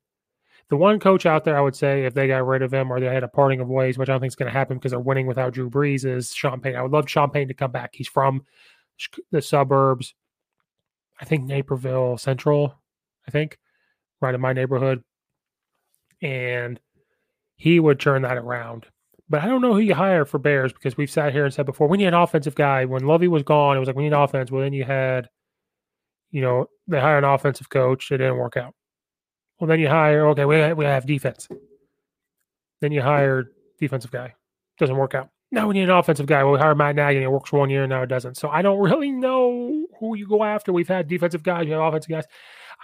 the 0.69 0.77
one 0.77 1.01
coach 1.01 1.27
out 1.27 1.45
there? 1.45 1.57
I 1.57 1.61
would 1.61 1.77
say 1.77 2.05
if 2.05 2.15
they 2.15 2.27
got 2.27 2.47
rid 2.47 2.63
of 2.63 2.73
him 2.73 2.91
or 2.91 3.01
they 3.01 3.07
had 3.07 3.25
a 3.25 3.29
parting 3.29 3.61
of 3.61 3.69
ways, 3.69 3.97
which 3.99 4.09
I 4.09 4.13
don't 4.13 4.21
think 4.21 4.31
is 4.31 4.37
going 4.37 4.51
to 4.51 4.59
happen 4.59 4.77
because 4.77 4.91
they're 4.91 5.01
winning 5.01 5.27
without 5.27 5.55
Drew 5.55 5.71
Brees, 5.71 6.05
is 6.05 6.35
Sean 6.35 6.61
Payton. 6.61 6.79
I 6.79 6.83
would 6.83 6.93
love 6.93 7.09
Sean 7.09 7.31
Payton 7.31 7.49
to 7.49 7.55
come 7.55 7.73
back. 7.73 7.91
He's 7.95 8.09
from 8.09 8.45
the 9.31 9.43
suburbs. 9.43 10.15
I 11.21 11.25
think 11.25 11.45
Naperville 11.45 12.19
Central, 12.19 12.75
I 13.27 13.31
think, 13.31 13.59
right 14.21 14.35
in 14.35 14.41
my 14.41 14.53
neighborhood. 14.53 15.03
And 16.21 16.81
he 17.57 17.81
would 17.81 18.01
turn 18.01 18.23
that 18.23 18.39
around. 18.39 18.87
But 19.29 19.43
I 19.43 19.47
don't 19.47 19.63
know 19.63 19.73
who 19.73 19.81
you 19.81 19.95
hire 19.95 20.25
for 20.25 20.39
Bears 20.39 20.73
because 20.73 20.97
we've 20.97 21.11
sat 21.11 21.33
here 21.33 21.45
and 21.45 21.55
said 21.55 21.67
before 21.67 21.89
we 21.89 21.97
need 21.97 22.07
an 22.07 22.15
offensive 22.15 22.55
guy. 22.55 22.85
When 22.85 23.07
Lovie 23.07 23.29
was 23.29 23.43
gone, 23.43 23.77
it 23.77 23.81
was 23.81 23.87
like 23.87 23.97
we 23.97 24.03
need 24.03 24.13
offense. 24.13 24.51
Well, 24.51 24.63
then 24.63 24.73
you 24.73 24.85
had, 24.85 25.29
you 26.31 26.43
know, 26.43 26.67
they 26.87 27.01
hire 27.01 27.19
an 27.19 27.25
offensive 27.25 27.71
coach. 27.71 28.11
It 28.11 28.19
didn't 28.19 28.37
work 28.37 28.57
out. 28.57 28.75
Well, 29.59 29.69
then 29.69 29.81
you 29.81 29.89
hire 29.89 30.27
okay, 30.29 30.45
we 30.45 30.73
we 30.75 30.85
have 30.85 31.07
defense. 31.07 31.49
Then 32.81 32.93
you 32.93 33.01
hire 33.01 33.47
defensive 33.79 34.11
guy. 34.11 34.35
Doesn't 34.79 34.97
work 34.97 35.15
out. 35.15 35.29
Now 35.53 35.69
we 35.69 35.75
need 35.75 35.85
an 35.85 35.91
offensive 35.91 36.27
guy. 36.27 36.43
Well, 36.43 36.55
we 36.55 36.59
hire 36.59 36.75
Matt 36.75 36.97
Nagy 36.97 37.19
and 37.19 37.25
it 37.25 37.31
works 37.31 37.53
one 37.53 37.71
year 37.71 37.85
and 37.85 37.91
now 37.91 38.03
it 38.03 38.09
doesn't. 38.09 38.37
So 38.37 38.49
I 38.49 38.61
don't 38.61 38.81
really 38.91 39.13
know 39.13 39.52
who 40.03 40.17
you 40.17 40.27
go 40.27 40.43
after. 40.43 40.73
We've 40.73 40.89
had 40.89 41.07
defensive 41.07 41.45
guys, 41.45 41.67
you 41.67 41.73
have 41.75 41.83
offensive 41.83 42.11
guys. 42.11 42.25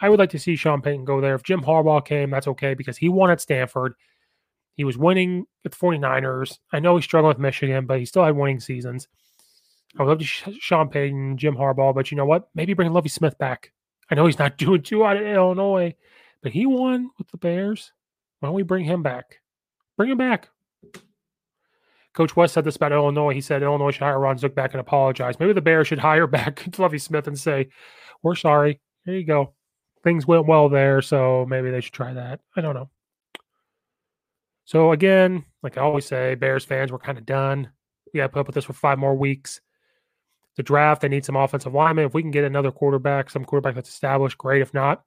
I 0.01 0.09
would 0.09 0.21
like 0.21 0.31
to 0.31 0.39
see 0.39 0.55
Sean 0.55 0.81
Payton 0.81 1.05
go 1.05 1.21
there. 1.21 1.35
If 1.35 1.43
Jim 1.43 1.61
Harbaugh 1.61 2.05
came, 2.05 2.31
that's 2.31 2.47
okay 2.47 2.75
because 2.75 2.97
he 2.97 3.09
won 3.09 3.31
at 3.31 3.41
Stanford. 3.41 3.95
He 4.75 4.85
was 4.85 4.97
winning 4.97 5.45
with 5.65 5.77
49ers. 5.77 6.59
I 6.73 6.79
know 6.79 6.97
he 6.97 7.03
struggled 7.03 7.35
with 7.35 7.43
Michigan, 7.43 7.87
but 7.87 7.99
he 7.99 8.05
still 8.05 8.25
had 8.25 8.37
winning 8.37 8.61
seasons. 8.61 9.09
I 9.99 10.03
would 10.05 10.09
love 10.11 10.19
to 10.21 10.25
sh- 10.25 10.45
Sean 10.61 10.89
Payton, 10.89 11.39
Jim 11.39 11.57
Harbaugh, 11.57 11.93
but 11.93 12.13
you 12.13 12.17
know 12.17 12.27
what? 12.27 12.49
Maybe 12.55 12.75
bring 12.75 12.93
Lovie 12.93 13.09
Smith 13.09 13.37
back. 13.39 13.73
I 14.09 14.15
know 14.15 14.27
he's 14.27 14.39
not 14.39 14.57
doing 14.59 14.83
too 14.83 15.05
out 15.05 15.17
of 15.17 15.27
Illinois, 15.27 15.97
but 16.41 16.53
he 16.53 16.67
won 16.67 17.11
with 17.19 17.29
the 17.29 17.37
Bears. 17.37 17.93
Why 18.39 18.47
don't 18.47 18.55
we 18.55 18.63
bring 18.63 18.85
him 18.85 19.03
back? 19.03 19.41
Bring 19.97 20.11
him 20.11 20.19
back. 20.19 20.49
Coach 22.19 22.35
West 22.35 22.53
said 22.53 22.65
this 22.65 22.75
about 22.75 22.91
Illinois. 22.91 23.33
He 23.33 23.41
said 23.41 23.63
Illinois 23.63 23.93
should 23.93 24.03
hire 24.03 24.19
Ron 24.19 24.37
Zook 24.39 24.53
back 24.53 24.73
and 24.73 24.81
apologize. 24.81 25.39
Maybe 25.39 25.53
the 25.53 25.61
Bears 25.61 25.87
should 25.87 26.01
hire 26.01 26.27
back 26.39 26.77
Lovie 26.77 26.99
Smith 26.99 27.29
and 27.29 27.39
say, 27.39 27.69
"We're 28.25 28.35
sorry. 28.35 28.81
Here 29.05 29.15
you 29.15 29.23
go. 29.23 29.55
Things 30.03 30.27
went 30.27 30.49
well 30.49 30.69
there, 30.69 31.01
so 31.01 31.47
maybe 31.49 31.71
they 31.71 31.81
should 31.81 31.93
try 31.93 32.13
that." 32.15 32.41
I 32.57 32.61
don't 32.61 32.75
know. 32.75 32.91
So 34.65 34.91
again, 34.91 35.45
like 35.63 35.79
I 35.79 35.83
always 35.83 36.07
say, 36.07 36.35
Bears 36.35 36.65
fans, 36.65 36.91
we're 36.91 36.99
kind 36.99 37.19
of 37.19 37.25
done. 37.25 37.71
We 38.13 38.19
got 38.19 38.25
to 38.25 38.29
put 38.31 38.41
up 38.41 38.47
with 38.49 38.57
this 38.57 38.65
for 38.65 38.73
five 38.73 38.99
more 38.99 39.15
weeks. 39.15 39.61
The 40.57 40.65
draft, 40.65 41.03
they 41.03 41.09
need 41.09 41.25
some 41.25 41.37
offensive 41.37 41.73
linemen. 41.73 42.07
If 42.07 42.15
we 42.15 42.23
can 42.23 42.33
get 42.33 42.43
another 42.43 42.73
quarterback, 42.73 43.31
some 43.31 43.45
quarterback 43.45 43.77
that's 43.77 43.91
established, 43.91 44.39
great. 44.39 44.61
If 44.61 44.75
not, 44.75 45.05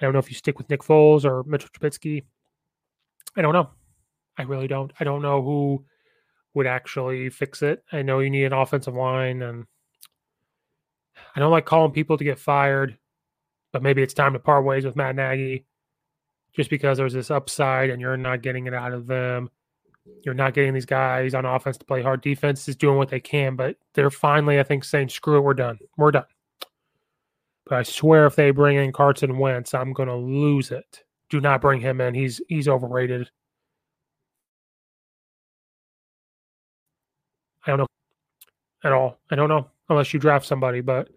I 0.00 0.04
don't 0.04 0.14
know 0.14 0.18
if 0.18 0.28
you 0.28 0.34
stick 0.34 0.58
with 0.58 0.68
Nick 0.68 0.80
Foles 0.80 1.24
or 1.24 1.44
Mitchell 1.44 1.70
Trubisky. 1.72 2.24
I 3.36 3.42
don't 3.42 3.54
know. 3.54 3.70
I 4.36 4.42
really 4.42 4.66
don't. 4.66 4.92
I 4.98 5.04
don't 5.04 5.22
know 5.22 5.42
who 5.42 5.84
would 6.54 6.66
actually 6.66 7.30
fix 7.30 7.62
it. 7.62 7.84
I 7.92 8.02
know 8.02 8.20
you 8.20 8.30
need 8.30 8.44
an 8.44 8.52
offensive 8.52 8.94
line, 8.94 9.42
and 9.42 9.66
I 11.34 11.40
don't 11.40 11.50
like 11.50 11.66
calling 11.66 11.92
people 11.92 12.16
to 12.18 12.24
get 12.24 12.38
fired, 12.38 12.98
but 13.72 13.82
maybe 13.82 14.02
it's 14.02 14.14
time 14.14 14.32
to 14.32 14.38
part 14.38 14.64
ways 14.64 14.84
with 14.84 14.96
Matt 14.96 15.16
Nagy 15.16 15.64
just 16.52 16.70
because 16.70 16.98
there's 16.98 17.12
this 17.12 17.30
upside 17.30 17.90
and 17.90 18.00
you're 18.00 18.16
not 18.16 18.42
getting 18.42 18.66
it 18.66 18.74
out 18.74 18.92
of 18.92 19.06
them. 19.06 19.48
You're 20.24 20.34
not 20.34 20.54
getting 20.54 20.74
these 20.74 20.86
guys 20.86 21.34
on 21.34 21.44
offense 21.44 21.76
to 21.78 21.84
play 21.84 22.02
hard. 22.02 22.20
Defense 22.20 22.68
is 22.68 22.74
doing 22.74 22.96
what 22.96 23.10
they 23.10 23.20
can, 23.20 23.54
but 23.54 23.76
they're 23.94 24.10
finally, 24.10 24.58
I 24.58 24.64
think, 24.64 24.84
saying, 24.84 25.10
screw 25.10 25.38
it, 25.38 25.42
we're 25.42 25.54
done. 25.54 25.78
We're 25.96 26.10
done. 26.10 26.24
But 27.66 27.78
I 27.78 27.82
swear 27.84 28.26
if 28.26 28.34
they 28.34 28.50
bring 28.50 28.76
in 28.78 28.92
Carson 28.92 29.38
Wentz, 29.38 29.74
I'm 29.74 29.92
gonna 29.92 30.16
lose 30.16 30.72
it. 30.72 31.04
Do 31.28 31.40
not 31.40 31.60
bring 31.60 31.80
him 31.80 32.00
in. 32.00 32.14
He's 32.14 32.40
he's 32.48 32.66
overrated. 32.66 33.30
I 37.64 37.70
don't 37.70 37.78
know 37.80 37.86
at 38.84 38.92
all. 38.92 39.18
I 39.30 39.36
don't 39.36 39.48
know 39.48 39.68
unless 39.88 40.12
you 40.14 40.20
draft 40.20 40.46
somebody, 40.46 40.80
but 40.80 41.08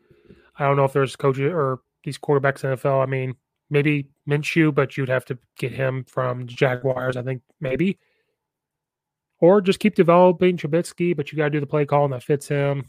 I 0.58 0.66
don't 0.66 0.78
know 0.78 0.86
if 0.86 0.94
there's 0.94 1.16
coaches 1.16 1.52
or 1.52 1.82
these 2.04 2.18
quarterbacks 2.18 2.64
in 2.64 2.72
the 2.72 2.78
NFL. 2.78 3.02
I 3.02 3.06
mean, 3.06 3.36
maybe 3.70 4.10
Minshew, 4.28 4.74
but 4.74 4.98
you'd 4.98 5.10
have 5.10 5.26
to 5.26 5.38
get 5.58 5.72
him 5.72 6.04
from 6.06 6.48
Jaguars, 6.48 7.18
I 7.18 7.24
think, 7.24 7.42
maybe. 7.60 8.00
Or 9.40 9.62
just 9.62 9.80
keep 9.80 9.96
developing 9.96 10.58
Trubisky, 10.58 11.16
but 11.16 11.32
you 11.32 11.38
got 11.38 11.46
to 11.46 11.50
do 11.50 11.60
the 11.60 11.66
play 11.66 11.86
call 11.86 12.06
and 12.06 12.14
that 12.14 12.24
fits 12.24 12.48
him. 12.48 12.86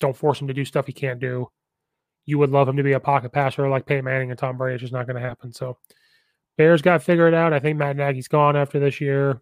Don't 0.00 0.16
force 0.16 0.40
him 0.40 0.48
to 0.48 0.54
do 0.54 0.64
stuff 0.64 0.86
he 0.86 0.92
can't 0.92 1.20
do. 1.20 1.48
You 2.26 2.38
would 2.38 2.50
love 2.50 2.68
him 2.68 2.76
to 2.76 2.82
be 2.82 2.92
a 2.92 3.00
pocket 3.00 3.32
passer 3.32 3.68
like 3.68 3.86
Peyton 3.86 4.04
Manning 4.04 4.30
and 4.30 4.38
Tom 4.38 4.56
Brady. 4.56 4.74
It's 4.74 4.82
just 4.82 4.92
not 4.92 5.06
going 5.06 5.20
to 5.20 5.26
happen. 5.26 5.52
So, 5.52 5.78
Bears 6.56 6.82
got 6.82 6.94
to 6.94 7.00
figure 7.00 7.26
it 7.26 7.34
out. 7.34 7.52
I 7.52 7.58
think 7.58 7.78
Matt 7.78 7.96
Nagy's 7.96 8.28
gone 8.28 8.56
after 8.56 8.78
this 8.78 9.00
year. 9.00 9.40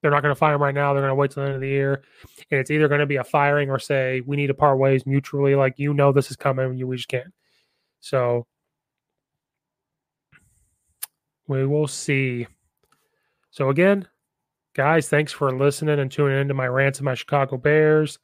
They're 0.00 0.10
not 0.10 0.22
going 0.22 0.34
to 0.34 0.38
fire 0.38 0.54
him 0.54 0.62
right 0.62 0.74
now. 0.74 0.92
They're 0.92 1.02
going 1.02 1.10
to 1.10 1.14
wait 1.16 1.32
till 1.32 1.42
the 1.42 1.48
end 1.48 1.56
of 1.56 1.60
the 1.60 1.68
year. 1.68 2.02
And 2.50 2.60
it's 2.60 2.70
either 2.70 2.88
going 2.88 3.00
to 3.00 3.06
be 3.06 3.16
a 3.16 3.24
firing 3.24 3.68
or 3.70 3.78
say, 3.78 4.22
we 4.24 4.36
need 4.36 4.46
to 4.46 4.54
part 4.54 4.78
ways 4.78 5.06
mutually. 5.06 5.54
Like, 5.54 5.74
you 5.78 5.92
know, 5.92 6.12
this 6.12 6.30
is 6.30 6.36
coming. 6.36 6.86
We 6.86 6.96
just 6.96 7.08
can't. 7.08 7.32
So, 8.00 8.46
we 11.48 11.66
will 11.66 11.88
see. 11.88 12.46
So, 13.50 13.70
again, 13.70 14.06
guys, 14.74 15.08
thanks 15.08 15.32
for 15.32 15.50
listening 15.50 15.98
and 15.98 16.12
tuning 16.12 16.40
into 16.40 16.54
my 16.54 16.68
rants 16.68 17.00
of 17.00 17.04
my 17.04 17.14
Chicago 17.14 17.56
Bears. 17.56 18.18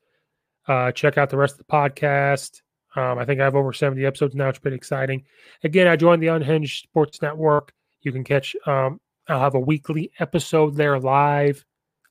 Uh, 0.68 0.92
check 0.92 1.18
out 1.18 1.30
the 1.30 1.36
rest 1.36 1.54
of 1.54 1.58
the 1.58 1.72
podcast. 1.72 2.60
Um, 2.96 3.18
I 3.18 3.24
think 3.24 3.40
I 3.40 3.44
have 3.44 3.56
over 3.56 3.72
70 3.72 4.04
episodes 4.06 4.36
now. 4.36 4.48
It's 4.48 4.58
pretty 4.58 4.76
exciting. 4.76 5.24
Again, 5.64 5.88
I 5.88 5.96
joined 5.96 6.22
the 6.22 6.28
Unhinged 6.28 6.84
Sports 6.84 7.20
Network. 7.20 7.72
You 8.02 8.12
can 8.12 8.22
catch, 8.22 8.54
um, 8.66 9.00
I'll 9.28 9.40
have 9.40 9.54
a 9.54 9.60
weekly 9.60 10.12
episode 10.18 10.76
there 10.76 10.98
live, 10.98 11.64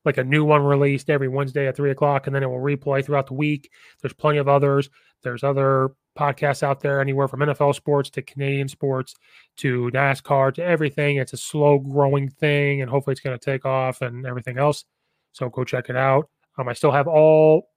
like 0.06 0.18
a 0.18 0.24
new 0.24 0.44
one 0.44 0.64
released 0.64 1.10
every 1.10 1.28
Wednesday 1.28 1.68
at 1.68 1.76
three 1.76 1.92
o'clock, 1.92 2.28
and 2.28 2.36
then 2.36 2.44
it 2.44 2.50
will 2.50 2.58
replay 2.60 3.06
throughout 3.06 3.28
the 3.28 3.34
week. 3.34 3.70
There's 4.02 4.14
plenty 4.14 4.40
of 4.40 4.48
others. 4.48 4.90
There's 5.22 5.44
other 5.44 5.92
podcasts 6.18 6.64
out 6.64 6.82
there, 6.82 7.02
anywhere 7.02 7.28
from 7.28 7.42
NFL 7.42 7.76
sports 7.76 8.10
to 8.12 8.22
Canadian 8.22 8.68
sports 8.68 9.16
to 9.58 9.90
NASCAR 9.94 10.54
to 10.56 10.64
everything. 10.64 11.18
It's 11.18 11.34
a 11.34 11.38
slow 11.38 11.80
growing 11.80 12.30
thing, 12.30 12.82
and 12.82 12.90
hopefully 12.90 13.14
it's 13.14 13.22
going 13.22 13.38
to 13.38 13.44
take 13.44 13.66
off 13.66 14.02
and 14.02 14.26
everything 14.26 14.58
else. 14.58 14.86
So 15.32 15.50
go 15.50 15.64
check 15.64 15.90
it 15.90 15.96
out. 15.96 16.30
Um, 16.58 16.68
I 16.68 16.74
still 16.74 16.92
have 16.92 17.08
all. 17.08 17.70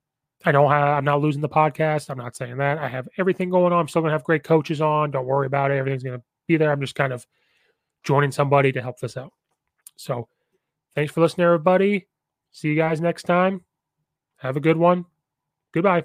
I 0.44 0.52
don't 0.52 0.70
have. 0.70 0.98
I'm 0.98 1.04
not 1.04 1.20
losing 1.20 1.40
the 1.40 1.48
podcast. 1.48 2.10
I'm 2.10 2.18
not 2.18 2.36
saying 2.36 2.58
that. 2.58 2.78
I 2.78 2.88
have 2.88 3.08
everything 3.16 3.48
going 3.48 3.72
on. 3.72 3.80
I'm 3.80 3.88
still 3.88 4.02
going 4.02 4.10
to 4.10 4.14
have 4.14 4.24
great 4.24 4.44
coaches 4.44 4.80
on. 4.80 5.10
Don't 5.10 5.26
worry 5.26 5.46
about 5.46 5.70
it. 5.70 5.78
Everything's 5.78 6.02
going 6.02 6.18
to 6.18 6.24
be 6.46 6.56
there. 6.56 6.70
I'm 6.70 6.80
just 6.80 6.94
kind 6.94 7.12
of 7.12 7.26
joining 8.06 8.32
somebody 8.32 8.72
to 8.72 8.80
help 8.80 8.98
this 9.00 9.16
out. 9.16 9.32
So 9.96 10.28
thanks 10.94 11.12
for 11.12 11.20
listening, 11.20 11.44
everybody. 11.44 12.06
See 12.52 12.68
you 12.68 12.76
guys 12.76 13.00
next 13.00 13.24
time. 13.24 13.64
Have 14.36 14.56
a 14.56 14.60
good 14.60 14.78
one. 14.78 15.04
Goodbye. 15.72 16.04